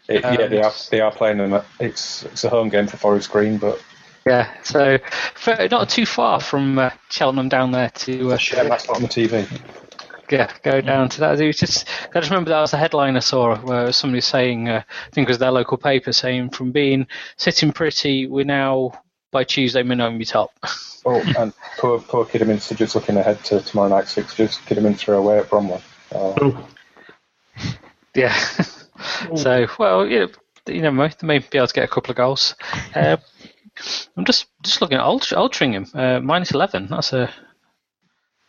It, 0.10 0.22
yeah, 0.24 0.48
they 0.48 0.62
are 0.62 0.72
they 0.90 1.00
are 1.00 1.12
playing 1.12 1.38
them. 1.38 1.54
At, 1.54 1.66
it's 1.80 2.24
it's 2.24 2.44
a 2.44 2.50
home 2.50 2.70
game 2.70 2.88
for 2.88 2.98
Forest 2.98 3.32
Green, 3.32 3.58
but 3.58 3.82
Yeah, 4.26 4.50
so 4.64 4.98
fa- 5.36 5.68
not 5.72 5.88
too 5.90 6.06
far 6.06 6.42
from 6.42 6.78
uh, 6.78 6.90
Cheltenham 7.10 7.48
down 7.50 7.72
there 7.72 7.90
to 7.90 8.32
uh, 8.34 8.38
yeah, 8.54 8.64
that's 8.64 8.88
not 8.88 8.98
on 8.98 9.02
the 9.04 9.08
TV. 9.08 9.48
Yeah, 10.32 10.52
go 10.64 10.82
down 10.82 11.10
to 11.10 11.20
that. 11.20 11.40
It 11.40 11.48
was 11.48 11.58
just 11.58 11.88
I 12.14 12.20
just 12.20 12.30
remember 12.30 12.50
that 12.50 12.62
was 12.62 12.72
the 12.72 12.78
headline 12.78 13.18
I 13.18 13.20
saw 13.20 13.58
where 13.58 13.92
somebody 13.92 14.22
saying, 14.22 14.70
uh, 14.70 14.84
I 14.86 15.10
think 15.12 15.28
it 15.28 15.32
was 15.32 15.40
their 15.40 15.52
local 15.52 15.78
paper 15.78 16.14
saying, 16.14 16.52
from 16.52 16.72
being 16.72 17.08
sitting 17.38 17.72
pretty, 17.72 18.28
we're 18.28 18.46
now 18.46 19.02
by 19.32 19.44
Tuesday 19.44 19.84
may 19.84 19.96
not 19.96 20.18
be 20.18 20.26
top. 20.26 20.52
Oh, 21.04 21.20
and 21.36 21.52
poor 21.80 22.00
poor 22.00 22.26
Kidderminster 22.26 22.76
just 22.76 22.94
looking 22.94 23.18
ahead 23.18 23.44
to 23.46 23.60
tomorrow 23.62 23.90
night's 23.90 24.14
fixtures. 24.14 24.60
Kidderminster 24.68 25.16
away 25.16 25.40
at 25.40 25.50
Bromley. 25.50 25.82
Uh, 26.12 26.52
yeah. 28.14 28.36
so 29.36 29.66
well, 29.80 30.06
yeah, 30.06 30.28
you 30.68 30.82
know, 30.84 31.08
they 31.08 31.26
may 31.26 31.40
be 31.40 31.58
able 31.58 31.66
to 31.66 31.74
get 31.74 31.86
a 31.86 31.88
couple 31.88 32.12
of 32.12 32.18
goals. 32.18 32.54
Uh, 32.94 33.18
I'm 34.16 34.26
just 34.26 34.46
just 34.62 34.80
looking 34.80 35.00
at 35.00 35.04
Alt- 35.04 35.34
Altrincham, 35.34 35.90
uh, 35.96 36.20
minus 36.22 36.52
eleven. 36.52 36.86
That's 36.88 37.14
a 37.14 37.34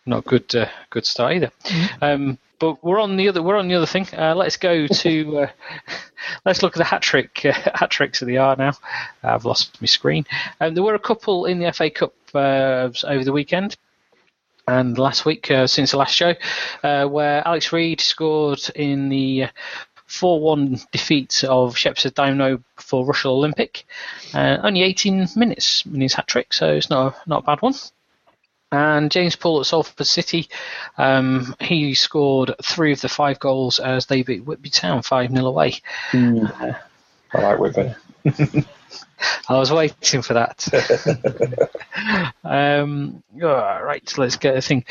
not 0.05 0.25
good 0.25 0.53
uh, 0.55 0.67
good 0.89 1.05
start 1.05 1.33
either. 1.33 1.51
Um, 2.01 2.37
but 2.59 2.83
we're 2.83 2.99
on 2.99 3.17
the 3.17 3.27
other 3.29 3.41
we're 3.41 3.57
on 3.57 3.67
the 3.67 3.75
other 3.75 3.85
thing. 3.85 4.07
Uh, 4.17 4.35
let's 4.35 4.57
go 4.57 4.87
to 4.87 5.39
uh, 5.39 5.47
let's 6.45 6.61
look 6.63 6.75
at 6.75 6.79
the 6.79 6.83
hat 6.85 7.01
trick 7.01 7.41
uh, 7.45 7.53
hat 7.73 7.89
tricks 7.89 8.21
of 8.21 8.27
the 8.27 8.37
hour 8.37 8.55
now. 8.55 8.73
I've 9.23 9.45
lost 9.45 9.81
my 9.81 9.85
screen. 9.87 10.25
Um, 10.59 10.73
there 10.73 10.83
were 10.83 10.95
a 10.95 10.99
couple 10.99 11.45
in 11.45 11.59
the 11.59 11.71
FA 11.73 11.89
Cup 11.89 12.13
uh, 12.33 12.89
over 13.05 13.23
the 13.23 13.33
weekend. 13.33 13.75
And 14.65 14.97
last 14.97 15.25
week, 15.25 15.51
uh, 15.51 15.67
since 15.67 15.91
the 15.91 15.97
last 15.97 16.15
show, 16.15 16.35
uh, 16.83 17.05
where 17.05 17.45
Alex 17.45 17.73
Reed 17.73 17.99
scored 17.99 18.61
in 18.75 19.09
the 19.09 19.47
4 20.05 20.39
1 20.39 20.79
defeat 20.93 21.43
of 21.43 21.75
Shepshed 21.75 22.13
Dynamo 22.13 22.63
for 22.77 23.05
Rushall 23.05 23.31
Olympic. 23.31 23.83
Uh, 24.33 24.59
only 24.63 24.83
18 24.83 25.27
minutes 25.35 25.83
in 25.85 25.99
his 25.99 26.13
hat 26.13 26.27
trick, 26.27 26.53
so 26.53 26.69
it's 26.75 26.89
not, 26.89 27.13
a- 27.13 27.29
not 27.29 27.43
a 27.43 27.45
bad 27.45 27.61
one. 27.61 27.73
And 28.73 29.11
James 29.11 29.35
Poole 29.35 29.59
at 29.59 29.67
Salford 29.67 30.07
City, 30.07 30.49
um, 30.97 31.55
he 31.59 31.93
scored 31.93 32.55
three 32.63 32.91
of 32.91 33.01
the 33.01 33.07
five 33.07 33.39
goals 33.39 33.77
as 33.77 34.07
they 34.07 34.23
beat 34.23 34.45
Whitby 34.45 34.71
Town 34.71 35.03
5 35.03 35.29
0 35.29 35.45
away. 35.45 35.75
I 37.35 37.39
like 37.39 37.59
Whitby. 37.59 37.93
I 39.47 39.53
was 39.59 39.71
waiting 39.71 40.23
for 40.23 40.33
that. 40.33 40.67
um, 42.43 43.21
all 43.43 43.83
right, 43.83 44.17
let's 44.17 44.37
get 44.37 44.57
a 44.57 44.61
thing. 44.61 44.85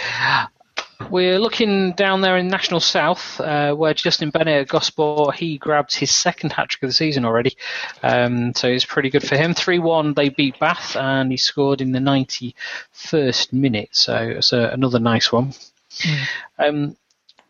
We're 1.10 1.38
looking 1.38 1.92
down 1.92 2.20
there 2.20 2.36
in 2.36 2.48
National 2.48 2.80
South, 2.80 3.40
uh, 3.40 3.74
where 3.74 3.94
Justin 3.94 4.30
Bennett 4.30 4.62
at 4.62 4.68
Gosport 4.68 5.34
he 5.36 5.58
grabbed 5.58 5.94
his 5.94 6.10
second 6.10 6.52
hat 6.52 6.70
trick 6.70 6.82
of 6.82 6.88
the 6.88 6.94
season 6.94 7.24
already, 7.24 7.56
um, 8.02 8.54
so 8.54 8.68
it's 8.68 8.84
pretty 8.84 9.10
good 9.10 9.26
for 9.26 9.36
him. 9.36 9.54
Three 9.54 9.78
one, 9.78 10.14
they 10.14 10.30
beat 10.30 10.58
Bath, 10.58 10.96
and 10.96 11.30
he 11.30 11.36
scored 11.36 11.80
in 11.80 11.92
the 11.92 12.00
ninety 12.00 12.54
first 12.90 13.52
minute, 13.52 13.90
so 13.92 14.16
it's 14.16 14.52
a, 14.52 14.68
another 14.68 14.98
nice 14.98 15.30
one. 15.30 15.52
Um, 16.58 16.96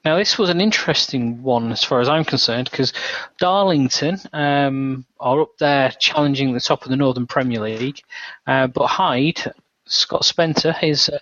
now, 0.05 0.17
this 0.17 0.37
was 0.37 0.51
an 0.51 0.61
interesting 0.61 1.45
one 1.45 1.71
as 1.71 1.85
far 1.85 2.01
as 2.01 2.09
I'm 2.09 2.25
concerned 2.25 2.69
because 2.69 2.93
Darlington 3.39 4.19
um, 4.33 5.07
are 5.21 5.43
up 5.43 5.57
there 5.59 5.91
challenging 5.91 6.53
the 6.53 6.61
top 6.61 6.83
of 6.83 6.91
the 6.91 6.97
Northern 6.97 7.29
Premier 7.29 7.61
League, 7.61 8.01
uh, 8.49 8.67
but 8.67 8.89
Hyde, 8.89 9.53
Scott 9.93 10.25
Spencer, 10.25 10.73
his 10.73 11.09
uh, 11.09 11.19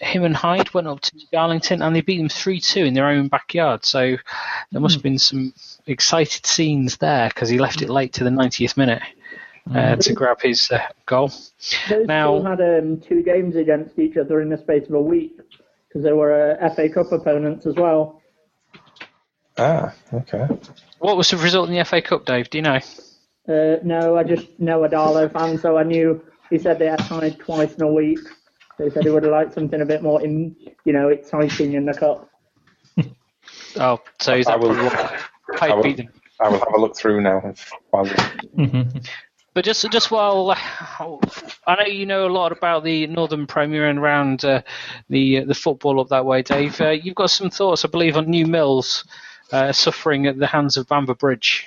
him 0.00 0.24
and 0.24 0.36
Hyde 0.36 0.74
went 0.74 0.88
up 0.88 1.00
to 1.00 1.12
Darlington 1.32 1.82
and 1.82 1.94
they 1.94 2.00
beat 2.00 2.18
them 2.18 2.28
three 2.28 2.60
two 2.60 2.84
in 2.84 2.94
their 2.94 3.06
own 3.06 3.28
backyard. 3.28 3.84
So 3.84 4.16
there 4.72 4.80
must 4.80 4.94
have 4.94 5.02
been 5.02 5.18
some 5.18 5.54
excited 5.86 6.44
scenes 6.44 6.96
there 6.96 7.28
because 7.28 7.48
he 7.48 7.58
left 7.58 7.80
it 7.82 7.88
late 7.88 8.12
to 8.14 8.24
the 8.24 8.30
90th 8.30 8.76
minute 8.76 9.02
uh, 9.72 9.96
to 9.96 10.12
grab 10.12 10.40
his 10.42 10.68
uh, 10.70 10.80
goal. 11.06 11.28
Those 11.88 12.06
Now- 12.06 12.38
two 12.38 12.44
had 12.44 12.60
um, 12.60 13.00
two 13.00 13.22
games 13.22 13.54
against 13.56 13.98
each 13.98 14.16
other 14.16 14.40
in 14.40 14.48
the 14.48 14.58
space 14.58 14.88
of 14.88 14.94
a 14.94 15.00
week. 15.00 15.36
because 15.88 16.02
they 16.02 16.12
were 16.12 16.58
uh, 16.60 16.74
FA 16.74 16.88
Cup 16.88 17.12
opponents 17.12 17.66
as 17.66 17.74
well. 17.76 18.20
Ah, 19.58 19.94
okay. 20.12 20.48
What 20.98 21.16
was 21.16 21.30
the 21.30 21.36
result 21.36 21.68
in 21.68 21.74
the 21.76 21.84
FA 21.84 22.00
Cup, 22.02 22.24
Dave? 22.24 22.48
Do 22.50 22.58
you 22.58 22.62
know? 22.62 22.80
Uh, 23.48 23.76
no, 23.84 24.16
I 24.16 24.24
just 24.24 24.48
know 24.58 24.82
a 24.84 24.88
Darlo 24.88 25.30
fan, 25.32 25.58
so 25.58 25.76
I 25.76 25.82
knew 25.82 26.24
he 26.52 26.58
said 26.58 26.78
they 26.78 26.86
had 26.86 27.00
tied 27.00 27.38
twice 27.40 27.74
in 27.74 27.82
a 27.82 27.92
week. 27.92 28.18
So 28.78 28.84
he 28.84 28.90
said 28.90 29.04
he 29.04 29.10
would 29.10 29.24
have 29.24 29.32
liked 29.32 29.54
something 29.54 29.80
a 29.80 29.84
bit 29.86 30.02
more, 30.02 30.22
in, 30.22 30.54
you 30.84 30.92
know, 30.92 31.08
exciting 31.08 31.72
in 31.74 31.84
the 31.86 31.94
cup. 31.94 32.28
Oh, 33.76 34.00
so 34.20 34.34
is 34.34 34.46
I 34.46 34.52
that 34.52 34.60
will- 34.60 35.60
I 35.60 35.74
will- 35.74 35.82
beat 35.82 35.96
them? 35.96 36.08
I 36.40 36.48
will 36.48 36.58
have 36.58 36.74
a 36.76 36.80
look 36.80 36.96
through 36.96 37.20
now. 37.22 37.40
if- 37.44 37.70
While 37.90 38.08
But 39.54 39.64
just 39.64 39.90
just 39.90 40.10
while 40.10 40.50
I 41.66 41.74
know 41.78 41.86
you 41.86 42.06
know 42.06 42.26
a 42.26 42.32
lot 42.32 42.52
about 42.52 42.84
the 42.84 43.06
Northern 43.06 43.46
Premier 43.46 43.88
and 43.88 43.98
around 43.98 44.44
uh, 44.44 44.62
the 45.10 45.44
the 45.44 45.54
football 45.54 46.00
up 46.00 46.08
that 46.08 46.24
way, 46.24 46.40
Dave. 46.42 46.80
Uh, 46.80 46.90
you've 46.90 47.14
got 47.14 47.30
some 47.30 47.50
thoughts, 47.50 47.84
I 47.84 47.88
believe, 47.88 48.16
on 48.16 48.30
New 48.30 48.46
Mills 48.46 49.04
uh, 49.52 49.70
suffering 49.72 50.26
at 50.26 50.38
the 50.38 50.46
hands 50.46 50.76
of 50.78 50.88
Bamber 50.88 51.14
Bridge. 51.14 51.66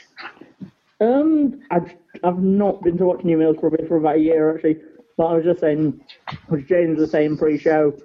Um, 1.02 1.62
I've, 1.72 1.94
I've 2.24 2.40
not 2.40 2.82
been 2.82 2.98
to 2.98 3.06
watch 3.06 3.24
New 3.24 3.38
Mills 3.38 3.58
probably 3.60 3.86
for 3.88 3.98
about 3.98 4.16
a 4.16 4.20
year 4.20 4.54
actually, 4.54 4.78
but 5.18 5.26
I 5.26 5.34
was 5.36 5.44
just 5.44 5.60
saying, 5.60 6.02
as 6.54 6.64
James 6.64 7.00
was 7.00 7.12
saying 7.12 7.38
pre-show, 7.38 7.98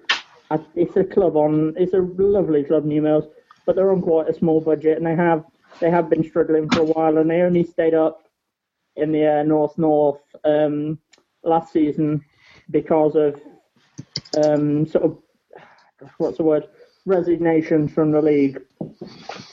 I, 0.50 0.58
it's 0.74 0.96
a 0.96 1.04
club 1.04 1.36
on, 1.36 1.74
it's 1.76 1.94
a 1.94 2.00
lovely 2.00 2.64
club, 2.64 2.84
New 2.84 3.02
Mills, 3.02 3.24
but 3.64 3.76
they're 3.76 3.92
on 3.92 4.02
quite 4.02 4.28
a 4.28 4.34
small 4.34 4.60
budget 4.60 4.96
and 4.96 5.06
they 5.06 5.14
have 5.14 5.44
they 5.78 5.90
have 5.90 6.10
been 6.10 6.28
struggling 6.28 6.68
for 6.68 6.80
a 6.80 6.84
while 6.84 7.18
and 7.18 7.30
they 7.30 7.42
only 7.42 7.62
stayed 7.62 7.94
up 7.94 8.28
in 8.96 9.12
the 9.12 9.24
uh, 9.24 9.42
North 9.44 9.78
North 9.78 10.20
um, 10.44 10.98
last 11.44 11.72
season 11.72 12.24
because 12.70 13.14
of 13.14 13.40
um, 14.44 14.86
sort 14.86 15.04
of 15.04 15.18
what's 16.18 16.38
the 16.38 16.42
word 16.42 16.66
resignation 17.06 17.86
from 17.88 18.10
the 18.10 18.20
league. 18.20 18.60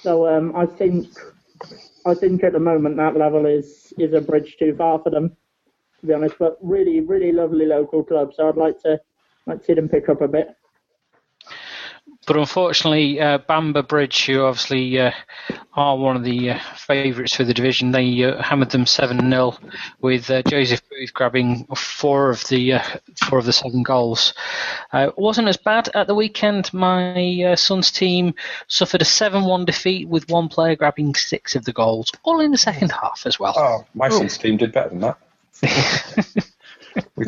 So 0.02 0.28
um, 0.28 0.56
I 0.56 0.66
think 0.66 1.08
I 2.08 2.14
think 2.14 2.44
at 2.44 2.54
the 2.54 2.60
moment 2.60 2.96
that 2.98 3.18
level 3.18 3.46
is 3.46 3.94
is 3.98 4.14
a 4.14 4.22
bridge 4.22 4.56
too 4.58 4.74
far 4.78 5.00
for 5.04 5.10
them, 5.10 5.36
to 6.00 6.08
be 6.08 6.14
honest. 6.14 6.36
But 6.40 6.58
really, 6.62 7.02
really 7.02 7.34
lovely 7.34 7.66
local 7.66 8.04
club. 8.04 8.34
So 8.34 8.48
I'd 8.48 8.56
like 8.56 8.80
to 8.84 9.00
like 9.46 9.60
to 9.60 9.66
see 9.66 9.74
them 9.74 9.90
pick 9.90 10.08
up 10.08 10.22
a 10.22 10.28
bit. 10.28 10.48
But 12.28 12.36
unfortunately, 12.36 13.22
uh, 13.22 13.38
Bamber 13.38 13.84
Bridge, 13.84 14.26
who 14.26 14.44
obviously 14.44 15.00
uh, 15.00 15.12
are 15.74 15.96
one 15.96 16.18
of 16.18 16.26
the 16.26 16.52
uh, 16.52 16.60
favourites 16.76 17.34
for 17.34 17.46
the 17.46 17.54
division, 17.54 17.92
they 17.92 18.22
uh, 18.26 18.44
hammered 18.44 18.70
them 18.70 18.86
seven 18.86 19.30
0 19.30 19.58
with 20.02 20.30
uh, 20.30 20.42
Joseph 20.42 20.82
Booth 20.90 21.14
grabbing 21.14 21.66
four 21.74 22.30
of 22.30 22.46
the 22.50 22.74
uh, 22.74 22.84
four 23.24 23.40
of 23.40 23.46
the 23.46 23.54
seven 23.54 23.82
goals. 23.82 24.34
Uh, 24.94 25.08
it 25.08 25.18
wasn't 25.18 25.48
as 25.48 25.56
bad 25.56 25.90
at 25.96 26.08
the 26.08 26.16
weekend. 26.16 26.74
My 26.74 27.44
uh, 27.44 27.56
son's 27.56 27.92
team 27.92 28.34
suffered 28.68 29.02
a 29.02 29.06
seven-one 29.06 29.64
defeat 29.64 30.10
with 30.10 30.30
one 30.30 30.50
player 30.50 30.76
grabbing 30.76 31.16
six 31.16 31.56
of 31.56 31.64
the 31.64 31.72
goals, 31.72 32.12
all 32.24 32.42
in 32.42 32.52
the 32.52 32.58
second 32.58 32.92
half 32.92 33.24
as 33.26 33.40
well. 33.40 33.54
oh, 33.56 33.86
my 33.94 34.10
son's 34.10 34.38
team 34.38 34.58
did 34.58 34.74
better 34.74 34.90
than 34.90 35.00
that. 35.00 35.18
we 37.16 37.26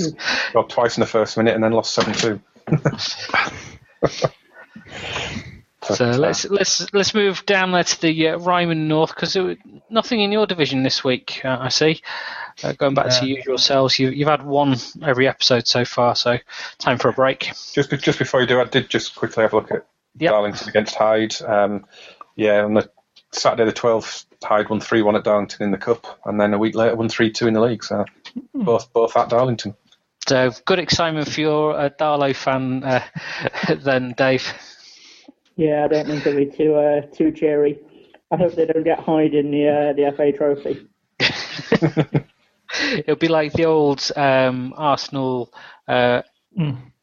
got 0.52 0.70
twice 0.70 0.98
in 0.98 1.02
the 1.02 1.08
first 1.08 1.38
minute 1.38 1.56
and 1.56 1.64
then 1.64 1.72
lost 1.72 1.94
seven 1.94 2.14
two. 2.14 2.42
So 5.82 6.06
let's 6.12 6.46
let's 6.46 6.94
let's 6.94 7.14
move 7.14 7.46
down 7.46 7.72
there 7.72 7.84
to 7.84 8.02
the 8.02 8.28
uh, 8.30 8.38
Ryman 8.38 8.88
North 8.90 9.16
because 9.16 9.38
nothing 9.90 10.20
in 10.22 10.32
your 10.32 10.46
division 10.46 10.84
this 10.84 11.04
week. 11.04 11.42
Uh, 11.44 11.58
I 11.60 11.70
see. 11.70 12.02
Uh, 12.64 12.74
going 12.74 12.94
back 12.94 13.06
to 13.20 13.26
Yeah. 13.26 13.38
usual 13.38 13.58
selves, 13.58 13.98
you, 13.98 14.10
you've 14.10 14.28
had 14.28 14.44
one 14.46 14.76
every 15.02 15.28
episode 15.28 15.68
so 15.68 15.86
far, 15.86 16.16
so 16.16 16.38
time 16.80 16.98
for 16.98 17.08
a 17.10 17.14
break. 17.14 17.52
Just 17.74 17.90
just 18.02 18.20
before 18.20 18.42
you 18.42 18.48
do, 18.48 18.60
I 18.60 18.66
did 18.66 18.90
just 18.90 19.16
quickly 19.16 19.42
have 19.44 19.54
a 19.54 19.56
look 19.56 19.72
at 19.72 19.86
Yep. 20.18 20.32
Darlington 20.32 20.70
against 20.70 20.96
Hyde. 20.96 21.42
Um, 21.42 21.86
yeah, 22.36 22.64
on 22.66 22.74
the 22.74 22.90
Saturday 23.32 23.64
the 23.66 23.72
twelfth, 23.72 24.26
Hyde 24.44 24.70
won 24.70 24.82
three 24.82 25.02
one 25.02 25.16
at 25.16 25.24
Darlington 25.24 25.64
in 25.64 25.72
the 25.72 25.78
cup, 25.78 26.20
and 26.26 26.40
then 26.40 26.54
a 26.54 26.58
week 26.58 26.76
later 26.76 26.96
won 26.98 27.08
three 27.08 27.32
two 27.32 27.48
in 27.48 27.54
the 27.54 27.62
league. 27.62 27.86
So 27.86 28.04
both 28.54 28.92
both 28.92 29.16
at 29.16 29.30
Darlington. 29.30 29.76
So 30.30 30.52
good 30.66 30.78
excitement 30.78 31.28
for 31.28 31.42
your 31.42 31.76
uh, 31.76 31.90
Darlo 32.00 32.36
fan 32.36 32.84
uh, 32.84 33.04
then, 33.80 34.14
Dave. 34.16 34.54
Yeah, 35.56 35.86
I 35.86 35.88
don't 35.88 36.06
think 36.06 36.24
they'll 36.24 36.36
be 36.36 36.46
too 36.46 36.76
uh, 36.76 37.02
too 37.12 37.32
cheery. 37.32 37.80
I 38.30 38.36
hope 38.36 38.54
they 38.54 38.68
don't 38.68 38.84
get 38.84 39.00
Hyde 39.00 39.34
in 39.34 39.50
the 39.50 39.68
uh, 39.68 39.94
the 39.94 40.14
FA 40.16 40.32
Trophy. 40.32 40.88
It'll 43.00 43.16
be 43.16 43.28
like 43.28 43.54
the 43.54 43.66
old 43.66 44.08
um, 44.16 44.76
Arsenal. 44.78 45.52
Uh, 45.88 46.22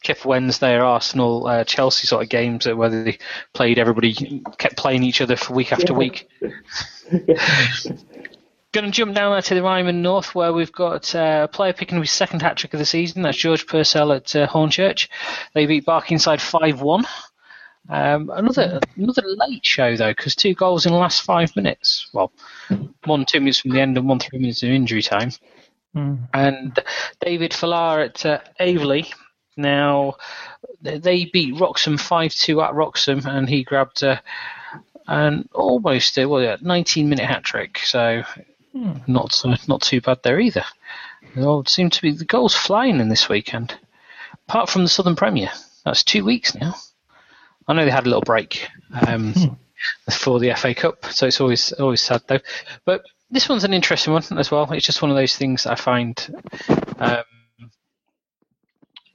Chip 0.03 0.25
Wednesday 0.25 0.77
or 0.77 0.85
Arsenal 0.85 1.49
uh, 1.49 1.65
Chelsea 1.65 2.07
sort 2.07 2.23
of 2.23 2.29
games 2.29 2.67
uh, 2.69 2.77
where 2.77 2.91
they 2.91 3.19
played 3.55 3.79
everybody 3.79 4.45
kept 4.57 4.77
playing 4.77 5.03
each 5.03 5.21
other 5.21 5.35
for 5.35 5.55
week 5.55 5.73
after 5.73 5.93
Yeah. 5.93 5.99
week. 5.99 6.29
Going 8.77 8.93
to 8.93 8.95
jump 8.95 9.15
down 9.15 9.33
there 9.33 9.41
to 9.41 9.55
the 9.55 9.63
Ryman 9.63 10.03
North, 10.03 10.35
where 10.35 10.53
we've 10.53 10.71
got 10.71 11.15
uh, 11.15 11.45
a 11.45 11.49
player 11.49 11.73
picking 11.73 11.97
up 11.97 12.05
his 12.05 12.13
second 12.13 12.43
hat 12.43 12.59
trick 12.59 12.75
of 12.75 12.79
the 12.79 12.85
season. 12.85 13.23
That's 13.23 13.39
George 13.39 13.67
Purcell 13.67 14.13
at 14.13 14.37
uh, 14.37 14.47
Hornchurch. 14.47 15.09
They 15.55 15.65
beat 15.65 15.87
Barkingside 15.87 16.43
five 16.43 16.83
one. 16.83 17.07
Um, 17.89 18.29
another 18.29 18.81
another 18.97 19.23
late 19.25 19.65
show 19.65 19.97
though, 19.97 20.11
because 20.11 20.37
two 20.37 20.53
goals 20.53 20.85
in 20.85 20.93
the 20.93 20.99
last 20.99 21.23
five 21.23 21.57
minutes. 21.57 22.11
Well, 22.13 22.31
one 23.07 23.25
two 23.25 23.41
minutes 23.41 23.61
from 23.61 23.71
the 23.71 23.81
end 23.81 23.97
and 23.97 24.07
one 24.07 24.19
three 24.19 24.41
minutes 24.41 24.63
of 24.63 24.69
injury 24.69 25.01
time. 25.01 25.31
And 26.35 26.79
David 27.25 27.53
Fallar 27.53 28.05
at 28.05 28.27
uh, 28.27 28.41
Aveley. 28.61 29.11
Now 29.57 30.17
they- 30.83 31.31
beat 31.33 31.55
Wroxham 31.55 31.99
five 31.99 32.35
two 32.35 32.61
at 32.61 32.75
Wroxham, 32.75 33.25
and 33.25 33.49
he 33.49 33.65
grabbed 33.65 34.05
uh, 34.05 34.21
an 35.07 35.49
almost 35.55 36.19
uh, 36.19 36.29
well, 36.29 36.43
yeah, 36.43 36.57
19 36.61 37.09
minute 37.09 37.25
hat 37.25 37.43
trick. 37.43 37.79
So 37.79 38.23
not 39.07 39.41
uh, 39.45 39.57
not 39.69 39.83
too 39.83 40.01
bad 40.01 40.19
there 40.23 40.41
either. 40.41 40.65
They 41.35 41.43
all 41.43 41.65
seem 41.65 41.91
to 41.91 42.03
be 42.03 42.13
the 42.13 42.25
goals 42.25 42.55
flying 42.55 43.01
in 43.01 43.09
this 43.09 43.29
weekend. 43.29 43.79
Apart 44.49 44.71
from 44.71 44.83
the 44.83 44.89
Southern 44.89 45.17
Premier, 45.17 45.51
that's 45.85 46.05
two 46.05 46.25
weeks 46.25 46.55
now. 46.55 46.75
I 47.69 47.73
know 47.73 47.85
they 47.85 47.91
had 47.91 48.07
a 48.07 48.09
little 48.09 48.23
break 48.23 48.69
um, 49.07 49.59
for 50.11 50.39
the 50.39 50.55
FA 50.55 50.75
Cup, 50.75 51.05
so 51.07 51.27
it's 51.27 51.41
always 51.41 51.73
always 51.73 52.01
sad 52.01 52.23
though. 52.29 52.41
But 52.85 53.03
this 53.31 53.49
one's 53.49 53.65
an 53.65 53.75
interesting 53.75 54.13
one 54.13 54.23
as 54.39 54.51
well. 54.51 54.71
It's 54.73 54.87
just 54.87 55.03
one 55.03 55.11
of 55.11 55.17
those 55.17 55.37
things 55.37 55.67
I 55.67 55.75
find 55.75 56.45
um, 56.99 57.25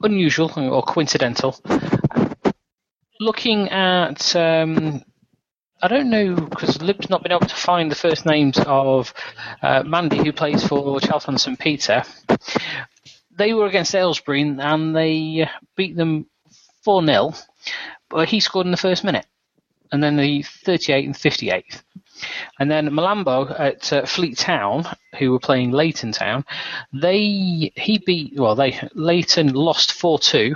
unusual 0.02 0.52
or 0.56 0.82
coincidental. 0.82 1.58
Looking 3.20 3.68
at 3.70 4.34
um, 4.36 5.02
I 5.84 5.88
don't 5.88 6.10
know 6.10 6.36
because 6.36 6.80
Lib's 6.80 7.10
not 7.10 7.24
been 7.24 7.32
able 7.32 7.46
to 7.46 7.54
find 7.54 7.90
the 7.90 7.96
first 7.96 8.24
names 8.24 8.56
of 8.66 9.12
uh, 9.62 9.82
Mandy, 9.82 10.18
who 10.18 10.32
plays 10.32 10.64
for 10.64 11.00
Chalfont 11.00 11.40
St 11.40 11.58
Peter. 11.58 12.04
They 13.36 13.52
were 13.52 13.66
against 13.66 13.94
Aylesbury 13.94 14.42
and 14.42 14.94
they 14.94 15.48
beat 15.74 15.96
them 15.96 16.26
4 16.84 17.04
0, 17.04 17.34
but 18.08 18.28
he 18.28 18.38
scored 18.38 18.66
in 18.66 18.70
the 18.70 18.76
first 18.76 19.02
minute, 19.02 19.26
and 19.90 20.00
then 20.00 20.16
the 20.16 20.44
38th 20.44 21.04
and 21.04 21.14
58th. 21.16 21.82
And 22.60 22.70
then 22.70 22.90
Malambo 22.90 23.58
at 23.58 23.92
uh, 23.92 24.06
Fleet 24.06 24.38
Town, 24.38 24.84
who 25.18 25.32
were 25.32 25.40
playing 25.40 25.72
Leighton 25.72 26.12
Town, 26.12 26.44
they 26.92 27.72
he 27.74 28.00
beat 28.06 28.38
well 28.38 28.54
they 28.54 28.78
Leighton 28.94 29.52
lost 29.52 29.90
four 29.90 30.20
two, 30.20 30.54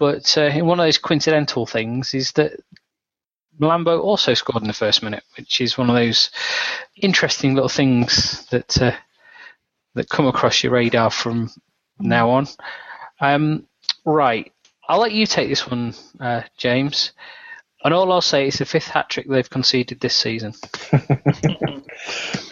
but 0.00 0.36
uh, 0.36 0.50
one 0.64 0.80
of 0.80 0.86
those 0.86 0.98
coincidental 0.98 1.66
things 1.66 2.14
is 2.14 2.32
that 2.32 2.58
Malambo 3.60 4.02
also 4.02 4.34
scored 4.34 4.62
in 4.62 4.68
the 4.68 4.74
first 4.74 5.02
minute, 5.02 5.24
which 5.36 5.60
is 5.60 5.78
one 5.78 5.88
of 5.88 5.96
those 5.96 6.30
interesting 6.96 7.54
little 7.54 7.68
things 7.68 8.46
that 8.46 8.80
uh, 8.80 8.92
that 9.94 10.08
come 10.08 10.26
across 10.26 10.62
your 10.62 10.72
radar 10.72 11.10
from 11.10 11.50
now 11.98 12.30
on. 12.30 12.46
Um, 13.20 13.66
right, 14.04 14.52
I'll 14.88 15.00
let 15.00 15.12
you 15.12 15.26
take 15.26 15.48
this 15.48 15.66
one, 15.66 15.94
uh, 16.20 16.42
James. 16.56 17.12
And 17.84 17.94
all 17.94 18.10
I'll 18.12 18.20
say 18.20 18.48
is 18.48 18.58
the 18.58 18.64
fifth 18.64 18.88
hat 18.88 19.08
trick 19.08 19.28
they've 19.28 19.48
conceded 19.48 20.00
this 20.00 20.16
season. 20.16 20.54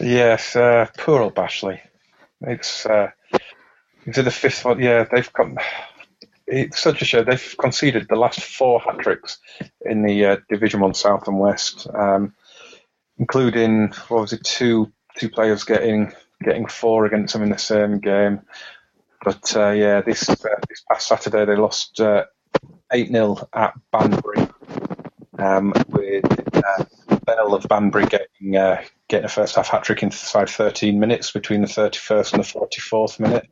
Yes, 0.00 0.56
uh, 0.56 0.86
poor 0.98 1.22
old 1.22 1.34
Bashley. 1.34 1.80
It's 2.42 2.84
uh, 2.86 3.10
into 4.06 4.22
the 4.22 4.30
fifth 4.30 4.64
one. 4.64 4.80
Yeah, 4.80 5.04
they've 5.10 5.32
come. 5.32 5.58
It's 6.46 6.80
such 6.80 7.00
a 7.00 7.04
show. 7.04 7.22
They've 7.22 7.54
conceded 7.58 8.06
the 8.08 8.16
last 8.16 8.42
four 8.42 8.80
hat 8.80 8.98
tricks 8.98 9.38
in 9.86 10.02
the 10.02 10.24
uh, 10.24 10.36
Division 10.48 10.80
One 10.80 10.94
South 10.94 11.26
and 11.26 11.38
West, 11.38 11.86
um, 11.94 12.34
including 13.18 13.92
what 14.08 14.20
was 14.20 14.32
it, 14.32 14.44
two 14.44 14.92
two 15.16 15.30
players 15.30 15.64
getting 15.64 16.12
getting 16.42 16.66
four 16.66 17.06
against 17.06 17.32
them 17.32 17.42
in 17.42 17.50
the 17.50 17.58
same 17.58 17.98
game. 17.98 18.42
But 19.24 19.56
uh, 19.56 19.70
yeah, 19.70 20.02
this 20.02 20.28
uh, 20.28 20.34
this 20.68 20.84
past 20.90 21.08
Saturday 21.08 21.46
they 21.46 21.56
lost 21.56 22.00
eight 22.92 23.08
0 23.08 23.48
at 23.54 23.74
Banbury, 23.90 24.48
um, 25.38 25.72
with 25.88 26.24
uh, 26.56 26.84
Bell 27.24 27.54
of 27.54 27.66
Banbury 27.68 28.06
getting 28.06 28.56
uh, 28.56 28.82
getting 29.08 29.26
a 29.26 29.28
first 29.28 29.56
half 29.56 29.68
hat 29.68 29.84
trick 29.84 30.02
into 30.02 30.16
the 30.16 30.26
side 30.26 30.48
13 30.48 30.98
minutes 30.98 31.32
between 31.32 31.60
the 31.60 31.66
31st 31.66 32.34
and 32.34 32.44
the 32.44 32.48
44th 32.48 33.20
minute. 33.20 33.48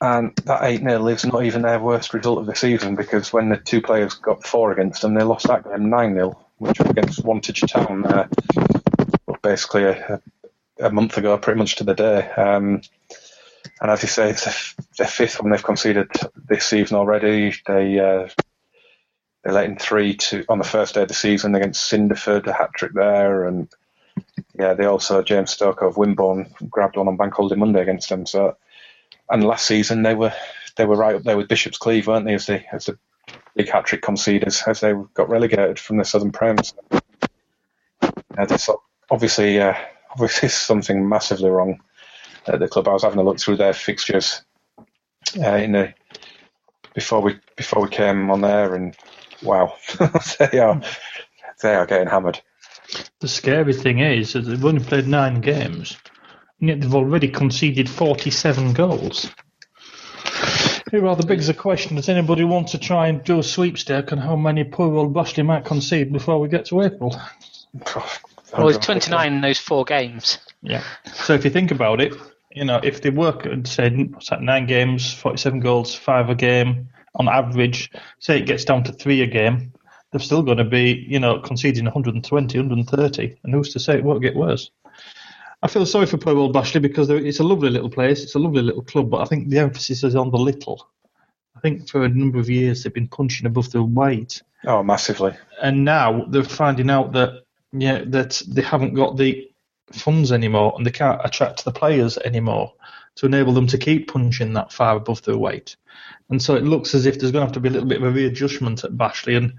And 0.00 0.34
that 0.44 0.62
8 0.62 0.80
0 0.80 1.06
is 1.08 1.26
not 1.26 1.44
even 1.44 1.62
their 1.62 1.80
worst 1.80 2.14
result 2.14 2.38
of 2.38 2.46
the 2.46 2.54
season 2.54 2.94
because 2.94 3.32
when 3.32 3.48
the 3.48 3.56
two 3.56 3.82
players 3.82 4.14
got 4.14 4.46
four 4.46 4.70
against 4.70 5.02
them, 5.02 5.14
they 5.14 5.24
lost 5.24 5.48
that 5.48 5.64
game 5.64 5.90
9 5.90 6.14
0, 6.14 6.38
which 6.58 6.78
was 6.78 6.90
against 6.90 7.24
Wantage 7.24 7.68
Town, 7.70 8.06
uh, 8.06 8.28
basically 9.42 9.84
a, 9.84 10.20
a, 10.78 10.90
month 10.90 11.18
ago, 11.18 11.36
pretty 11.36 11.58
much 11.58 11.76
to 11.76 11.84
the 11.84 11.94
day. 11.94 12.30
Um, 12.30 12.80
and 13.80 13.90
as 13.90 14.02
you 14.02 14.08
say, 14.08 14.30
it's 14.30 14.74
their 14.96 15.06
fifth 15.06 15.40
one 15.40 15.50
they've 15.50 15.62
conceded 15.62 16.10
this 16.48 16.64
season 16.64 16.96
already. 16.96 17.54
They 17.66 17.98
uh, 17.98 18.28
they 19.44 19.52
let 19.52 19.66
in 19.66 19.78
three 19.78 20.14
to 20.16 20.44
on 20.48 20.58
the 20.58 20.64
first 20.64 20.94
day 20.94 21.02
of 21.02 21.08
the 21.08 21.14
season 21.14 21.54
against 21.54 21.90
Cinderford, 21.90 22.46
a 22.46 22.52
hat 22.52 22.70
trick 22.74 22.92
there, 22.94 23.46
and 23.46 23.68
yeah, 24.58 24.74
they 24.74 24.84
also 24.84 25.22
James 25.22 25.52
Stoker 25.52 25.86
of 25.86 25.96
Wimborne 25.96 26.52
grabbed 26.70 26.96
one 26.96 27.08
on 27.08 27.16
Bank 27.16 27.34
Holiday 27.34 27.56
Monday 27.56 27.82
against 27.82 28.08
them. 28.08 28.26
So, 28.26 28.56
and 29.30 29.44
last 29.44 29.66
season 29.66 30.02
they 30.02 30.14
were 30.14 30.32
they 30.76 30.84
were 30.84 30.96
right 30.96 31.16
up 31.16 31.22
there 31.22 31.36
with 31.36 31.48
Bishop's 31.48 31.78
Cleeve, 31.78 32.06
weren't 32.06 32.26
they, 32.26 32.34
as 32.34 32.46
the 32.46 32.62
as 32.74 32.86
the 32.86 32.98
big 33.54 33.68
hat 33.68 33.84
trick 33.84 34.02
conceders 34.02 34.66
as 34.66 34.80
they 34.80 34.94
got 35.14 35.28
relegated 35.28 35.78
from 35.78 35.98
the 35.98 36.04
Southern 36.04 36.32
Prem. 36.32 36.56
So, 36.62 36.76
yeah, 38.02 38.56
obviously 39.10 39.60
uh, 39.60 39.74
obviously 40.10 40.48
something 40.48 41.08
massively 41.08 41.50
wrong 41.50 41.80
at 42.46 42.60
the 42.60 42.68
club. 42.68 42.88
I 42.88 42.92
was 42.92 43.02
having 43.02 43.18
a 43.18 43.22
look 43.22 43.40
through 43.40 43.56
their 43.56 43.72
fixtures 43.72 44.42
uh, 45.38 45.56
in 45.56 45.72
the 45.72 45.94
before 46.94 47.20
we 47.20 47.38
before 47.56 47.82
we 47.82 47.88
came 47.88 48.30
on 48.30 48.40
there, 48.40 48.74
and 48.74 48.96
wow, 49.42 49.74
they 50.38 50.58
are 50.58 50.80
they 51.62 51.74
are 51.74 51.86
getting 51.86 52.08
hammered. 52.08 52.40
The 53.20 53.28
scary 53.28 53.74
thing 53.74 53.98
is 53.98 54.32
that 54.32 54.42
they've 54.42 54.64
only 54.64 54.82
played 54.82 55.06
nine 55.06 55.40
games, 55.40 55.96
yet 56.60 56.80
they've 56.80 56.94
already 56.94 57.28
conceded 57.28 57.88
forty-seven 57.88 58.72
goals. 58.72 59.30
It 60.92 61.02
rather 61.02 61.26
begs 61.26 61.48
the 61.48 61.54
question: 61.54 61.96
Does 61.96 62.08
anybody 62.08 62.44
want 62.44 62.68
to 62.68 62.78
try 62.78 63.08
and 63.08 63.22
do 63.22 63.38
a 63.38 63.42
sweepstake 63.42 64.12
on 64.12 64.18
how 64.18 64.36
many 64.36 64.64
poor 64.64 64.94
old 64.94 65.14
Bashley 65.14 65.44
might 65.44 65.64
concede 65.64 66.12
before 66.12 66.40
we 66.40 66.48
get 66.48 66.66
to 66.66 66.82
April? 66.82 67.14
Well, 68.56 68.68
it's 68.68 68.84
29 68.84 69.32
in 69.34 69.40
those 69.40 69.58
four 69.58 69.84
games. 69.84 70.38
Yeah. 70.62 70.82
So 71.12 71.34
if 71.34 71.44
you 71.44 71.50
think 71.50 71.70
about 71.70 72.00
it, 72.00 72.14
you 72.50 72.64
know, 72.64 72.80
if 72.82 73.02
they 73.02 73.10
work 73.10 73.44
and 73.44 73.68
say 73.68 73.90
what's 73.90 74.30
that, 74.30 74.42
nine 74.42 74.66
games, 74.66 75.12
47 75.12 75.60
goals, 75.60 75.94
five 75.94 76.30
a 76.30 76.34
game 76.34 76.88
on 77.14 77.28
average, 77.28 77.90
say 78.18 78.38
it 78.38 78.46
gets 78.46 78.64
down 78.64 78.84
to 78.84 78.92
three 78.92 79.20
a 79.20 79.26
game, 79.26 79.72
they're 80.10 80.20
still 80.20 80.42
going 80.42 80.58
to 80.58 80.64
be, 80.64 81.06
you 81.08 81.20
know, 81.20 81.40
conceding 81.40 81.84
120, 81.84 82.58
130, 82.58 83.36
and 83.44 83.54
who's 83.54 83.72
to 83.74 83.80
say 83.80 83.96
it 83.96 84.04
won't 84.04 84.22
get 84.22 84.34
worse? 84.34 84.70
I 85.62 85.68
feel 85.68 85.86
sorry 85.86 86.06
for 86.06 86.18
poor 86.18 86.36
old 86.36 86.54
Bashley 86.54 86.80
because 86.80 87.10
it's 87.10 87.40
a 87.40 87.44
lovely 87.44 87.70
little 87.70 87.90
place, 87.90 88.22
it's 88.22 88.36
a 88.36 88.38
lovely 88.38 88.62
little 88.62 88.82
club, 88.82 89.10
but 89.10 89.22
I 89.22 89.24
think 89.24 89.48
the 89.48 89.58
emphasis 89.58 90.04
is 90.04 90.14
on 90.14 90.30
the 90.30 90.38
little. 90.38 90.88
I 91.56 91.60
think 91.60 91.88
for 91.88 92.04
a 92.04 92.08
number 92.08 92.38
of 92.38 92.48
years 92.48 92.82
they've 92.82 92.94
been 92.94 93.08
punching 93.08 93.46
above 93.46 93.72
their 93.72 93.82
weight. 93.82 94.42
Oh, 94.64 94.82
massively. 94.82 95.36
And 95.60 95.84
now 95.84 96.24
they're 96.26 96.44
finding 96.44 96.90
out 96.90 97.12
that 97.12 97.42
yeah, 97.72 98.02
that 98.06 98.40
they 98.46 98.62
haven't 98.62 98.94
got 98.94 99.16
the 99.16 99.50
funds 99.92 100.32
anymore 100.32 100.74
and 100.76 100.86
they 100.86 100.90
can't 100.90 101.20
attract 101.24 101.64
the 101.64 101.72
players 101.72 102.18
anymore 102.18 102.72
to 103.16 103.26
enable 103.26 103.52
them 103.52 103.66
to 103.66 103.78
keep 103.78 104.10
punching 104.10 104.52
that 104.52 104.72
far 104.72 104.96
above 104.96 105.22
their 105.22 105.36
weight. 105.36 105.76
And 106.30 106.40
so 106.40 106.54
it 106.54 106.62
looks 106.62 106.94
as 106.94 107.06
if 107.06 107.18
there's 107.18 107.32
going 107.32 107.42
to 107.42 107.46
have 107.46 107.54
to 107.54 107.60
be 107.60 107.68
a 107.68 107.72
little 107.72 107.88
bit 107.88 108.00
of 108.00 108.04
a 108.04 108.10
readjustment 108.10 108.84
at 108.84 108.92
Bashley 108.92 109.36
and 109.36 109.54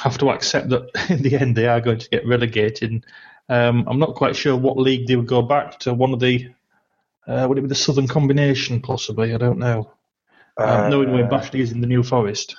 have 0.00 0.16
to 0.18 0.30
accept 0.30 0.70
that 0.70 0.88
in 1.10 1.22
the 1.22 1.36
end 1.36 1.56
they 1.56 1.66
are 1.66 1.80
going 1.80 1.98
to 1.98 2.08
get 2.08 2.26
relegated. 2.26 3.04
Um, 3.48 3.84
I'm 3.86 3.98
not 3.98 4.14
quite 4.14 4.36
sure 4.36 4.56
what 4.56 4.78
league 4.78 5.06
they 5.06 5.16
would 5.16 5.26
go 5.26 5.42
back 5.42 5.78
to. 5.80 5.94
One 5.94 6.12
of 6.12 6.20
the, 6.20 6.48
uh, 7.26 7.46
would 7.48 7.58
it 7.58 7.62
be 7.62 7.68
the 7.68 7.74
Southern 7.74 8.08
Combination 8.08 8.80
possibly? 8.80 9.34
I 9.34 9.38
don't 9.38 9.58
know. 9.58 9.90
Uh, 10.56 10.88
knowing 10.88 11.12
where 11.12 11.26
Bashley 11.26 11.60
is 11.60 11.72
in 11.72 11.80
the 11.80 11.86
New 11.86 12.02
Forest. 12.02 12.56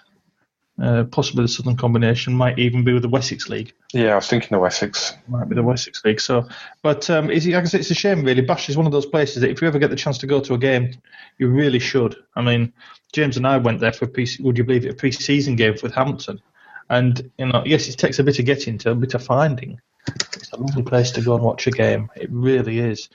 Uh, 0.81 1.05
possibly 1.05 1.45
the 1.45 1.47
Southern 1.47 1.77
Combination 1.77 2.33
might 2.33 2.59
even 2.59 2.83
be 2.83 2.91
with 2.91 3.01
the 3.01 3.09
Wessex 3.09 3.47
League. 3.47 3.71
Yeah, 3.93 4.11
I 4.11 4.15
was 4.15 4.27
thinking 4.27 4.49
the 4.51 4.59
Wessex. 4.59 5.15
Might 5.29 5.47
be 5.47 5.55
the 5.55 5.63
Wessex 5.63 6.03
League. 6.03 6.19
So, 6.19 6.49
but 6.81 7.09
um, 7.09 7.31
it's, 7.31 7.45
like 7.45 7.63
I 7.63 7.65
say, 7.65 7.79
it's 7.79 7.91
a 7.91 7.95
shame 7.95 8.25
really. 8.25 8.41
Bash 8.41 8.67
is 8.67 8.75
one 8.75 8.86
of 8.86 8.91
those 8.91 9.05
places 9.05 9.41
that 9.41 9.49
if 9.49 9.61
you 9.61 9.69
ever 9.69 9.79
get 9.79 9.89
the 9.89 9.95
chance 9.95 10.17
to 10.17 10.27
go 10.27 10.41
to 10.41 10.53
a 10.53 10.57
game, 10.57 10.91
you 11.38 11.47
really 11.47 11.79
should. 11.79 12.17
I 12.36 12.41
mean, 12.41 12.73
James 13.13 13.38
and 13.38 13.47
I 13.47 13.57
went 13.57 13.79
there 13.79 13.93
for 13.93 14.03
a 14.03 14.07
pre- 14.09 14.38
would 14.41 14.57
you 14.57 14.65
believe 14.65 14.86
it, 14.86 14.91
a 14.91 14.95
pre-season 14.95 15.55
game 15.55 15.75
with 15.81 15.93
Hampton, 15.93 16.41
and 16.89 17.31
you 17.38 17.45
know, 17.45 17.63
yes, 17.65 17.88
it 17.88 17.97
takes 17.97 18.19
a 18.19 18.23
bit 18.23 18.39
of 18.39 18.45
getting 18.45 18.77
to, 18.79 18.91
a 18.91 18.95
bit 18.95 19.13
of 19.13 19.23
finding. 19.23 19.79
It's 20.45 20.53
a 20.53 20.61
lovely 20.61 20.83
place 20.83 21.11
to 21.11 21.21
go 21.21 21.35
and 21.35 21.43
watch 21.43 21.67
a 21.67 21.71
game. 21.71 22.09
It 22.15 22.29
really 22.31 22.79
is. 22.79 23.09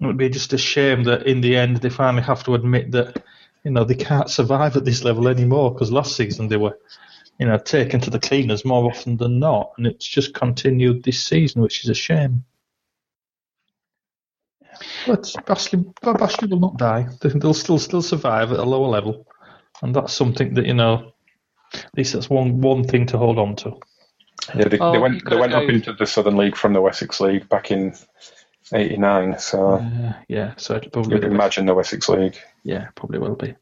It 0.00 0.06
would 0.06 0.16
be 0.16 0.28
just 0.28 0.52
a 0.52 0.58
shame 0.58 1.04
that 1.04 1.26
in 1.26 1.40
the 1.40 1.56
end 1.56 1.78
they 1.78 1.90
finally 1.90 2.22
have 2.24 2.44
to 2.44 2.54
admit 2.54 2.92
that 2.92 3.22
you 3.64 3.70
know 3.70 3.84
they 3.84 3.94
can't 3.94 4.28
survive 4.28 4.76
at 4.76 4.84
this 4.84 5.04
level 5.04 5.28
anymore 5.28 5.72
because 5.72 5.92
last 5.92 6.16
season 6.16 6.48
they 6.48 6.56
were 6.56 6.76
you 7.38 7.46
know, 7.46 7.58
taken 7.58 8.00
to 8.00 8.10
the 8.10 8.20
cleaners 8.20 8.64
more 8.64 8.84
often 8.84 9.16
than 9.16 9.38
not, 9.38 9.72
and 9.76 9.86
it's 9.86 10.06
just 10.06 10.34
continued 10.34 11.02
this 11.02 11.20
season, 11.24 11.62
which 11.62 11.82
is 11.82 11.90
a 11.90 11.94
shame. 11.94 12.44
But 15.06 15.22
Bashley, 15.46 15.92
Bashley 16.02 16.50
will 16.50 16.60
not 16.60 16.76
die. 16.76 17.08
They'll 17.20 17.54
still 17.54 17.78
still 17.78 18.02
survive 18.02 18.52
at 18.52 18.60
a 18.60 18.64
lower 18.64 18.88
level, 18.88 19.26
and 19.82 19.94
that's 19.94 20.12
something 20.12 20.54
that 20.54 20.66
you 20.66 20.74
know. 20.74 21.12
At 21.74 21.96
least 21.96 22.12
that's 22.12 22.28
one 22.28 22.60
one 22.60 22.84
thing 22.84 23.06
to 23.06 23.18
hold 23.18 23.38
on 23.38 23.56
to. 23.56 23.78
Yeah, 24.54 24.68
they, 24.68 24.78
oh, 24.78 24.92
they 24.92 24.98
went 24.98 25.28
they 25.28 25.36
went 25.36 25.52
go... 25.52 25.62
up 25.62 25.68
into 25.68 25.92
the 25.92 26.06
Southern 26.06 26.36
League 26.36 26.56
from 26.56 26.72
the 26.72 26.80
Wessex 26.80 27.20
League 27.20 27.48
back 27.48 27.70
in 27.70 27.94
'89. 28.72 29.38
So 29.38 29.74
uh, 29.74 30.12
yeah, 30.28 30.54
so 30.56 30.80
probably 30.92 31.16
you'd 31.16 31.24
imagine 31.24 31.66
the 31.66 31.74
Wessex 31.74 32.08
League. 32.08 32.36
Yeah, 32.64 32.88
probably 32.94 33.18
will 33.18 33.36
be. 33.36 33.54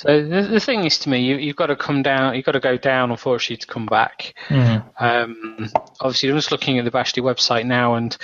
So 0.00 0.22
the, 0.26 0.42
the 0.42 0.60
thing 0.60 0.84
is, 0.84 0.98
to 1.00 1.10
me, 1.10 1.20
you, 1.20 1.48
have 1.48 1.56
got 1.56 1.66
to 1.66 1.76
come 1.76 2.02
down. 2.02 2.34
You've 2.34 2.46
got 2.46 2.52
to 2.52 2.60
go 2.60 2.78
down, 2.78 3.10
unfortunately, 3.10 3.58
to 3.58 3.66
come 3.66 3.84
back. 3.84 4.34
Mm. 4.48 4.82
Um, 4.98 5.70
obviously, 6.00 6.30
I'm 6.30 6.36
just 6.36 6.50
looking 6.50 6.78
at 6.78 6.86
the 6.86 6.90
Bashley 6.90 7.22
website 7.22 7.66
now, 7.66 7.96
and 7.96 8.16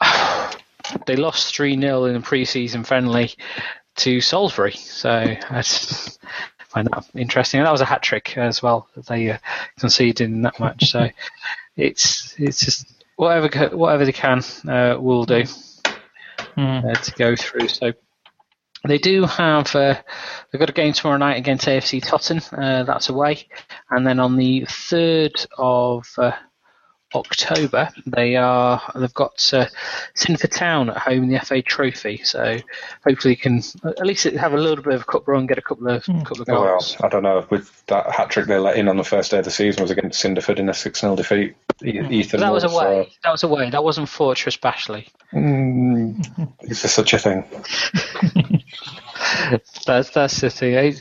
they 1.06 1.14
lost 1.14 1.54
three 1.54 1.80
0 1.80 2.06
in 2.06 2.16
a 2.16 2.20
pre-season 2.20 2.82
friendly 2.82 3.30
to 3.98 4.20
Salisbury. 4.20 4.72
So 4.72 5.36
that's 5.48 6.18
I 6.22 6.59
find 6.70 6.88
that 6.88 7.04
interesting. 7.14 7.60
And 7.60 7.66
that 7.66 7.72
was 7.72 7.80
a 7.80 7.86
hat 7.86 8.02
trick 8.02 8.38
as 8.38 8.62
well 8.62 8.88
that 8.94 9.06
they 9.06 9.30
uh, 9.30 9.38
conceded 9.78 10.20
in 10.20 10.42
that 10.42 10.60
match. 10.60 10.90
So 10.90 11.08
it's 11.76 12.34
it's 12.38 12.60
just 12.64 13.04
whatever 13.16 13.76
whatever 13.76 14.04
they 14.04 14.12
can 14.12 14.42
uh, 14.68 14.96
will 14.98 15.24
do 15.24 15.44
mm. 16.56 16.84
uh, 16.84 16.94
to 16.94 17.12
go 17.12 17.36
through. 17.36 17.68
So 17.68 17.92
they 18.86 18.98
do 18.98 19.24
have 19.24 19.74
uh, 19.74 20.00
they've 20.50 20.58
got 20.58 20.70
a 20.70 20.74
game 20.74 20.92
tomorrow 20.92 21.18
night 21.18 21.36
against 21.36 21.66
AFC 21.66 22.02
Totton. 22.02 22.40
Uh, 22.52 22.84
that's 22.84 23.08
away, 23.08 23.48
and 23.90 24.06
then 24.06 24.20
on 24.20 24.36
the 24.36 24.64
third 24.68 25.32
of 25.58 26.06
uh, 26.16 26.32
October 27.14 27.88
they 28.06 28.36
are 28.36 28.80
they've 28.94 29.14
got 29.14 29.32
uh, 29.52 29.66
Cinderford 30.14 30.52
Town 30.52 30.90
at 30.90 30.98
home 30.98 31.24
in 31.24 31.28
the 31.28 31.40
FA 31.40 31.62
Trophy. 31.62 32.22
So 32.24 32.58
hopefully 33.06 33.36
can 33.36 33.62
at 33.84 34.06
least 34.06 34.24
have 34.24 34.52
a 34.52 34.56
little 34.56 34.82
bit 34.84 34.94
of 34.94 35.02
a 35.02 35.04
cup 35.04 35.26
run, 35.26 35.46
get 35.46 35.58
a 35.58 35.62
couple 35.62 35.88
of 35.88 36.04
mm. 36.04 36.24
couple 36.24 36.42
of 36.42 36.46
goals. 36.46 36.96
well, 36.98 37.06
I 37.06 37.08
don't 37.08 37.22
know. 37.22 37.46
With 37.50 37.84
that 37.86 38.10
hat 38.12 38.30
trick 38.30 38.46
they 38.46 38.58
let 38.58 38.76
in 38.76 38.88
on 38.88 38.96
the 38.96 39.04
first 39.04 39.30
day 39.30 39.38
of 39.38 39.44
the 39.44 39.50
season 39.50 39.82
was 39.82 39.90
against 39.90 40.22
Cinderford 40.22 40.58
in 40.58 40.68
a 40.68 40.74
six 40.74 41.00
0 41.00 41.16
defeat. 41.16 41.56
Mm. 41.82 42.12
Ethan 42.12 42.40
that 42.40 42.52
was 42.52 42.64
away. 42.64 43.08
So. 43.10 43.16
That 43.24 43.30
was 43.32 43.42
away. 43.42 43.70
That 43.70 43.84
wasn't 43.84 44.08
Fortress 44.08 44.56
Bashley. 44.56 45.08
Mm, 45.32 46.52
is 46.62 46.82
there 46.82 46.90
such 46.90 47.14
a 47.14 47.18
thing? 47.18 47.44
that's 49.86 50.10
that's 50.10 50.40
the 50.40 50.50
thing. 50.50 51.00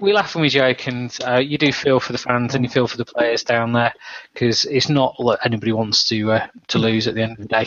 We 0.00 0.12
laugh 0.12 0.34
and 0.34 0.42
we 0.42 0.48
joke, 0.48 0.86
and 0.86 1.16
uh, 1.26 1.36
you 1.36 1.58
do 1.58 1.72
feel 1.72 2.00
for 2.00 2.12
the 2.12 2.18
fans 2.18 2.54
and 2.54 2.64
you 2.64 2.70
feel 2.70 2.86
for 2.86 2.96
the 2.96 3.04
players 3.04 3.42
down 3.42 3.72
there 3.72 3.92
because 4.32 4.64
it's 4.64 4.88
not 4.88 5.14
what 5.18 5.44
anybody 5.44 5.72
wants 5.72 6.04
to 6.04 6.32
uh, 6.32 6.46
to 6.68 6.78
lose 6.78 7.06
at 7.06 7.14
the 7.14 7.22
end 7.22 7.32
of 7.32 7.38
the 7.38 7.44
day. 7.44 7.66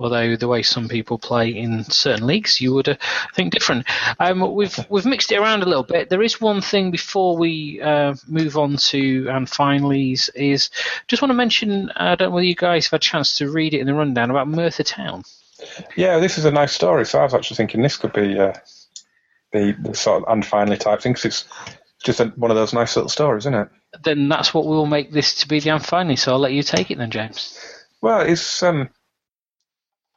Although 0.00 0.34
the 0.36 0.48
way 0.48 0.62
some 0.62 0.88
people 0.88 1.16
play 1.16 1.50
in 1.50 1.84
certain 1.84 2.26
leagues, 2.26 2.60
you 2.60 2.74
would 2.74 2.88
uh, 2.88 2.96
think 3.34 3.52
different. 3.52 3.86
Um, 4.18 4.52
we've 4.54 4.78
we've 4.88 5.06
mixed 5.06 5.30
it 5.30 5.38
around 5.38 5.62
a 5.62 5.66
little 5.66 5.84
bit. 5.84 6.10
There 6.10 6.22
is 6.22 6.40
one 6.40 6.60
thing 6.60 6.90
before 6.90 7.36
we 7.36 7.80
uh, 7.80 8.14
move 8.26 8.56
on 8.56 8.76
to 8.76 9.28
and 9.28 9.46
finallys 9.46 10.30
is 10.34 10.70
just 11.06 11.22
want 11.22 11.30
to 11.30 11.36
mention. 11.36 11.90
I 11.94 12.16
don't 12.16 12.30
know 12.30 12.34
whether 12.34 12.46
you 12.46 12.56
guys 12.56 12.86
have 12.86 12.92
had 12.92 13.00
a 13.00 13.04
chance 13.04 13.38
to 13.38 13.50
read 13.50 13.74
it 13.74 13.80
in 13.80 13.86
the 13.86 13.94
rundown 13.94 14.30
about 14.30 14.48
Merthyr 14.48 14.82
Town. 14.82 15.22
Yeah, 15.96 16.18
this 16.18 16.38
is 16.38 16.44
a 16.44 16.50
nice 16.50 16.72
story. 16.72 17.04
So 17.06 17.18
I 17.20 17.24
was 17.24 17.34
actually 17.34 17.56
thinking 17.56 17.82
this 17.82 17.96
could 17.96 18.12
be 18.12 18.38
uh, 18.38 18.54
the, 19.52 19.76
the 19.80 19.94
sort 19.94 20.22
of 20.22 20.32
unfinally 20.32 20.76
type 20.76 21.00
thing 21.00 21.12
because 21.12 21.24
it's 21.24 21.44
just 22.04 22.20
a, 22.20 22.26
one 22.36 22.50
of 22.50 22.56
those 22.56 22.72
nice 22.72 22.96
little 22.96 23.08
stories, 23.08 23.42
isn't 23.42 23.54
it? 23.54 23.68
Then 24.04 24.28
that's 24.28 24.52
what 24.52 24.66
we'll 24.66 24.86
make 24.86 25.12
this 25.12 25.34
to 25.36 25.48
be 25.48 25.60
the 25.60 25.70
unfinally. 25.70 26.16
So 26.16 26.32
I'll 26.32 26.38
let 26.38 26.52
you 26.52 26.62
take 26.62 26.90
it 26.90 26.98
then, 26.98 27.10
James. 27.10 27.58
Well, 28.00 28.20
it's 28.20 28.62
um, 28.62 28.90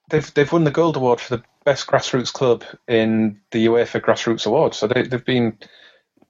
they've 0.09 0.33
they've 0.33 0.51
won 0.51 0.63
the 0.63 0.71
gold 0.71 0.97
award 0.97 1.19
for 1.19 1.37
the 1.37 1.43
best 1.65 1.87
grassroots 1.87 2.33
club 2.33 2.63
in 2.87 3.39
the 3.51 3.65
UEFA 3.67 4.01
Grassroots 4.01 4.45
Awards. 4.45 4.77
So 4.77 4.87
they, 4.87 5.03
they've 5.03 5.23
been 5.23 5.57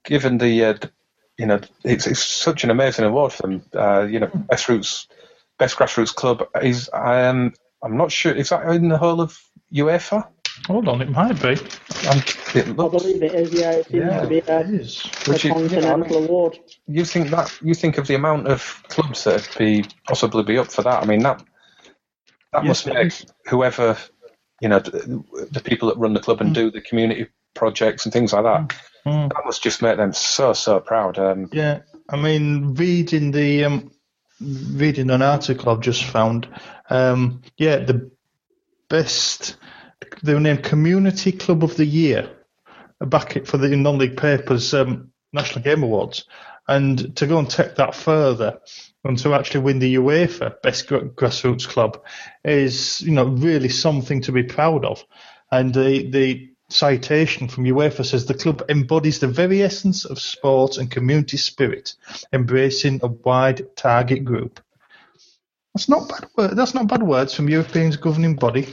given 0.04 0.38
the, 0.38 0.64
uh, 0.64 0.72
the 0.74 0.90
you 1.38 1.46
know 1.46 1.60
it's 1.84 2.06
it's 2.06 2.22
such 2.22 2.64
an 2.64 2.70
amazing 2.70 3.04
award 3.04 3.32
for 3.32 3.42
them. 3.42 3.62
Uh, 3.74 4.02
you 4.02 4.20
know, 4.20 4.30
best 4.48 4.68
roots, 4.68 5.08
best 5.58 5.76
grassroots 5.76 6.14
club 6.14 6.46
is 6.62 6.88
um, 6.92 7.52
I'm 7.82 7.96
not 7.96 8.12
sure 8.12 8.32
is 8.32 8.50
that 8.50 8.66
in 8.68 8.88
the 8.88 8.98
whole 8.98 9.20
of 9.20 9.38
UEFA. 9.72 10.28
Hold 10.68 10.88
on, 10.88 11.02
it 11.02 11.10
might 11.10 11.40
be. 11.42 11.48
And 12.08 12.24
it 12.54 12.68
I 12.68 12.72
believe 12.72 13.22
it 13.22 13.34
is. 13.34 13.52
Yeah, 13.52 13.72
it 13.72 13.86
seems 13.86 14.04
Yeah, 14.04 14.20
to 14.20 14.26
be 14.28 14.38
a, 14.38 14.60
It 14.60 14.70
is. 14.70 15.04
a 15.26 15.30
Which 15.30 15.44
is- 15.44 15.72
you 15.72 15.80
know, 15.80 15.92
I 15.92 15.96
mean- 15.96 16.14
award. 16.14 16.58
you 16.86 17.04
think 17.04 17.30
that 17.30 17.52
you 17.62 17.74
think 17.74 17.98
of 17.98 18.06
the 18.06 18.14
amount 18.14 18.46
of 18.48 18.82
clubs 18.88 19.24
that 19.24 19.34
would 19.48 19.58
be 19.58 19.84
possibly 20.06 20.42
be 20.42 20.58
up 20.58 20.70
for 20.70 20.82
that. 20.82 21.02
I 21.02 21.06
mean 21.06 21.22
that 21.22 21.42
that 22.52 22.64
Yes, 22.64 22.86
must 22.86 22.86
make 22.86 23.12
whoever 23.46 23.96
you 24.60 24.68
know 24.68 24.78
the, 24.78 25.22
the 25.50 25.60
people 25.60 25.88
that 25.88 25.98
run 25.98 26.12
the 26.14 26.20
club 26.20 26.40
and 26.40 26.54
do 26.54 26.70
the 26.70 26.80
community 26.80 27.26
projects 27.54 28.04
and 28.06 28.12
things 28.12 28.32
like 28.32 28.44
that. 28.44 28.76
Mm. 29.06 29.28
That 29.30 29.44
must 29.44 29.62
just 29.62 29.82
make 29.82 29.96
them 29.96 30.12
so 30.12 30.52
so 30.52 30.78
proud. 30.80 31.18
Um, 31.18 31.48
Yeah, 31.52 31.80
I 32.08 32.16
mean, 32.16 32.74
reading 32.74 33.32
the 33.32 33.64
um, 33.64 33.90
reading 34.40 35.10
an 35.10 35.22
article 35.22 35.70
I've 35.70 35.80
just 35.80 36.04
found. 36.04 36.46
Um, 36.90 37.42
yeah, 37.56 37.78
the 37.78 38.10
best 38.88 39.56
they 40.22 40.34
were 40.34 40.40
named 40.40 40.62
Community 40.62 41.32
Club 41.32 41.64
of 41.64 41.76
the 41.76 41.86
Year 41.86 42.30
back 43.00 43.46
for 43.46 43.58
the 43.58 43.76
non-league 43.76 44.16
papers 44.16 44.72
um, 44.74 45.10
National 45.32 45.64
Game 45.64 45.82
Awards, 45.82 46.24
and 46.68 47.16
to 47.16 47.26
go 47.26 47.38
and 47.38 47.50
take 47.50 47.76
that 47.76 47.94
further 47.94 48.60
and 49.04 49.18
to 49.18 49.34
actually 49.34 49.60
win 49.60 49.78
the 49.80 49.96
UEFA 49.96 50.60
Best 50.62 50.86
Grassroots 50.88 51.66
Club 51.66 52.02
is 52.44 53.00
you 53.00 53.12
know 53.12 53.26
really 53.26 53.68
something 53.68 54.22
to 54.22 54.32
be 54.32 54.44
proud 54.44 54.84
of, 54.84 55.04
and 55.50 55.74
the 55.74 56.10
the 56.10 56.48
citation 56.68 57.48
from 57.48 57.64
UEFA 57.64 58.04
says 58.04 58.26
the 58.26 58.34
club 58.34 58.62
embodies 58.68 59.20
the 59.20 59.28
very 59.28 59.62
essence 59.62 60.04
of 60.04 60.18
sport 60.18 60.78
and 60.78 60.90
community 60.90 61.36
spirit, 61.36 61.94
embracing 62.32 63.00
a 63.02 63.08
wide 63.08 63.76
target 63.76 64.24
group. 64.24 64.60
That's 65.74 65.88
not 65.88 66.08
bad. 66.08 66.28
Word. 66.36 66.56
That's 66.56 66.74
not 66.74 66.86
bad 66.86 67.02
words 67.02 67.32
from 67.34 67.48
European's 67.48 67.96
governing 67.96 68.36
body. 68.36 68.68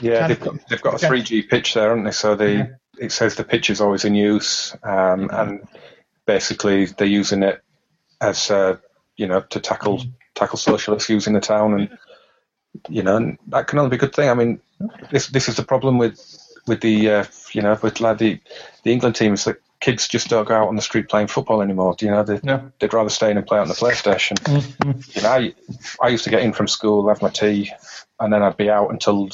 yeah, 0.00 0.28
they've 0.28 0.48
they've 0.68 0.82
got 0.82 0.94
a 1.02 1.06
three 1.06 1.22
G 1.22 1.42
pitch 1.42 1.74
there, 1.74 1.88
haven't 1.88 2.04
they? 2.04 2.12
So 2.12 2.36
they 2.36 2.56
Yeah. 2.58 2.66
it 2.98 3.12
says 3.12 3.34
the 3.34 3.44
pitch 3.44 3.68
is 3.70 3.80
always 3.80 4.04
in 4.04 4.14
use, 4.14 4.76
um, 4.84 5.28
and 5.32 5.66
basically 6.24 6.86
they're 6.86 7.06
using 7.06 7.42
it 7.42 7.62
as 8.20 8.50
uh, 8.50 8.76
you 9.16 9.26
know 9.26 9.40
to 9.40 9.60
tackle 9.60 10.02
tackle 10.34 10.58
social 10.58 10.94
issues 10.94 11.26
in 11.26 11.32
the 11.32 11.40
town, 11.40 11.74
and 11.74 11.98
you 12.88 13.02
know 13.02 13.16
and 13.16 13.38
that 13.48 13.66
can 13.66 13.80
only 13.80 13.90
be 13.90 13.96
a 13.96 14.00
good 14.00 14.14
thing. 14.14 14.28
I 14.30 14.34
mean, 14.34 14.60
this 15.10 15.26
this 15.28 15.48
is 15.48 15.56
the 15.56 15.64
problem 15.64 15.98
with 15.98 16.20
with 16.68 16.80
the 16.80 17.10
uh, 17.10 17.24
you 17.52 17.62
know 17.62 17.76
with 17.82 18.00
like 18.00 18.18
the 18.18 18.38
the 18.84 18.92
England 18.92 19.16
team 19.16 19.34
is 19.34 19.44
that 19.44 19.56
kids 19.80 20.08
just 20.08 20.28
don't 20.28 20.48
go 20.48 20.54
out 20.54 20.68
on 20.68 20.76
the 20.76 20.82
street 20.82 21.08
playing 21.08 21.26
football 21.26 21.62
anymore. 21.62 21.94
Do 21.96 22.06
You 22.06 22.12
know, 22.12 22.22
they, 22.22 22.40
Yeah. 22.42 22.62
they'd 22.78 22.92
rather 22.94 23.10
stay 23.10 23.30
in 23.30 23.36
and 23.36 23.46
play 23.46 23.58
on 23.58 23.68
the 23.68 23.74
PlayStation. 23.74 24.36
Mm-hmm. 24.38 25.00
You 25.14 25.22
know, 25.22 25.30
I, 25.30 25.54
I 26.02 26.08
used 26.08 26.24
to 26.24 26.30
get 26.30 26.42
in 26.42 26.52
from 26.52 26.68
school, 26.68 27.08
have 27.08 27.22
my 27.22 27.30
tea, 27.30 27.72
and 28.18 28.32
then 28.32 28.42
I'd 28.42 28.56
be 28.56 28.70
out 28.70 28.90
until 28.90 29.28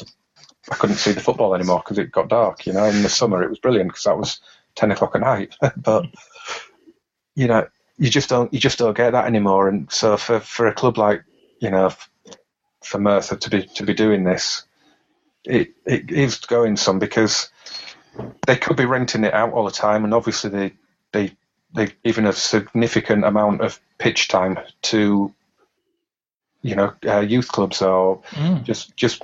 I 0.71 0.75
couldn't 0.77 0.97
see 0.97 1.13
the 1.13 1.21
football 1.21 1.55
anymore 1.55 1.79
because 1.79 1.99
it 1.99 2.13
got 2.13 2.29
dark. 2.29 2.67
You 2.67 2.73
know, 2.73 2.85
in 2.85 3.03
the 3.03 3.09
summer 3.09 3.43
it 3.43 3.51
was 3.51 3.59
brilliant 3.59 3.91
because 3.91 4.05
that 4.05 4.19
was 4.19 4.41
ten 4.75 4.91
o'clock 4.91 5.15
at 5.15 5.21
night. 5.21 5.55
but 5.77 6.07
you 7.35 7.47
know, 7.47 7.67
you 7.99 8.11
just 8.11 8.29
don't 8.29 8.53
you 8.53 8.61
just 8.61 8.79
don't 8.79 8.97
get 8.97 9.11
that 9.13 9.27
anymore. 9.27 9.69
And 9.69 9.91
so 9.91 10.17
for 10.17 10.41
for 10.41 10.67
a 10.67 10.75
club 10.75 10.99
like 10.99 11.25
you 11.61 11.71
know 11.71 11.91
for 12.85 12.99
Merthyr 12.99 13.37
to 13.37 13.51
be 13.51 13.63
to 13.63 13.85
be 13.85 13.95
doing 13.95 14.25
this, 14.25 14.65
it 15.45 15.73
it 15.87 16.11
is 16.11 16.39
going 16.39 16.77
some 16.77 16.99
because 16.99 17.51
they 18.47 18.57
could 18.57 18.77
be 18.77 18.85
renting 18.85 19.25
it 19.25 19.35
out 19.35 19.53
all 19.53 19.65
the 19.65 19.71
time, 19.71 20.05
and 20.05 20.15
obviously 20.15 20.51
they 20.51 20.73
they 21.13 21.37
they 21.75 21.89
given 22.05 22.27
a 22.27 22.33
significant 22.33 23.25
amount 23.25 23.61
of 23.63 23.81
pitch 23.99 24.29
time 24.29 24.59
to 24.83 25.35
you 26.63 26.75
know 26.77 26.95
uh, 27.07 27.21
youth 27.21 27.49
clubs 27.49 27.83
or 27.83 28.23
Mm. 28.33 28.65
just 28.65 28.97
just 28.97 29.23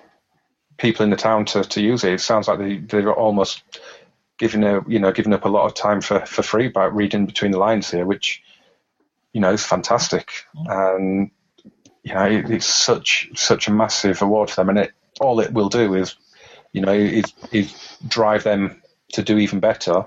people 0.79 1.05
in 1.05 1.11
the 1.11 1.17
town 1.17 1.45
to, 1.47 1.63
to 1.65 1.81
use 1.83 2.05
it. 2.05 2.15
It 2.15 2.21
sounds 2.21 2.49
like 2.49 2.59
they 2.59 2.79
they're 2.79 3.13
almost 3.13 3.63
giving 4.39 4.65
a 4.65 4.83
you 4.89 4.99
know 4.99 5.13
giving 5.13 5.35
up 5.35 5.45
a 5.45 5.49
lot 5.49 5.67
of 5.67 5.75
time 5.75 6.01
for, 6.01 6.25
for 6.27 6.43
free 6.43 6.69
by 6.69 6.85
reading 6.87 7.27
between 7.27 7.53
the 7.53 7.59
lines 7.59 7.91
here, 7.91 8.07
which 8.07 8.43
you 9.33 9.41
know 9.41 9.53
is 9.53 9.65
fantastic. 9.65 10.31
And 10.67 11.31
you 12.05 12.15
know 12.15 12.25
it, 12.27 12.51
it's 12.51 12.67
such 12.67 13.31
such 13.35 13.69
a 13.69 13.73
massive 13.73 14.23
award 14.23 14.51
for 14.51 14.57
them, 14.57 14.71
and 14.71 14.79
it 14.79 14.93
all 15.21 15.41
it 15.41 15.53
will 15.53 15.69
do 15.69 15.95
is 15.95 16.17
you 16.73 16.81
know 16.81 16.93
is 16.93 17.33
is 17.53 17.99
drive 18.07 18.45
them 18.45 18.83
to 19.13 19.23
do 19.23 19.39
even 19.39 19.61
better 19.61 20.07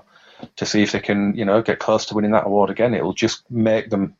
to 0.56 0.66
see 0.66 0.82
if 0.82 0.92
they 0.92 1.00
can 1.00 1.34
you 1.36 1.44
know 1.44 1.62
get 1.62 1.78
close 1.78 2.06
to 2.06 2.14
winning 2.14 2.32
that 2.32 2.46
award 2.46 2.70
again. 2.70 2.94
It'll 2.94 3.12
just 3.12 3.48
make 3.50 3.90
them 3.90 4.16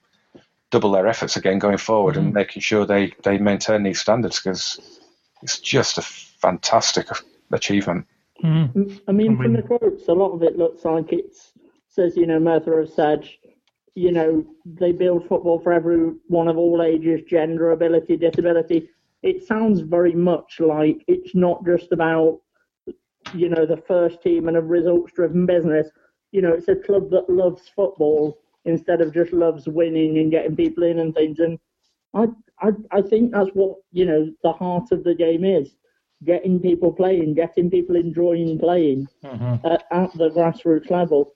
double 0.71 0.93
their 0.93 1.07
efforts 1.07 1.37
again 1.37 1.59
going 1.59 1.77
forward 1.77 2.17
and 2.17 2.33
making 2.33 2.63
sure 2.63 2.87
they 2.87 3.13
they 3.23 3.39
maintain 3.39 3.83
these 3.83 4.01
standards 4.01 4.41
because 4.41 5.01
it's 5.43 5.59
just 5.59 5.99
a 5.99 6.03
fantastic 6.03 7.09
achievement. 7.53 8.07
Mm. 8.43 9.01
I 9.07 9.13
mean, 9.13 9.39
I 9.39 9.43
from 9.43 9.53
the 9.53 9.63
quotes, 9.63 10.09
a 10.09 10.13
lot 10.13 10.33
of 10.33 10.43
it 10.43 10.59
looks 10.59 10.85
like 10.85 11.13
it 11.13 11.37
says, 11.89 12.17
you 12.17 12.27
know, 12.27 12.41
Merthyr 12.41 12.81
have 12.81 12.91
said, 12.91 13.29
you 13.95 14.11
know, 14.11 14.45
they 14.65 14.93
build 14.93 15.29
football 15.29 15.61
for 15.61 15.73
everyone 15.73 16.49
of 16.49 16.57
all 16.57 16.83
ages, 16.83 17.21
gender, 17.29 17.73
ability, 17.73 18.17
disability. 18.17 18.89
It 19.23 19.45
sounds 19.47 19.81
very 19.81 20.15
much 20.15 20.61
like 20.61 21.05
it's 21.07 21.35
not 21.35 21.65
just 21.65 21.93
about, 21.93 22.41
you 23.35 23.49
know, 23.49 23.67
the 23.67 23.77
first 23.77 24.23
team 24.23 24.49
and 24.49 24.57
a 24.57 24.61
results-driven 24.61 25.47
business. 25.47 25.89
You 26.33 26.43
know, 26.43 26.53
it's 26.53 26.69
a 26.69 26.77
club 26.77 27.11
that 27.11 27.31
loves 27.31 27.69
football 27.75 28.39
instead 28.65 29.01
of 29.01 29.15
just 29.15 29.33
loves 29.33 29.69
winning 29.69 30.19
and 30.19 30.31
getting 30.31 30.57
people 30.57 30.85
in 30.85 30.99
and 30.99 31.15
things. 31.15 31.39
And 31.41 31.59
I, 32.15 32.27
I, 32.61 32.71
I 32.91 33.03
think 33.03 33.33
that's 33.33 33.51
what 33.55 33.77
you 33.93 34.07
know 34.07 34.31
the 34.43 34.53
heart 34.53 34.93
of 34.93 35.05
the 35.05 35.15
game 35.15 35.45
is: 35.45 35.77
getting 36.25 36.59
people 36.61 36.93
playing, 36.93 37.35
getting 37.35 37.71
people 37.71 37.97
enjoying 37.97 38.59
playing 38.59 39.09
Mhm. 39.25 39.61
at, 39.65 39.85
at 39.93 40.13
the 40.15 40.31
grassroots 40.31 40.91
level. 40.91 41.35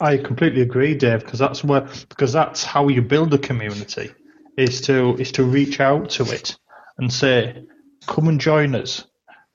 I 0.00 0.16
completely 0.16 0.62
agree, 0.62 0.94
Dave, 0.94 1.20
because 1.24 1.38
that's 1.38 1.64
where 1.64 1.82
because 2.08 2.32
that's 2.32 2.64
how 2.64 2.88
you 2.88 3.02
build 3.02 3.32
a 3.34 3.38
community 3.38 4.12
is 4.56 4.80
to 4.82 5.16
is 5.16 5.32
to 5.32 5.44
reach 5.44 5.80
out 5.80 6.10
to 6.10 6.24
it 6.24 6.56
and 6.98 7.12
say, 7.12 7.64
"Come 8.06 8.28
and 8.28 8.40
join 8.40 8.74
us, 8.74 9.04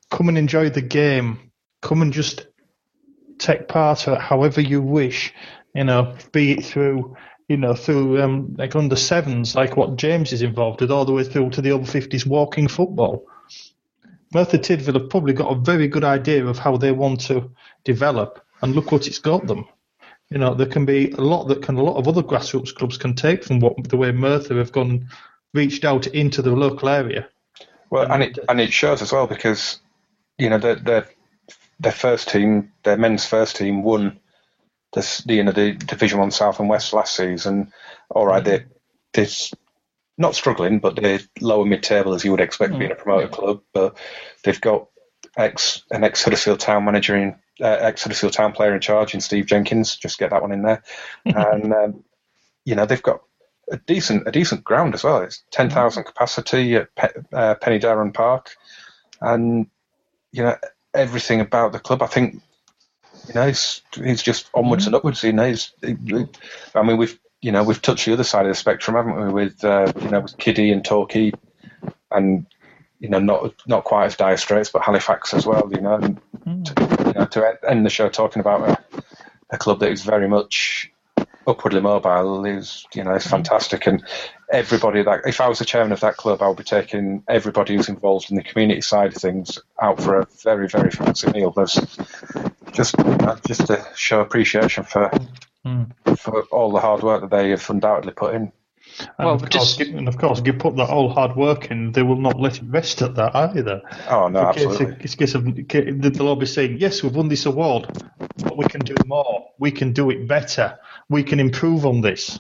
come 0.10 0.30
and 0.30 0.38
enjoy 0.38 0.70
the 0.70 0.82
game, 0.82 1.52
come 1.82 2.02
and 2.02 2.14
just 2.14 2.48
take 3.40 3.68
part 3.68 4.02
however 4.02 4.62
you 4.62 4.82
wish." 4.82 5.34
You 5.74 5.86
know, 5.86 6.16
be 6.32 6.52
it 6.52 6.66
through 6.66 7.16
you 7.48 7.58
know 7.58 7.74
through 7.74 8.22
um, 8.22 8.56
like 8.58 8.76
under 8.76 8.96
sevens, 8.96 9.56
like 9.56 9.76
what 9.76 9.98
James 9.98 10.32
is 10.34 10.42
involved 10.42 10.82
with, 10.82 10.92
all 10.92 11.06
the 11.06 11.14
way 11.14 11.24
through 11.24 11.50
to 11.52 11.62
the 11.62 11.72
over 11.72 11.86
fifties 11.86 12.26
walking 12.26 12.68
football. 12.68 13.26
Merthyr 14.34 14.60
Tydfil 14.60 14.94
have 14.94 15.10
probably 15.10 15.34
got 15.34 15.52
a 15.52 15.60
very 15.60 15.90
good 15.90 16.06
idea 16.06 16.46
of 16.46 16.58
how 16.58 16.78
they 16.78 16.94
want 16.94 17.20
to 17.22 17.52
develop, 17.84 18.46
and 18.62 18.74
look 18.74 18.92
what 18.92 19.08
it's 19.08 19.20
got 19.20 19.48
them. 19.48 19.66
You 20.32 20.38
know, 20.38 20.54
there 20.54 20.68
can 20.68 20.86
be 20.86 21.12
a 21.12 21.22
lot 21.22 21.50
that 21.50 21.62
can 21.62 21.76
a 21.76 21.84
lot 21.84 21.98
of 21.98 22.08
other 22.08 22.24
grassroots 22.24 22.74
clubs 22.74 22.98
can 22.98 23.16
take 23.16 23.44
from 23.44 23.60
what 23.60 23.90
the 23.90 23.98
way 23.98 24.14
Merthyr 24.14 24.58
have 24.58 24.72
gone, 24.72 25.10
reached 25.54 25.84
out 25.84 26.08
into 26.08 26.42
the 26.42 26.52
local 26.52 26.88
area. 26.88 27.28
Well, 27.90 28.10
and 28.10 28.24
it 28.24 28.40
and 28.48 28.62
it 28.62 28.72
shows 28.72 29.02
as 29.02 29.12
well 29.12 29.28
because 29.28 29.80
you 30.38 30.50
know 30.50 30.58
their 30.58 30.76
their 30.76 31.10
their 31.82 31.92
first 31.92 32.30
team, 32.30 32.72
their 32.84 32.98
men's 32.98 33.26
first 33.26 33.58
team, 33.58 33.84
won 33.84 34.20
this 34.94 35.18
the 35.20 35.36
you 35.36 35.44
know 35.44 35.52
the 35.52 35.74
Division 35.74 36.20
One 36.20 36.32
South 36.32 36.62
and 36.62 36.70
West 36.70 36.94
last 36.94 37.14
season. 37.16 37.74
All 38.10 38.26
right, 38.26 38.44
they 38.44 38.64
they're 39.14 39.28
not 40.18 40.36
struggling, 40.36 40.80
but 40.80 40.96
they're 40.96 41.20
lower 41.42 41.66
mid 41.66 41.84
table 41.84 42.14
as 42.14 42.24
you 42.24 42.32
would 42.32 42.40
expect 42.40 42.80
being 42.80 42.92
a 42.92 42.96
mm. 42.96 43.00
promoted 43.00 43.32
club. 43.32 43.62
But 43.74 43.98
they've 44.46 44.62
got 44.62 44.88
ex 45.36 45.84
an 45.92 46.06
ex 46.06 46.24
Huddersfield 46.24 46.62
Town 46.62 46.86
manager 46.86 47.18
in 47.18 47.36
uh, 47.60 47.66
ex 47.68 48.04
Huddersfield 48.04 48.34
Town 48.34 48.54
player 48.54 48.74
in 48.74 48.82
charge 48.82 49.14
in 49.14 49.22
Steve 49.22 49.46
Jenkins. 49.46 49.96
Just 49.96 50.18
get 50.20 50.30
that 50.30 50.42
one 50.42 50.52
in 50.52 50.62
there, 50.62 50.84
and 51.26 51.74
um, 51.74 52.04
you 52.66 52.76
know 52.76 52.86
they've 52.86 53.02
got 53.02 53.22
a 53.72 53.78
decent 53.78 54.28
a 54.28 54.32
decent 54.32 54.64
ground 54.64 54.94
as 54.94 55.04
well. 55.04 55.22
It's 55.22 55.44
ten 55.52 55.70
thousand 55.70 56.04
capacity 56.06 56.76
at 56.76 56.94
Pe- 56.96 57.22
uh, 57.34 57.56
Penydarren 57.56 58.14
Park, 58.14 58.56
and 59.20 59.68
you 60.32 60.44
know 60.44 60.56
everything 60.94 61.42
about 61.42 61.72
the 61.72 61.80
club. 61.80 62.02
I 62.02 62.08
think 62.08 62.42
you 63.28 63.34
know 63.34 63.48
he's 63.48 63.82
he's 63.96 64.22
just 64.24 64.50
onwards 64.54 64.86
and 64.86 64.96
upwards. 64.96 65.24
You 65.24 65.34
know, 65.34 65.48
he's, 65.48 65.72
he- 65.82 66.26
I 66.76 66.84
mean 66.84 66.98
we've 66.98 67.18
you 67.42 67.52
know 67.52 67.64
we've 67.64 67.82
touched 67.82 68.06
the 68.06 68.14
other 68.14 68.24
side 68.24 68.46
of 68.46 68.52
the 68.52 68.56
spectrum, 68.56 68.96
haven't 68.96 69.26
we? 69.28 69.34
With 69.34 69.64
uh, 69.64 69.92
you 70.02 70.10
know 70.10 70.20
with 70.22 70.38
Kiddie 70.38 70.72
and 70.72 70.84
Torquay, 70.84 71.32
and 72.12 72.46
you 73.00 73.10
know 73.10 73.20
not 73.20 73.54
not 73.68 73.84
quite 73.84 74.06
as 74.06 74.16
dire 74.16 74.38
straits, 74.38 74.70
but 74.70 74.82
Halifax 74.84 75.34
as 75.34 75.46
well. 75.46 75.70
You 75.74 75.82
know, 75.82 75.96
and 76.46 76.66
to, 76.66 76.74
you 77.14 77.20
know, 77.20 77.26
to 77.28 77.58
end 77.68 77.86
the 77.86 77.90
show 77.90 78.10
talking 78.10 78.40
about 78.40 78.70
a, 78.70 79.04
a 79.52 79.58
club 79.58 79.80
that 79.80 79.92
is 79.92 80.04
very 80.04 80.28
much 80.28 80.92
upwardly 81.48 81.82
mobile 81.82 82.46
is 82.46 82.86
you 82.94 83.04
know 83.04 83.16
is 83.16 83.26
fantastic. 83.26 83.88
And 83.88 84.04
everybody 84.52 85.02
that 85.04 85.22
if 85.26 85.42
I 85.42 85.48
was 85.48 85.60
the 85.60 85.66
chairman 85.66 85.92
of 85.92 86.00
that 86.02 86.18
club 86.18 86.42
I 86.42 86.48
would 86.48 86.58
be 86.58 86.64
taking 86.64 87.24
everybody 87.28 87.76
who's 87.76 87.90
involved 87.90 88.30
in 88.30 88.38
the 88.38 88.44
community 88.44 88.82
side 88.82 89.16
of 89.16 89.22
things 89.22 89.60
out 89.82 90.02
for 90.02 90.20
a 90.20 90.28
very 90.44 90.68
very 90.68 90.92
fancy 90.92 91.32
meal. 91.32 91.52
There's 91.52 91.80
just 92.72 92.96
just 93.48 93.68
to 93.68 93.86
show 93.96 94.22
appreciation 94.22 94.84
for 94.84 95.12
Mm. 95.64 95.92
for 96.18 96.42
all 96.52 96.72
the 96.72 96.80
hard 96.80 97.04
work 97.04 97.22
that 97.22 97.30
they 97.30 97.52
have 97.52 97.70
undoubtedly 97.70 98.14
put 98.14 98.34
in 98.34 98.52
And, 99.00 99.10
Well, 99.20 99.34
of 99.36 99.42
course, 99.50 99.78
just- 99.78 99.80
and 99.92 100.08
of 100.08 100.18
course, 100.18 100.42
you 100.46 100.54
put 100.54 100.76
that 100.78 100.90
all 100.90 101.10
hard 101.10 101.36
work 101.36 101.72
in, 101.72 101.92
they 101.92 102.04
will 102.04 102.20
not 102.20 102.40
let 102.40 102.58
it 102.58 102.64
rest 102.68 103.02
at 103.02 103.16
that 103.16 103.36
either. 103.36 103.82
Oh 104.10 104.28
no, 104.28 104.50
It's 104.50 104.58
a 104.58 104.60
case 104.60 104.66
of- 104.66 104.72
absolutely. 104.72 105.04
It's 105.04 105.14
a 105.14 105.18
case 105.18 105.36
of 105.36 106.14
they'll 106.14 106.28
all 106.28 106.36
be 106.36 106.46
saying, 106.46 106.78
"Yes, 106.80 107.02
we've 107.04 107.16
won 107.16 107.28
this 107.30 107.46
award, 107.46 107.88
but 108.38 108.58
we 108.58 108.66
can 108.66 108.82
do 108.82 108.98
more. 109.06 109.46
We 109.60 109.72
can 109.72 109.94
do 109.94 110.10
it 110.10 110.28
better. 110.28 110.78
We 111.10 111.24
can 111.24 111.40
improve 111.40 111.86
on 111.86 112.02
this." 112.02 112.40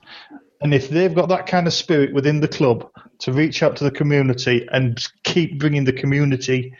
And 0.61 0.73
if 0.73 0.89
they've 0.89 1.13
got 1.13 1.29
that 1.29 1.47
kind 1.47 1.65
of 1.65 1.73
spirit 1.73 2.13
within 2.13 2.39
the 2.39 2.47
club 2.47 2.87
to 3.19 3.33
reach 3.33 3.63
out 3.63 3.75
to 3.77 3.83
the 3.83 3.91
community 3.91 4.67
and 4.71 5.03
keep 5.23 5.57
bringing 5.59 5.85
the 5.85 5.93
community 5.93 6.73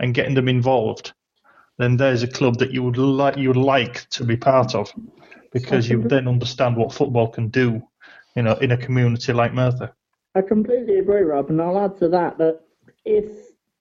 and 0.00 0.14
getting 0.14 0.34
them 0.34 0.48
involved, 0.48 1.12
then 1.78 1.96
there's 1.98 2.22
a 2.22 2.28
club 2.28 2.58
that 2.58 2.70
you 2.72 2.82
would 2.82 2.96
like 2.96 3.36
you 3.36 3.48
would 3.48 3.56
like 3.58 4.08
to 4.10 4.24
be 4.24 4.36
part 4.36 4.74
of, 4.74 4.90
because 5.52 5.90
you 5.90 6.02
then 6.02 6.28
understand 6.28 6.76
what 6.76 6.92
football 6.94 7.28
can 7.28 7.48
do, 7.48 7.82
you 8.36 8.42
know, 8.42 8.54
in 8.54 8.70
a 8.70 8.76
community 8.76 9.32
like 9.32 9.52
Merthyr. 9.52 9.92
I 10.34 10.42
completely 10.42 10.98
agree, 10.98 11.22
Rob, 11.22 11.48
and 11.48 11.60
I'll 11.60 11.82
add 11.82 11.96
to 11.98 12.08
that 12.10 12.36
that 12.38 12.60
if 13.04 13.24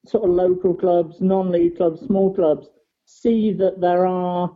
sort 0.06 0.24
of 0.24 0.30
local 0.30 0.74
clubs, 0.74 1.20
non-league 1.20 1.78
clubs, 1.78 2.02
small 2.02 2.34
clubs 2.34 2.70
see 3.06 3.52
that 3.54 3.82
there 3.82 4.06
are 4.06 4.50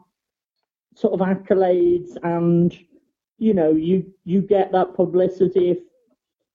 sort 0.96 1.14
of 1.14 1.20
accolades 1.20 2.18
and 2.24 2.78
you 3.38 3.54
know 3.54 3.72
you 3.72 4.12
you 4.26 4.42
get 4.42 4.72
that 4.72 4.96
publicity 4.96 5.70
if 5.70 5.78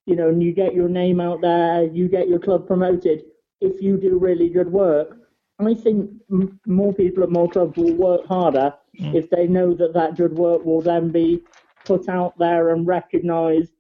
you 0.07 0.16
know 0.16 0.28
and 0.28 0.42
you 0.42 0.53
get 0.53 0.74
your 0.74 0.88
name 0.88 1.20
out 1.20 1.40
there, 1.40 1.84
you 1.84 2.09
get 2.09 2.28
your 2.28 2.38
club 2.38 2.66
promoted 2.66 3.24
if 3.61 3.80
you 3.82 3.97
do 3.99 4.18
really 4.18 4.49
good 4.49 4.70
work. 4.70 5.18
I 5.61 5.72
think 5.74 6.11
m- 6.32 6.59
more 6.66 6.92
people 6.92 7.22
at 7.22 7.30
more 7.30 7.49
clubs 7.49 7.76
will 7.76 7.95
work 7.95 8.26
harder 8.26 8.74
mm. 9.01 9.14
if 9.14 9.30
they 9.30 9.47
know 9.47 9.72
that 9.74 9.95
that 9.95 10.16
good 10.16 10.32
work 10.32 10.64
will 10.64 10.80
then 10.80 11.11
be 11.11 11.45
put 11.85 12.09
out 12.09 12.39
there 12.39 12.70
and 12.70 12.87
recognised 12.87 13.72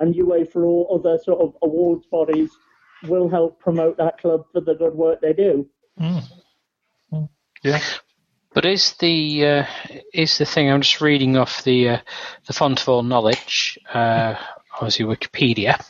and 0.00 0.14
UEFA 0.14 0.56
or 0.56 0.98
other 0.98 1.18
sort 1.22 1.40
of 1.40 1.56
awards 1.62 2.06
bodies 2.06 2.50
will 3.04 3.28
help 3.28 3.60
promote 3.60 3.96
that 3.96 4.18
club 4.18 4.44
for 4.52 4.60
the 4.60 4.74
good 4.74 4.94
work 4.94 5.20
they 5.20 5.32
do. 5.32 5.68
Yeah. 7.62 7.80
But 8.54 8.64
is 8.64 8.94
the 8.94 9.46
uh, 9.46 9.66
is 10.12 10.38
the 10.38 10.46
thing? 10.46 10.70
I'm 10.70 10.80
just 10.80 11.00
reading 11.00 11.36
off 11.36 11.64
the 11.64 11.88
uh, 11.90 11.98
the 12.46 12.52
font 12.52 12.80
of 12.80 12.88
all 12.88 13.02
knowledge, 13.02 13.78
uh, 13.92 14.34
obviously 14.74 15.04
Wikipedia. 15.04 15.80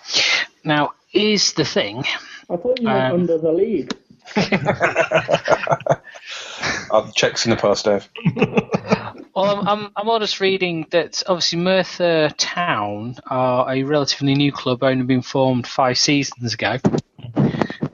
Now, 0.65 0.93
is 1.13 1.53
the 1.53 1.65
thing? 1.65 2.05
I 2.51 2.57
thought 2.57 2.81
you 2.81 2.87
meant 2.87 3.15
Um, 3.15 3.21
under 3.21 3.39
the 3.39 3.53
league. 3.53 3.93
I'll 6.91 7.11
checks 7.13 7.47
in 7.47 7.51
the 7.51 7.57
past, 7.57 7.85
Dave. 7.85 8.09
Well, 9.39 9.57
I'm, 9.57 9.69
I'm 9.69 9.93
I'm 9.95 10.09
all 10.09 10.19
just 10.19 10.41
reading 10.41 10.89
that 10.91 11.23
obviously 11.29 11.61
Merthyr 11.61 12.31
Town 12.39 13.15
are 13.29 13.73
a 13.73 13.85
relatively 13.85 14.35
new 14.35 14.51
club, 14.51 14.83
only 14.83 15.05
been 15.05 15.23
formed 15.23 15.65
five 15.65 15.97
seasons 15.97 16.55
ago, 16.55 16.79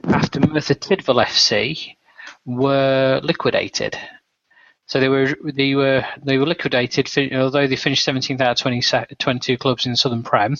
after 0.05 0.39
Merthyr 0.39 0.73
Tydfil 0.73 1.23
FC 1.23 1.97
were 2.47 3.21
liquidated. 3.21 3.95
So 4.87 4.99
they 4.99 5.07
were 5.07 5.37
they 5.53 5.75
were 5.75 6.03
they 6.23 6.39
were 6.39 6.47
liquidated. 6.47 7.11
Although 7.35 7.67
they 7.67 7.75
finished 7.75 8.07
17th 8.07 8.41
out 8.41 8.53
of 8.53 8.57
20, 8.57 8.81
22 9.19 9.57
clubs 9.59 9.85
in 9.85 9.91
the 9.91 9.97
Southern 9.97 10.23
Prem, 10.23 10.55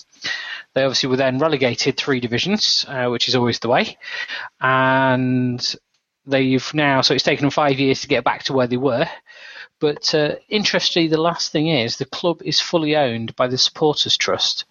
they 0.74 0.84
obviously 0.84 1.08
were 1.08 1.16
then 1.16 1.40
relegated 1.40 1.96
three 1.96 2.20
divisions, 2.20 2.84
uh, 2.86 3.08
which 3.08 3.26
is 3.26 3.34
always 3.34 3.58
the 3.58 3.68
way. 3.68 3.98
And 4.60 5.74
they've 6.26 6.74
now 6.74 7.00
so 7.00 7.14
it's 7.14 7.24
taken 7.24 7.42
them 7.42 7.50
five 7.50 7.80
years 7.80 8.02
to 8.02 8.08
get 8.08 8.22
back 8.22 8.44
to 8.44 8.52
where 8.52 8.68
they 8.68 8.76
were. 8.76 9.08
But 9.78 10.14
uh, 10.14 10.36
interestingly, 10.48 11.08
the 11.08 11.20
last 11.20 11.52
thing 11.52 11.68
is 11.68 11.96
the 11.96 12.06
club 12.06 12.40
is 12.42 12.60
fully 12.60 12.96
owned 12.96 13.36
by 13.36 13.46
the 13.46 13.58
Supporters 13.58 14.16
Trust. 14.16 14.64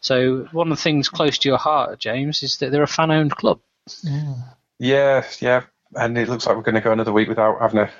So 0.00 0.48
one 0.52 0.70
of 0.70 0.78
the 0.78 0.82
things 0.82 1.08
close 1.08 1.38
to 1.38 1.48
your 1.48 1.58
heart, 1.58 1.98
James, 1.98 2.42
is 2.42 2.58
that 2.58 2.70
they're 2.70 2.82
a 2.82 2.86
fan-owned 2.86 3.34
club. 3.34 3.60
Yeah, 4.02 4.34
yeah, 4.78 5.24
yeah. 5.40 5.62
and 5.94 6.16
it 6.16 6.28
looks 6.28 6.46
like 6.46 6.56
we're 6.56 6.62
going 6.62 6.74
to 6.76 6.80
go 6.80 6.92
another 6.92 7.12
week 7.12 7.28
without 7.28 7.60
having 7.60 7.80
a 7.80 7.90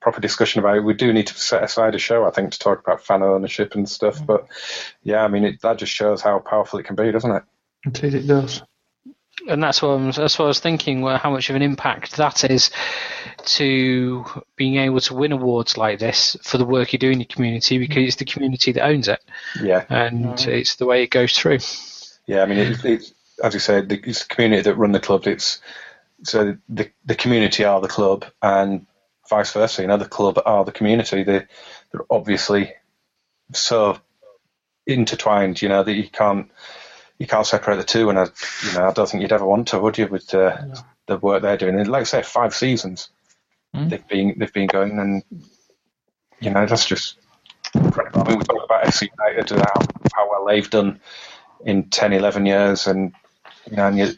proper 0.00 0.20
discussion 0.20 0.60
about 0.60 0.76
it. 0.76 0.84
We 0.84 0.94
do 0.94 1.12
need 1.12 1.28
to 1.28 1.38
set 1.38 1.62
aside 1.62 1.94
a 1.94 1.98
show, 1.98 2.24
I 2.24 2.30
think, 2.30 2.52
to 2.52 2.58
talk 2.58 2.80
about 2.80 3.04
fan 3.04 3.22
ownership 3.22 3.74
and 3.74 3.88
stuff. 3.88 4.24
But 4.26 4.46
yeah, 5.02 5.24
I 5.24 5.28
mean, 5.28 5.44
it, 5.44 5.62
that 5.62 5.78
just 5.78 5.92
shows 5.92 6.20
how 6.20 6.38
powerful 6.40 6.78
it 6.78 6.84
can 6.84 6.96
be, 6.96 7.10
doesn't 7.10 7.30
it? 7.30 7.42
Indeed, 7.86 8.14
it 8.14 8.26
does. 8.26 8.62
And 9.48 9.62
that's 9.62 9.82
what 9.82 9.88
I'm, 9.90 10.10
that's 10.10 10.38
what 10.38 10.46
I 10.46 10.48
was 10.48 10.60
thinking. 10.60 11.00
Well, 11.02 11.18
how 11.18 11.30
much 11.30 11.50
of 11.50 11.56
an 11.56 11.62
impact 11.62 12.16
that 12.16 12.44
is 12.50 12.70
to 13.46 14.24
being 14.56 14.76
able 14.76 15.00
to 15.00 15.14
win 15.14 15.32
awards 15.32 15.76
like 15.76 15.98
this 15.98 16.36
for 16.42 16.58
the 16.58 16.64
work 16.64 16.92
you 16.92 16.98
do 16.98 17.10
in 17.10 17.20
your 17.20 17.26
community, 17.26 17.78
because 17.78 18.04
it's 18.04 18.16
the 18.16 18.24
community 18.24 18.72
that 18.72 18.86
owns 18.86 19.08
it, 19.08 19.20
Yeah, 19.60 19.84
and 19.88 20.40
it's 20.40 20.76
the 20.76 20.86
way 20.86 21.02
it 21.02 21.10
goes 21.10 21.36
through. 21.36 21.58
yeah. 22.26 22.42
I 22.42 22.46
mean, 22.46 22.58
it, 22.58 22.84
it's 22.84 23.14
as 23.42 23.54
you 23.54 23.60
said, 23.60 23.88
the, 23.88 24.00
it's 24.04 24.24
the 24.24 24.34
community 24.34 24.62
that 24.62 24.76
run 24.76 24.92
the 24.92 25.00
club. 25.00 25.26
It's 25.26 25.60
so 26.22 26.56
the 26.68 26.90
the 27.04 27.14
community 27.14 27.64
are 27.64 27.80
the 27.80 27.88
club, 27.88 28.24
and 28.40 28.86
vice 29.28 29.52
versa. 29.52 29.82
You 29.82 29.88
know, 29.88 29.96
the 29.96 30.08
club 30.08 30.40
are 30.44 30.64
the 30.64 30.72
community. 30.72 31.22
They 31.22 31.46
they're 31.92 32.06
obviously 32.10 32.72
so 33.52 33.98
intertwined. 34.86 35.60
You 35.60 35.68
know 35.68 35.82
that 35.82 35.92
you 35.92 36.08
can't 36.08 36.50
you 37.18 37.26
can't 37.26 37.46
separate 37.46 37.76
the 37.76 37.84
two. 37.84 38.10
And 38.10 38.18
I, 38.18 38.24
you 38.66 38.72
know, 38.74 38.88
I 38.88 38.92
don't 38.92 39.08
think 39.08 39.22
you'd 39.22 39.32
ever 39.32 39.46
want 39.46 39.68
to, 39.68 39.78
would 39.78 39.98
you, 39.98 40.06
with 40.08 40.34
uh, 40.34 40.56
the 41.06 41.18
work 41.18 41.42
they're 41.42 41.56
doing? 41.56 41.78
And 41.78 41.88
like 41.88 42.02
I 42.02 42.04
say, 42.04 42.22
five 42.22 42.54
seasons 42.54 43.08
they've 43.74 44.08
been 44.08 44.34
they've 44.38 44.52
been 44.52 44.66
going, 44.66 44.98
and 44.98 45.22
you 46.40 46.50
know 46.50 46.66
that's 46.66 46.86
just 46.86 47.18
incredible. 47.74 48.22
I 48.22 48.28
mean, 48.28 48.38
we 48.38 48.44
talk 48.44 48.64
about 48.64 48.84
FC 48.84 49.08
United 49.18 49.52
and 49.52 49.60
how, 49.60 49.80
how 50.14 50.30
well 50.30 50.46
they've 50.46 50.68
done 50.68 51.00
in 51.64 51.84
10, 51.84 52.12
11 52.12 52.46
years, 52.46 52.86
and 52.86 53.12
you 53.70 53.76
know, 53.76 53.86
and 53.88 53.98
you, 53.98 54.08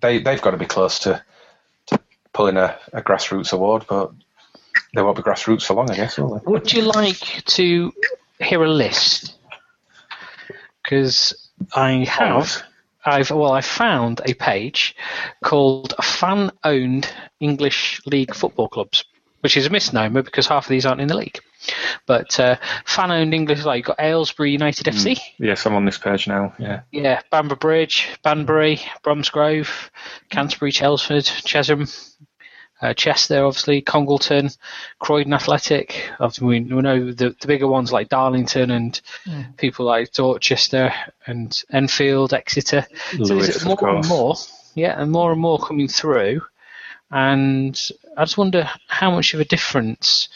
they 0.00 0.18
they've 0.18 0.42
got 0.42 0.52
to 0.52 0.56
be 0.56 0.66
close 0.66 1.00
to 1.00 1.22
to 1.86 2.00
pulling 2.32 2.56
a, 2.56 2.78
a 2.92 3.02
grassroots 3.02 3.52
award, 3.52 3.86
but 3.88 4.12
they 4.94 5.02
won't 5.02 5.16
be 5.16 5.22
grassroots 5.22 5.64
for 5.64 5.74
long, 5.74 5.90
I 5.90 5.96
guess, 5.96 6.18
will 6.18 6.38
they? 6.38 6.50
Would 6.50 6.72
you 6.72 6.82
like 6.82 7.44
to 7.46 7.92
hear 8.38 8.62
a 8.62 8.68
list? 8.68 9.34
Because 10.82 11.47
I 11.74 12.04
have, 12.04 12.62
I've 13.04 13.30
well, 13.30 13.52
I 13.52 13.60
found 13.60 14.20
a 14.24 14.34
page 14.34 14.96
called 15.42 15.94
"Fan-Owned 16.02 17.08
English 17.40 18.00
League 18.06 18.34
Football 18.34 18.68
Clubs," 18.68 19.04
which 19.40 19.56
is 19.56 19.66
a 19.66 19.70
misnomer 19.70 20.22
because 20.22 20.46
half 20.46 20.66
of 20.66 20.70
these 20.70 20.86
aren't 20.86 21.00
in 21.00 21.08
the 21.08 21.16
league. 21.16 21.40
But 22.06 22.38
uh, 22.38 22.56
fan-owned 22.86 23.34
English, 23.34 23.64
like 23.64 23.78
you've 23.78 23.86
got 23.86 24.00
Aylesbury 24.00 24.52
United 24.52 24.86
FC, 24.86 25.18
Yes, 25.38 25.66
I'm 25.66 25.74
on 25.74 25.84
this 25.84 25.98
page 25.98 26.26
now. 26.26 26.54
Yeah. 26.58 26.82
yeah, 26.92 27.20
Bamber 27.30 27.56
Bridge, 27.56 28.08
Banbury, 28.22 28.80
Bromsgrove, 29.02 29.90
Canterbury, 30.30 30.72
Chelmsford, 30.72 31.24
Chesham, 31.24 31.86
uh, 32.80 32.94
Chester, 32.94 33.44
obviously, 33.44 33.80
Congleton, 33.80 34.50
Croydon 34.98 35.32
Athletic. 35.32 36.10
Obviously, 36.20 36.46
we, 36.46 36.60
we 36.60 36.82
know 36.82 37.12
the, 37.12 37.34
the 37.40 37.46
bigger 37.46 37.66
ones 37.66 37.92
like 37.92 38.08
Darlington 38.08 38.70
and 38.70 39.00
people 39.56 39.86
like 39.86 40.12
Dorchester 40.12 40.92
and 41.26 41.62
Enfield, 41.72 42.32
Exeter. 42.32 42.86
so 43.10 43.16
Lewes, 43.18 43.48
there's 43.48 43.62
of 43.62 43.80
more 43.80 43.96
and 43.96 44.08
more, 44.08 44.36
yeah, 44.74 45.00
and 45.00 45.10
more 45.10 45.32
and 45.32 45.40
more 45.40 45.58
coming 45.58 45.88
through. 45.88 46.42
And 47.10 47.80
I 48.16 48.22
just 48.24 48.38
wonder 48.38 48.68
how 48.86 49.10
much 49.10 49.34
of 49.34 49.40
a 49.40 49.44
difference 49.44 50.28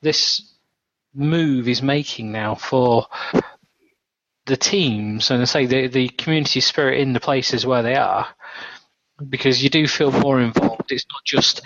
this 0.00 0.42
move 1.14 1.68
is 1.68 1.82
making 1.82 2.32
now 2.32 2.54
for 2.54 3.06
the 4.46 4.56
teams 4.56 5.30
and 5.30 5.42
I 5.42 5.44
say 5.44 5.66
the 5.66 5.88
the 5.88 6.08
community 6.08 6.60
spirit 6.60 7.00
in 7.00 7.12
the 7.12 7.20
places 7.20 7.66
where 7.66 7.82
they 7.82 7.96
are 7.96 8.26
because 9.28 9.62
you 9.62 9.70
do 9.70 9.86
feel 9.86 10.10
more 10.10 10.40
involved. 10.40 10.90
It's 10.92 11.06
not 11.12 11.24
just 11.24 11.62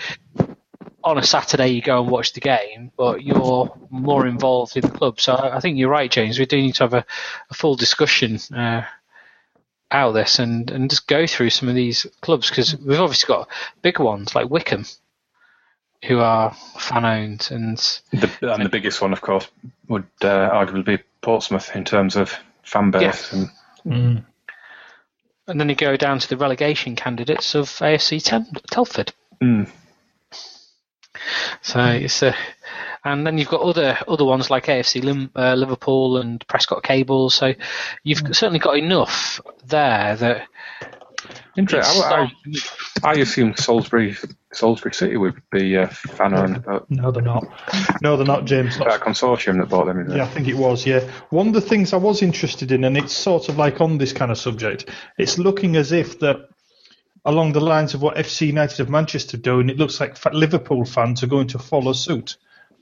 on 1.02 1.18
a 1.18 1.22
Saturday 1.22 1.68
you 1.68 1.82
go 1.82 2.00
and 2.00 2.10
watch 2.10 2.32
the 2.32 2.40
game, 2.40 2.90
but 2.96 3.22
you're 3.22 3.70
more 3.90 4.26
involved 4.26 4.76
in 4.76 4.82
the 4.82 4.90
club. 4.90 5.20
So 5.20 5.34
I 5.34 5.56
I 5.56 5.60
think 5.60 5.78
you're 5.78 5.90
right, 5.90 6.10
James. 6.10 6.38
We 6.38 6.46
do 6.46 6.56
need 6.56 6.74
to 6.76 6.84
have 6.84 6.94
a, 6.94 7.04
a 7.50 7.54
full 7.54 7.76
discussion 7.76 8.38
uh, 8.54 8.82
out 9.90 10.08
of 10.08 10.14
this 10.14 10.38
and, 10.38 10.70
and 10.70 10.90
just 10.90 11.06
go 11.06 11.26
through 11.26 11.50
some 11.50 11.68
of 11.68 11.74
these 11.74 12.06
clubs 12.20 12.48
because 12.48 12.76
we've 12.78 13.00
obviously 13.00 13.28
got 13.28 13.48
bigger 13.82 14.02
ones 14.02 14.34
like 14.34 14.50
Wycombe 14.50 14.86
who 16.04 16.18
are 16.18 16.54
fan 16.78 17.04
owned 17.04 17.48
and 17.50 17.78
The, 18.10 18.30
and 18.52 18.64
the 18.64 18.68
biggest 18.68 19.00
one, 19.00 19.12
of 19.12 19.20
course, 19.20 19.48
would 19.88 20.06
uh, 20.20 20.50
arguably 20.50 20.84
be 20.84 20.98
Portsmouth 21.22 21.74
in 21.74 21.84
terms 21.84 22.16
of 22.16 22.34
fan 22.62 22.90
base. 22.90 23.32
And 23.32 23.50
and 25.46 25.60
then 25.60 25.68
you 25.68 25.74
go 25.74 25.96
down 25.96 26.18
to 26.18 26.28
the 26.28 26.36
relegation 26.36 26.96
candidates 26.96 27.54
of 27.54 27.68
AFC 27.68 28.22
Ten- 28.22 28.50
Telford. 28.70 29.12
Mm. 29.42 29.68
So 31.62 31.80
it's 31.80 32.22
a, 32.22 32.34
and 33.04 33.26
then 33.26 33.38
you've 33.38 33.48
got 33.48 33.62
other 33.62 33.98
other 34.08 34.24
ones 34.24 34.50
like 34.50 34.66
AFC 34.66 35.02
Lim, 35.02 35.30
uh, 35.36 35.54
Liverpool 35.54 36.18
and 36.18 36.46
Prescot 36.46 36.82
Cable. 36.82 37.30
So 37.30 37.54
you've 38.02 38.18
certainly 38.32 38.58
got 38.58 38.78
enough 38.78 39.40
there 39.66 40.16
that 40.16 40.48
Interesting. 41.56 42.02
I, 42.02 42.30
I, 43.02 43.10
I 43.10 43.12
assumed 43.14 43.58
Salisbury 43.58 44.16
Salisbury 44.54 44.94
City 44.94 45.16
would 45.16 45.40
be 45.50 45.76
uh, 45.76 45.86
fan 45.88 46.34
owned, 46.34 46.64
but 46.64 46.90
No, 46.90 47.10
they're 47.10 47.22
not. 47.22 47.46
No, 48.02 48.16
they're 48.16 48.26
not, 48.26 48.44
James. 48.44 48.78
that 48.78 49.00
consortium 49.00 49.58
that 49.58 49.68
bought 49.68 49.86
them, 49.86 50.00
is 50.00 50.12
it? 50.12 50.16
Yeah, 50.16 50.24
I 50.24 50.28
think 50.28 50.48
it 50.48 50.56
was. 50.56 50.86
Yeah, 50.86 51.00
one 51.30 51.48
of 51.48 51.54
the 51.54 51.60
things 51.60 51.92
I 51.92 51.96
was 51.96 52.22
interested 52.22 52.72
in, 52.72 52.84
and 52.84 52.96
it's 52.96 53.12
sort 53.12 53.48
of 53.48 53.58
like 53.58 53.80
on 53.80 53.98
this 53.98 54.12
kind 54.12 54.30
of 54.30 54.38
subject. 54.38 54.88
It's 55.18 55.38
looking 55.38 55.76
as 55.76 55.92
if 55.92 56.18
that 56.20 56.48
along 57.24 57.52
the 57.52 57.60
lines 57.60 57.94
of 57.94 58.02
what 58.02 58.16
FC 58.16 58.48
United 58.48 58.80
of 58.80 58.88
Manchester 58.90 59.36
do, 59.36 59.60
and 59.60 59.70
it 59.70 59.78
looks 59.78 60.00
like 60.00 60.22
Liverpool 60.32 60.84
fans 60.84 61.22
are 61.22 61.28
going 61.28 61.48
to 61.48 61.58
follow 61.58 61.92
suit 61.92 62.36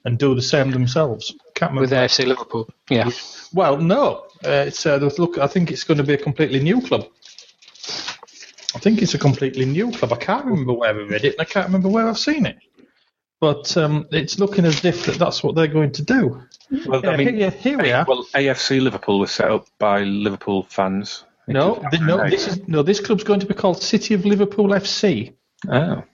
and 0.04 0.18
do 0.18 0.34
the 0.34 0.42
same 0.42 0.70
themselves. 0.70 1.34
Can't 1.54 1.74
with 1.74 1.90
FC 1.92 2.26
Liverpool. 2.26 2.68
Yeah. 2.90 3.10
Well, 3.52 3.76
no, 3.78 4.26
uh, 4.44 4.64
it's 4.66 4.84
uh, 4.84 4.96
look. 4.96 5.38
I 5.38 5.46
think 5.46 5.70
it's 5.70 5.84
going 5.84 5.98
to 5.98 6.04
be 6.04 6.14
a 6.14 6.18
completely 6.18 6.60
new 6.60 6.80
club. 6.80 7.06
I 8.74 8.78
think 8.78 9.02
it's 9.02 9.14
a 9.14 9.18
completely 9.18 9.64
new 9.66 9.90
club. 9.92 10.12
I 10.12 10.16
can't 10.16 10.44
remember 10.46 10.72
where 10.72 10.90
I 10.94 11.02
read 11.02 11.24
it, 11.24 11.34
and 11.34 11.40
I 11.40 11.44
can't 11.44 11.66
remember 11.66 11.88
where 11.88 12.08
I've 12.08 12.18
seen 12.18 12.46
it. 12.46 12.56
But 13.40 13.76
um, 13.76 14.06
it's 14.12 14.38
looking 14.38 14.64
as 14.64 14.84
if 14.84 15.04
that 15.06 15.18
that's 15.18 15.42
what 15.42 15.54
they're 15.56 15.66
going 15.66 15.92
to 15.92 16.02
do. 16.02 16.42
Well, 16.86 17.00
Yeah, 17.02 17.10
I 17.10 17.16
mean, 17.16 17.34
here, 17.36 17.50
here 17.50 17.78
we 17.78 17.90
are. 17.90 18.04
well, 18.06 18.24
AFC 18.34 18.80
Liverpool 18.80 19.18
was 19.18 19.32
set 19.32 19.50
up 19.50 19.66
by 19.78 20.02
Liverpool 20.04 20.62
fans. 20.62 21.24
No, 21.48 21.84
th- 21.90 22.02
no, 22.02 22.28
this 22.30 22.46
is 22.46 22.66
no. 22.68 22.82
This 22.82 23.00
club's 23.00 23.24
going 23.24 23.40
to 23.40 23.46
be 23.46 23.54
called 23.54 23.82
City 23.82 24.14
of 24.14 24.24
Liverpool 24.24 24.68
FC. 24.68 25.34
Oh. 25.68 26.04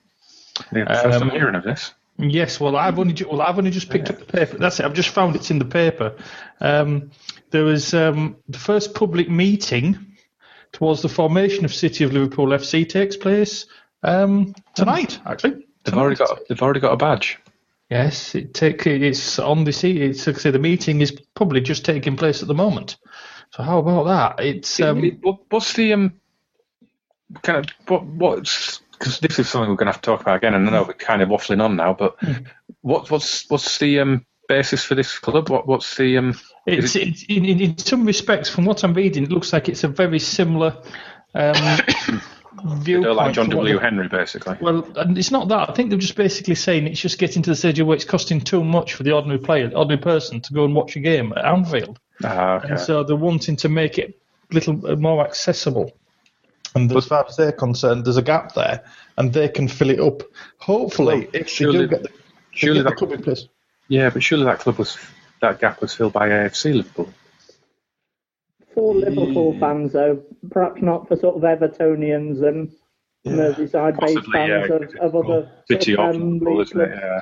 Yeah, 0.72 1.02
first 1.02 1.20
Um, 1.20 1.30
I'm 1.30 1.30
hearing 1.30 1.54
of 1.54 1.62
this. 1.64 1.92
Yes, 2.16 2.58
well, 2.58 2.76
I've 2.76 2.98
only 2.98 3.14
well, 3.24 3.42
I've 3.42 3.58
only 3.58 3.70
just 3.70 3.90
picked 3.90 4.08
up 4.10 4.18
the 4.18 4.24
paper. 4.24 4.56
That's 4.56 4.80
it. 4.80 4.86
I've 4.86 4.94
just 4.94 5.10
found 5.10 5.36
it's 5.36 5.50
in 5.50 5.58
the 5.58 5.64
paper. 5.66 6.16
Um, 6.60 7.10
there 7.50 7.62
was 7.62 7.92
um, 7.94 8.36
the 8.48 8.58
first 8.58 8.94
public 8.94 9.28
meeting 9.30 10.07
towards 10.72 11.02
the 11.02 11.08
formation 11.08 11.64
of 11.64 11.74
City 11.74 12.04
of 12.04 12.12
Liverpool 12.12 12.46
FC 12.48 12.88
takes 12.88 13.16
place 13.16 13.66
um, 14.02 14.54
tonight. 14.74 15.18
Actually, 15.26 15.66
They've 15.84 15.94
already 15.96 16.16
got 16.16 16.38
they've 16.48 16.62
already 16.62 16.80
got 16.80 16.92
a 16.92 16.96
badge. 16.96 17.38
yes, 17.90 18.34
it 18.34 18.54
take 18.54 18.86
it's 18.86 19.38
on 19.38 19.64
the 19.64 19.72
sea. 19.72 20.00
It's 20.02 20.26
like 20.26 20.38
say 20.38 20.50
the 20.50 20.58
meeting 20.58 21.00
is 21.00 21.12
probably 21.34 21.60
just 21.60 21.84
taking 21.84 22.16
place 22.16 22.42
at 22.42 22.48
the 22.48 22.54
moment. 22.54 22.96
So 23.52 23.62
how 23.62 23.78
about 23.78 24.04
that? 24.36 24.44
It's 24.44 24.80
um, 24.80 25.02
It- 25.04 25.18
what's 25.48 25.72
the 25.72 25.92
um 25.94 26.12
kind 27.42 27.58
of 27.58 27.88
what 27.88 28.04
what's 28.04 28.80
because 28.92 29.20
this 29.20 29.38
is 29.38 29.48
something 29.48 29.70
we're 29.70 29.76
going 29.76 29.86
to 29.86 29.92
have 29.92 30.00
to 30.02 30.06
talk 30.10 30.20
about 30.20 30.36
again, 30.36 30.54
and 30.54 30.68
I 30.68 30.72
know 30.72 30.82
we're 30.82 30.92
kind 30.94 31.22
of 31.22 31.28
waffling 31.28 31.62
on 31.62 31.76
now, 31.76 31.94
but 31.94 32.16
what 32.82 33.10
what's 33.10 33.48
what's 33.48 33.78
the 33.78 34.00
um 34.00 34.26
basis 34.48 34.82
for 34.84 34.94
this 34.94 35.18
club? 35.18 35.48
What 35.48 35.66
what's 35.66 35.96
the 35.96 36.18
um 36.18 36.38
It's, 36.68 36.96
it's 36.96 37.22
in, 37.24 37.44
in, 37.44 37.60
in 37.60 37.78
some 37.78 38.04
respects, 38.04 38.48
from 38.48 38.64
what 38.64 38.82
I'm 38.84 38.94
reading, 38.94 39.24
it 39.24 39.30
looks 39.30 39.52
like 39.52 39.68
it's 39.68 39.84
a 39.84 39.88
very 39.88 40.18
similar 40.18 40.76
um, 41.34 41.54
viewpoint. 42.80 42.84
they're 43.04 43.14
like 43.14 43.32
John 43.34 43.48
W 43.50 43.74
the- 43.74 43.80
Henry 43.80 44.08
basically? 44.08 44.56
Well, 44.60 44.84
and 44.96 45.16
it's 45.16 45.30
not 45.30 45.48
that. 45.48 45.70
I 45.70 45.72
think 45.74 45.90
they're 45.90 45.98
just 45.98 46.16
basically 46.16 46.54
saying 46.54 46.86
it's 46.86 47.00
just 47.00 47.18
getting 47.18 47.42
to 47.42 47.50
the 47.50 47.56
stage 47.56 47.80
where 47.80 47.94
it's 47.96 48.04
costing 48.04 48.40
too 48.40 48.62
much 48.64 48.94
for 48.94 49.02
the 49.02 49.12
ordinary 49.12 49.38
player, 49.40 49.70
ordinary 49.74 50.00
person, 50.02 50.40
to 50.40 50.52
go 50.52 50.64
and 50.64 50.74
watch 50.74 50.96
a 50.96 51.00
game 51.00 51.32
at 51.36 51.44
Anfield, 51.44 51.98
Ah, 52.24 52.56
okay. 52.58 52.68
and 52.70 52.80
so 52.80 53.02
they're 53.04 53.16
wanting 53.16 53.56
to 53.56 53.68
make 53.68 53.98
it 53.98 54.18
a 54.50 54.54
little 54.54 54.86
uh, 54.86 54.96
more 54.96 55.24
accessible. 55.24 55.92
And 56.74 56.90
as 56.94 57.06
far 57.06 57.24
as 57.26 57.36
they're 57.36 57.50
concerned, 57.52 58.04
there's 58.04 58.18
a 58.18 58.22
gap 58.22 58.54
there, 58.54 58.84
and 59.16 59.32
they 59.32 59.48
can 59.48 59.68
fill 59.68 59.90
it 59.90 60.00
up. 60.00 60.22
Hopefully, 60.58 61.20
Well, 61.20 61.28
if 61.32 61.56
they 61.58 61.64
do 61.72 61.88
get 61.88 62.02
the, 62.02 62.10
surely 62.50 62.80
get 62.80 62.84
the 62.84 62.90
that- 62.90 62.96
club 62.98 63.12
in 63.12 63.22
place. 63.22 63.48
yeah, 63.88 64.10
but 64.10 64.22
surely 64.22 64.44
that 64.44 64.58
club 64.60 64.78
was 64.78 64.98
that 65.40 65.60
gap 65.60 65.80
was 65.80 65.94
filled 65.94 66.12
by 66.12 66.28
AFC 66.28 66.74
Liverpool. 66.74 67.12
For 68.74 68.94
Liverpool 68.94 69.56
fans, 69.58 69.92
though, 69.92 70.22
perhaps 70.50 70.80
not 70.82 71.08
for 71.08 71.16
sort 71.16 71.36
of 71.36 71.42
Evertonians 71.42 72.46
and 72.46 72.70
Merseyside-based 73.26 74.14
Possibly, 74.14 74.32
fans 74.32 74.68
yeah. 74.70 75.00
of, 75.00 75.14
of 75.14 75.24
other 75.24 75.50
City 75.68 75.94
sort 75.94 76.08
of 76.10 76.14
of, 76.16 76.22
um, 76.22 76.32
Liverpool, 76.38 76.60
isn't 76.60 76.80
it? 76.80 76.88
clubs. 76.88 77.00
Yeah. 77.02 77.20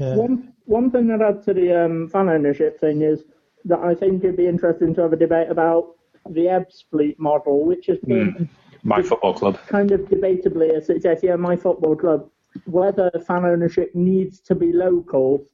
Yeah. 0.00 0.14
One 0.16 0.52
one 0.66 0.90
thing 0.90 1.10
I'd 1.10 1.20
add 1.20 1.42
to 1.44 1.52
the 1.54 1.84
um, 1.84 2.08
fan 2.08 2.28
ownership 2.28 2.80
thing 2.80 3.02
is 3.02 3.22
that 3.66 3.80
I 3.80 3.94
think 3.94 4.24
it'd 4.24 4.36
be 4.36 4.46
interesting 4.46 4.94
to 4.94 5.02
have 5.02 5.12
a 5.12 5.16
debate 5.16 5.50
about 5.50 5.94
the 6.30 6.46
Ebbsfleet 6.46 7.18
model, 7.18 7.66
which 7.66 7.86
has 7.86 7.98
been 7.98 8.48
My 8.82 9.02
football 9.02 9.34
club. 9.34 9.58
kind 9.66 9.90
of 9.92 10.00
debatably 10.02 10.74
a 10.76 10.80
success. 10.82 11.20
Yeah, 11.22 11.36
my 11.36 11.56
football 11.56 11.96
club, 11.96 12.30
whether 12.64 13.10
fan 13.26 13.44
ownership 13.44 13.94
needs 13.94 14.40
to 14.40 14.54
be 14.54 14.72
local 14.72 15.44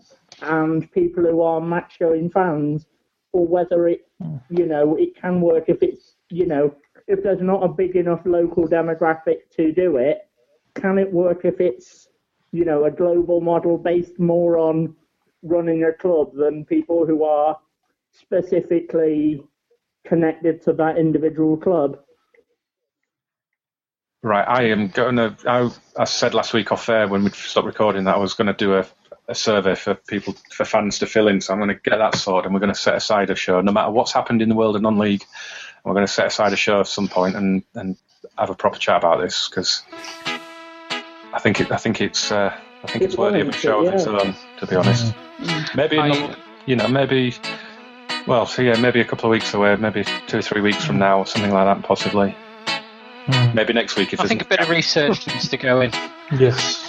and 0.42 0.90
people 0.92 1.24
who 1.24 1.40
are 1.42 1.60
match 1.60 1.98
going 1.98 2.30
fans, 2.30 2.86
or 3.32 3.46
whether 3.46 3.88
it, 3.88 4.06
hmm. 4.20 4.36
you 4.50 4.66
know, 4.66 4.96
it 4.96 5.14
can 5.20 5.40
work 5.40 5.64
if 5.68 5.82
it's, 5.82 6.16
you 6.30 6.46
know, 6.46 6.74
if 7.06 7.22
there's 7.22 7.40
not 7.40 7.64
a 7.64 7.68
big 7.68 7.96
enough 7.96 8.20
local 8.24 8.68
demographic 8.68 9.50
to 9.56 9.72
do 9.72 9.96
it. 9.96 10.18
Can 10.74 10.98
it 10.98 11.12
work 11.12 11.44
if 11.44 11.60
it's, 11.60 12.08
you 12.52 12.64
know, 12.64 12.84
a 12.84 12.90
global 12.90 13.40
model 13.40 13.76
based 13.76 14.18
more 14.18 14.58
on 14.58 14.94
running 15.42 15.84
a 15.84 15.92
club 15.92 16.32
than 16.34 16.64
people 16.64 17.06
who 17.06 17.24
are 17.24 17.58
specifically 18.12 19.42
connected 20.06 20.62
to 20.62 20.72
that 20.74 20.98
individual 20.98 21.56
club? 21.56 21.98
Right, 24.22 24.46
I 24.46 24.64
am 24.64 24.88
going 24.88 25.16
to. 25.16 25.34
I, 25.46 25.70
I 25.96 26.04
said 26.04 26.34
last 26.34 26.52
week 26.52 26.72
off 26.72 26.88
air 26.90 27.08
when 27.08 27.24
we 27.24 27.30
stopped 27.30 27.66
recording 27.66 28.04
that 28.04 28.16
I 28.16 28.18
was 28.18 28.34
going 28.34 28.48
to 28.48 28.52
do 28.52 28.74
a, 28.74 28.86
a 29.28 29.34
survey 29.34 29.74
for 29.74 29.94
people, 29.94 30.34
for 30.52 30.64
fans 30.64 30.98
to 31.00 31.06
fill 31.06 31.28
in. 31.28 31.40
So 31.40 31.52
I'm 31.52 31.58
going 31.60 31.68
to 31.68 31.74
get 31.90 31.98
that 31.98 32.14
sorted, 32.16 32.46
and 32.46 32.54
we're 32.54 32.60
going 32.60 32.72
to 32.72 32.78
set 32.78 32.94
aside 32.96 33.30
a 33.30 33.34
show, 33.36 33.60
no 33.60 33.72
matter 33.72 33.90
what's 33.90 34.12
happened 34.12 34.42
in 34.42 34.48
the 34.48 34.54
world 34.54 34.76
of 34.76 34.82
non-league. 34.82 35.24
We're 35.84 35.94
going 35.94 36.06
to 36.06 36.12
set 36.12 36.26
aside 36.26 36.52
a 36.52 36.56
show 36.56 36.80
at 36.80 36.86
some 36.88 37.08
point 37.08 37.36
and 37.36 37.62
and 37.74 37.96
have 38.36 38.50
a 38.50 38.54
proper 38.54 38.78
chat 38.78 38.98
about 38.98 39.20
this 39.20 39.48
because 39.48 39.82
I 41.32 41.38
think 41.40 41.60
it. 41.60 41.70
I 41.72 41.76
think 41.76 42.00
it's. 42.00 42.30
Uh, 42.30 42.54
I 42.82 42.86
think 42.86 43.04
it's 43.04 43.14
It 43.14 43.20
worthy 43.20 43.40
of 43.40 43.48
a 43.48 43.52
show 43.52 43.82
it, 43.82 43.88
of 43.88 43.94
its 43.94 44.06
own. 44.06 44.34
To 44.58 44.66
be 44.66 44.76
honest, 44.76 45.14
maybe 45.74 45.98
I- 45.98 46.08
not, 46.08 46.38
you 46.66 46.76
know 46.76 46.88
maybe. 46.88 47.34
Well, 48.26 48.44
so 48.44 48.60
yeah, 48.60 48.78
maybe 48.78 49.00
a 49.00 49.04
couple 49.04 49.26
of 49.26 49.30
weeks 49.30 49.54
away, 49.54 49.74
maybe 49.76 50.04
two 50.26 50.38
or 50.38 50.42
three 50.42 50.60
weeks 50.60 50.84
from 50.84 50.98
now, 50.98 51.18
or 51.20 51.26
something 51.26 51.50
like 51.50 51.64
that, 51.64 51.86
possibly. 51.86 52.36
Maybe 53.54 53.72
next 53.72 53.96
week 53.96 54.12
if 54.12 54.20
I 54.20 54.26
think 54.26 54.42
a 54.42 54.44
bit 54.44 54.60
of 54.60 54.68
research 54.68 55.26
needs 55.26 55.48
to 55.48 55.56
go 55.56 55.80
in, 55.80 55.92
Yes. 56.32 56.79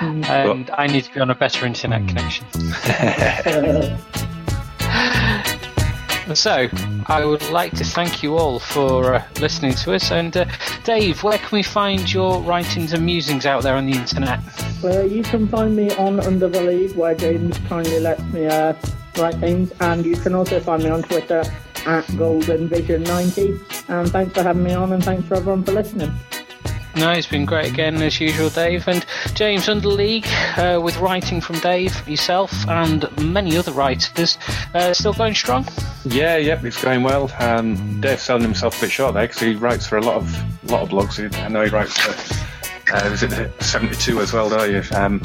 And 0.00 0.70
I 0.70 0.86
need 0.86 1.04
to 1.04 1.14
be 1.14 1.20
on 1.20 1.30
a 1.30 1.34
better 1.34 1.66
internet 1.66 2.06
connection. 2.08 2.46
So, 6.34 6.68
I 7.06 7.24
would 7.24 7.50
like 7.50 7.72
to 7.76 7.84
thank 7.84 8.22
you 8.22 8.36
all 8.36 8.60
for 8.60 9.14
uh, 9.14 9.24
listening 9.40 9.72
to 9.72 9.94
us. 9.94 10.12
And 10.12 10.36
uh, 10.36 10.44
Dave, 10.84 11.24
where 11.24 11.38
can 11.38 11.48
we 11.50 11.64
find 11.64 12.12
your 12.12 12.40
writings 12.42 12.92
and 12.92 13.04
musings 13.04 13.46
out 13.46 13.64
there 13.64 13.74
on 13.74 13.86
the 13.86 13.98
internet? 13.98 14.38
Uh, 14.84 15.02
you 15.02 15.24
can 15.24 15.48
find 15.48 15.74
me 15.74 15.90
on 15.96 16.20
Under 16.20 16.48
the 16.48 16.62
League, 16.62 16.94
where 16.94 17.16
James 17.16 17.58
kindly 17.68 17.98
lets 17.98 18.22
me 18.32 18.46
uh, 18.46 18.74
write 19.18 19.34
things, 19.36 19.72
and 19.80 20.06
you 20.06 20.16
can 20.16 20.36
also 20.36 20.60
find 20.60 20.84
me 20.84 20.90
on 20.90 21.02
Twitter 21.02 21.42
at 21.86 22.16
Golden 22.16 22.68
Vision 22.68 23.02
90. 23.02 23.58
And 23.88 24.08
thanks 24.10 24.32
for 24.32 24.44
having 24.44 24.62
me 24.62 24.74
on, 24.74 24.92
and 24.92 25.02
thanks 25.02 25.26
for 25.26 25.34
everyone 25.34 25.64
for 25.64 25.72
listening. 25.72 26.12
No, 26.96 27.10
it's 27.12 27.26
been 27.26 27.44
great 27.44 27.72
again 27.72 28.02
as 28.02 28.20
usual, 28.20 28.50
Dave. 28.50 28.88
And 28.88 29.04
James 29.34 29.68
Under 29.68 29.88
League, 29.88 30.26
uh, 30.56 30.80
with 30.82 30.96
writing 30.98 31.40
from 31.40 31.58
Dave, 31.60 32.06
yourself, 32.08 32.52
and 32.68 33.06
many 33.22 33.56
other 33.56 33.72
writers, 33.72 34.38
uh, 34.74 34.92
still 34.92 35.12
going 35.12 35.34
strong. 35.34 35.66
Yeah, 36.04 36.36
yep, 36.36 36.64
it's 36.64 36.82
going 36.82 37.02
well. 37.02 37.30
Um, 37.38 38.00
Dave's 38.00 38.22
selling 38.22 38.42
himself 38.42 38.78
a 38.78 38.80
bit 38.82 38.90
short 38.90 39.14
there 39.14 39.26
because 39.26 39.40
he 39.40 39.54
writes 39.54 39.86
for 39.86 39.98
a 39.98 40.02
lot 40.02 40.16
of 40.16 40.70
lot 40.70 40.82
of 40.82 40.88
blogs. 40.88 41.18
I 41.38 41.48
know 41.48 41.64
he 41.64 41.70
writes 41.70 41.96
for 41.96 42.40
uh, 42.92 43.16
it 43.20 43.62
72 43.62 44.20
as 44.20 44.32
well, 44.32 44.48
don't 44.48 44.70
you? 44.70 44.82
Um, 44.96 45.20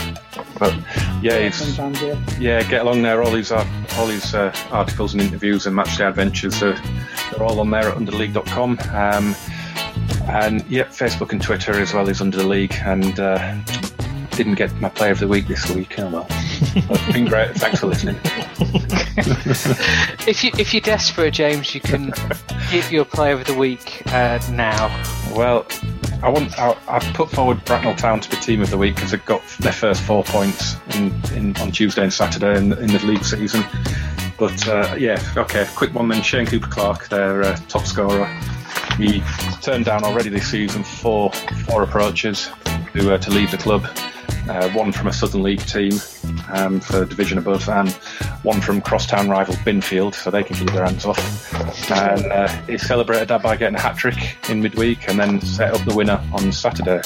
but 0.60 0.74
yeah. 1.22 1.52
yeah, 2.40 2.64
get 2.64 2.82
along 2.82 3.02
there. 3.02 3.22
All 3.24 3.32
these 3.32 3.52
uh, 3.52 3.66
all 3.98 4.08
these 4.08 4.34
uh, 4.34 4.54
articles 4.72 5.14
and 5.14 5.22
interviews 5.22 5.66
and 5.66 5.76
matchday 5.76 6.08
adventures 6.08 6.62
are 6.62 6.80
they're 7.32 7.44
all 7.44 7.60
on 7.60 7.70
there 7.72 7.90
at 7.90 7.98
underleague.com. 7.98 8.78
Um, 8.94 9.36
and 10.28 10.66
yep, 10.70 10.90
Facebook 10.90 11.32
and 11.32 11.42
Twitter 11.42 11.74
as 11.74 11.94
well 11.94 12.10
is 12.10 12.22
under 12.22 12.38
the 12.38 12.48
league. 12.48 12.74
And 12.84 13.20
uh, 13.20 13.56
didn't 14.36 14.56
get 14.56 14.74
my 14.82 14.90
player 14.90 15.12
of 15.12 15.20
the 15.20 15.28
week 15.28 15.48
this 15.48 15.70
week. 15.70 15.98
Oh 15.98 16.10
well, 16.10 16.28
But 16.88 17.14
been 17.14 17.26
great. 17.26 17.56
Thanks 17.56 17.80
for 17.80 17.88
listening. 17.88 18.18
If 20.28 20.44
you 20.44 20.52
if 20.58 20.74
you're 20.74 20.82
desperate, 20.82 21.34
James, 21.34 21.74
you 21.74 21.82
can 21.82 22.12
give 22.72 22.92
your 22.92 23.06
player 23.06 23.34
of 23.34 23.46
the 23.46 23.54
week 23.54 24.02
uh, 24.08 24.40
now. 24.52 24.88
Well, 25.34 25.66
I 26.22 26.30
want. 26.30 26.58
I, 26.60 26.76
I 26.88 27.00
put 27.14 27.30
forward 27.30 27.64
Bracknell 27.64 27.96
Town 27.96 28.20
to 28.20 28.30
be 28.30 28.36
team 28.38 28.62
of 28.62 28.70
the 28.70 28.78
week 28.78 28.96
because 28.96 29.12
they 29.12 29.18
got 29.18 29.42
their 29.60 29.72
first 29.72 30.02
four 30.02 30.24
points 30.24 30.76
in, 30.96 31.14
in 31.34 31.56
on 31.58 31.72
Tuesday 31.72 32.04
and 32.04 32.12
Saturday 32.12 32.58
in, 32.58 32.74
in 32.74 32.88
the 32.88 33.00
league 33.06 33.24
season. 33.24 33.64
But 34.38 34.68
uh, 34.68 34.96
yeah, 34.98 35.22
okay, 35.38 35.66
quick 35.76 35.94
one 35.94 36.10
then. 36.10 36.22
Shane 36.22 36.46
Cooper 36.46 36.68
Clark, 36.68 37.08
their 37.08 37.44
uh, 37.44 37.56
top 37.68 37.86
scorer. 37.86 38.28
He 38.98 39.22
turned 39.62 39.86
down 39.86 40.04
already 40.04 40.30
this 40.30 40.50
season 40.50 40.84
four 40.84 41.32
four 41.68 41.84
approaches 41.84 42.50
to 42.94 43.14
uh, 43.14 43.18
to 43.18 43.30
leave 43.32 43.52
the 43.52 43.58
club. 43.58 43.86
Uh, 44.48 44.70
one 44.72 44.92
from 44.92 45.08
a 45.08 45.14
Southern 45.14 45.42
League 45.42 45.66
team, 45.66 45.94
um, 46.54 46.80
for 46.80 47.04
division 47.04 47.40
above, 47.40 47.68
and 47.68 47.92
one 48.44 48.62
from 48.62 48.80
crosstown 48.80 49.28
rival 49.28 49.56
Binfield, 49.56 50.14
so 50.14 50.30
they 50.30 50.44
can 50.44 50.56
keep 50.56 50.70
their 50.72 50.86
hands 50.86 51.04
off. 51.04 51.92
And 51.92 52.32
uh, 52.32 52.48
he 52.68 52.78
celebrated 52.78 53.28
that 53.30 53.42
by 53.42 53.56
getting 53.56 53.76
a 53.76 53.82
hat 53.82 53.98
trick 53.98 54.38
in 54.48 54.62
midweek, 54.62 55.10
and 55.10 55.20
then 55.20 55.42
set 55.42 55.74
up 55.74 55.84
the 55.86 55.96
winner 55.96 56.22
on 56.32 56.52
Saturday. 56.52 57.02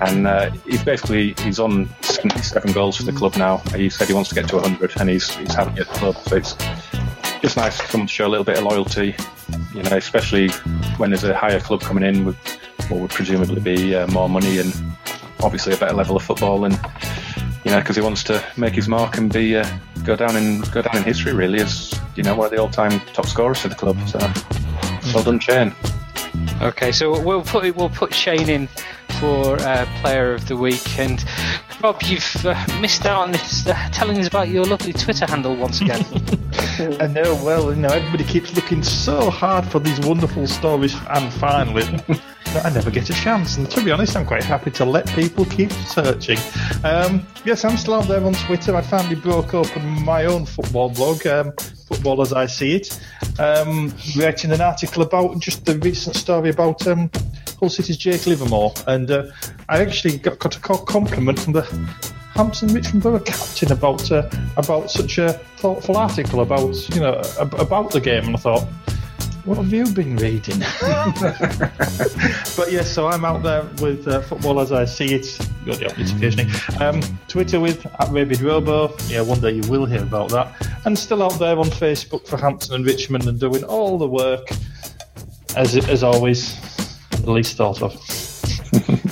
And 0.00 0.26
uh, 0.26 0.50
he's 0.66 0.82
basically 0.82 1.34
he's 1.44 1.60
on 1.60 1.88
77 2.00 2.72
goals 2.72 2.96
for 2.96 3.04
the 3.04 3.12
club 3.12 3.36
now. 3.36 3.58
He 3.76 3.88
said 3.88 4.08
he 4.08 4.14
wants 4.14 4.30
to 4.30 4.34
get 4.34 4.48
to 4.48 4.56
100, 4.56 5.00
and 5.00 5.08
he's 5.08 5.30
he's 5.36 5.54
having 5.54 5.76
it 5.76 5.82
at 5.82 5.88
the 5.88 5.94
club. 5.94 6.16
So 6.16 6.36
it's 6.36 6.56
just 7.40 7.56
nice 7.56 7.80
for 7.80 7.86
someone 7.86 8.08
to 8.08 8.12
show 8.12 8.26
a 8.26 8.28
little 8.28 8.44
bit 8.44 8.58
of 8.58 8.64
loyalty, 8.64 9.14
you 9.74 9.82
know, 9.82 9.96
especially 9.96 10.48
when 10.96 11.10
there's 11.10 11.24
a 11.24 11.34
higher 11.34 11.60
club 11.60 11.80
coming 11.80 12.04
in 12.04 12.24
with 12.24 12.36
what 12.88 13.00
would 13.00 13.10
presumably 13.10 13.60
be 13.60 13.94
uh, 13.94 14.06
more 14.08 14.28
money 14.28 14.58
and 14.58 14.74
obviously 15.42 15.74
a 15.74 15.76
better 15.76 15.94
level 15.94 16.16
of 16.16 16.22
football, 16.22 16.64
and 16.64 16.78
you 17.64 17.70
know, 17.70 17.80
because 17.80 17.96
he 17.96 18.02
wants 18.02 18.22
to 18.24 18.44
make 18.56 18.74
his 18.74 18.88
mark 18.88 19.18
and 19.18 19.32
be 19.32 19.56
uh, 19.56 19.66
go 20.04 20.16
down 20.16 20.36
in 20.36 20.60
go 20.72 20.82
down 20.82 20.96
in 20.96 21.02
history 21.02 21.32
really 21.32 21.60
as 21.60 21.98
you 22.16 22.22
know 22.22 22.34
one 22.34 22.46
of 22.46 22.50
the 22.50 22.58
all-time 22.58 23.00
top 23.12 23.26
scorers 23.26 23.60
for 23.60 23.68
the 23.68 23.74
club. 23.74 23.96
So 24.08 24.18
well 25.14 25.24
done, 25.24 25.38
Shane. 25.38 25.74
Okay, 26.60 26.92
so 26.92 27.20
we'll 27.20 27.42
put 27.42 27.74
we'll 27.76 27.90
put 27.90 28.14
Shane 28.14 28.48
in 28.48 28.68
for 29.20 29.60
uh, 29.60 29.86
Player 30.00 30.34
of 30.34 30.48
the 30.48 30.56
Week, 30.56 30.98
and 30.98 31.24
Rob, 31.82 32.02
you've 32.02 32.46
uh, 32.46 32.66
missed 32.80 33.06
out 33.06 33.22
on 33.22 33.32
this, 33.32 33.66
uh, 33.66 33.74
telling 33.92 34.18
us 34.18 34.28
about 34.28 34.48
your 34.48 34.64
lovely 34.64 34.92
Twitter 34.92 35.26
handle 35.26 35.56
once 35.56 35.80
again. 35.80 36.04
I 36.82 37.06
know, 37.06 37.34
well, 37.44 37.72
you 37.72 37.80
know, 37.80 37.88
everybody 37.88 38.24
keeps 38.24 38.54
looking 38.54 38.82
so 38.82 39.30
hard 39.30 39.64
for 39.64 39.78
these 39.78 40.00
wonderful 40.00 40.46
stories, 40.46 40.94
and 41.10 41.32
finally, 41.34 41.84
I 42.64 42.70
never 42.70 42.90
get 42.90 43.08
a 43.08 43.14
chance. 43.14 43.56
And 43.56 43.70
to 43.70 43.84
be 43.84 43.90
honest, 43.90 44.16
I'm 44.16 44.26
quite 44.26 44.42
happy 44.42 44.70
to 44.72 44.84
let 44.84 45.06
people 45.08 45.44
keep 45.44 45.72
searching. 45.72 46.38
Um, 46.84 47.26
yes, 47.44 47.64
I'm 47.64 47.76
still 47.76 47.94
out 47.94 48.08
there 48.08 48.22
on 48.24 48.34
Twitter. 48.34 48.74
I 48.74 48.82
finally 48.82 49.14
broke 49.14 49.54
open 49.54 50.04
my 50.04 50.26
own 50.26 50.44
football 50.44 50.90
blog, 50.90 51.26
um, 51.26 51.52
Football 51.86 52.22
as 52.22 52.32
I 52.32 52.46
See 52.46 52.76
It, 52.76 53.00
um, 53.38 53.92
writing 54.16 54.50
an 54.50 54.60
article 54.60 55.02
about 55.02 55.38
just 55.40 55.64
the 55.64 55.78
recent 55.78 56.16
story 56.16 56.50
about 56.50 56.86
um, 56.86 57.10
Hull 57.60 57.68
City's 57.68 57.96
Jake 57.96 58.26
Livermore. 58.26 58.72
And 58.86 59.10
uh, 59.10 59.30
I 59.68 59.82
actually 59.82 60.18
got, 60.18 60.38
got 60.38 60.56
a 60.56 60.60
compliment 60.60 61.38
from 61.38 61.52
the 61.52 61.62
Hampton 62.34 62.68
Richmond 62.68 63.02
Borough 63.02 63.18
captain 63.18 63.72
about 63.72 64.10
uh, 64.10 64.28
about 64.56 64.90
such 64.90 65.18
a 65.18 65.34
thoughtful 65.56 65.96
article 65.96 66.40
about 66.40 66.88
you 66.94 67.00
know 67.00 67.20
about 67.38 67.90
the 67.90 68.00
game, 68.00 68.24
and 68.26 68.36
I 68.36 68.38
thought, 68.38 68.66
what 69.44 69.58
have 69.58 69.72
you 69.72 69.84
been 69.92 70.16
reading? 70.16 70.58
but 72.56 72.70
yes, 72.70 72.90
so 72.90 73.08
I'm 73.08 73.24
out 73.24 73.42
there 73.42 73.64
with 73.82 74.08
uh, 74.08 74.22
football 74.22 74.60
as 74.60 74.72
I 74.72 74.84
see 74.86 75.14
it. 75.14 75.26
Got 75.66 75.78
the 75.78 75.86
updates 75.86 76.16
occasionally. 76.16 76.50
Um, 76.80 77.02
Twitter 77.28 77.60
with 77.60 77.84
at 77.86 78.08
Rabid 78.10 78.40
Robo. 78.40 78.96
Yeah, 79.08 79.20
one 79.20 79.40
day 79.40 79.52
you 79.52 79.70
will 79.70 79.84
hear 79.84 80.02
about 80.02 80.30
that. 80.30 80.54
And 80.86 80.98
still 80.98 81.22
out 81.22 81.38
there 81.38 81.58
on 81.58 81.66
Facebook 81.66 82.26
for 82.26 82.38
Hampton 82.38 82.76
and 82.76 82.86
Richmond 82.86 83.26
and 83.26 83.38
doing 83.38 83.64
all 83.64 83.98
the 83.98 84.08
work 84.08 84.48
as 85.56 85.76
as 85.88 86.02
always, 86.02 86.56
the 87.10 87.30
least 87.30 87.56
thought 87.56 87.82
of. 87.82 87.92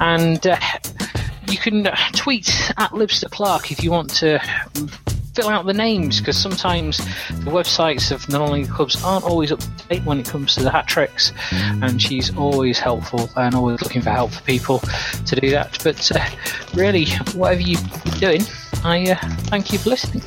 and 0.00 0.46
uh, 0.46 0.58
you 1.48 1.58
can 1.58 1.84
tweet 2.12 2.72
at 2.76 2.90
Libster 2.92 3.30
Clark 3.30 3.70
if 3.70 3.82
you 3.82 3.90
want 3.90 4.10
to 4.10 4.38
fill 5.38 5.50
out 5.50 5.66
the 5.66 5.72
names 5.72 6.18
because 6.18 6.36
sometimes 6.36 6.96
the 6.96 7.50
websites 7.52 8.10
of 8.10 8.28
non-league 8.28 8.68
clubs 8.68 9.00
aren't 9.04 9.24
always 9.24 9.52
up 9.52 9.60
to 9.60 9.68
date 9.88 10.02
when 10.02 10.18
it 10.18 10.26
comes 10.26 10.56
to 10.56 10.64
the 10.64 10.70
hat 10.70 10.88
tricks, 10.88 11.32
and 11.52 12.02
she's 12.02 12.36
always 12.36 12.80
helpful 12.80 13.30
and 13.36 13.54
always 13.54 13.80
looking 13.80 14.02
for 14.02 14.10
help 14.10 14.32
for 14.32 14.42
people 14.42 14.80
to 15.26 15.36
do 15.40 15.50
that. 15.50 15.78
But 15.84 16.10
uh, 16.10 16.28
really, 16.74 17.06
whatever 17.36 17.60
you're 17.60 17.80
doing, 18.18 18.42
I 18.82 19.12
uh, 19.12 19.16
thank 19.46 19.72
you 19.72 19.78
for 19.78 19.90
listening. 19.90 20.24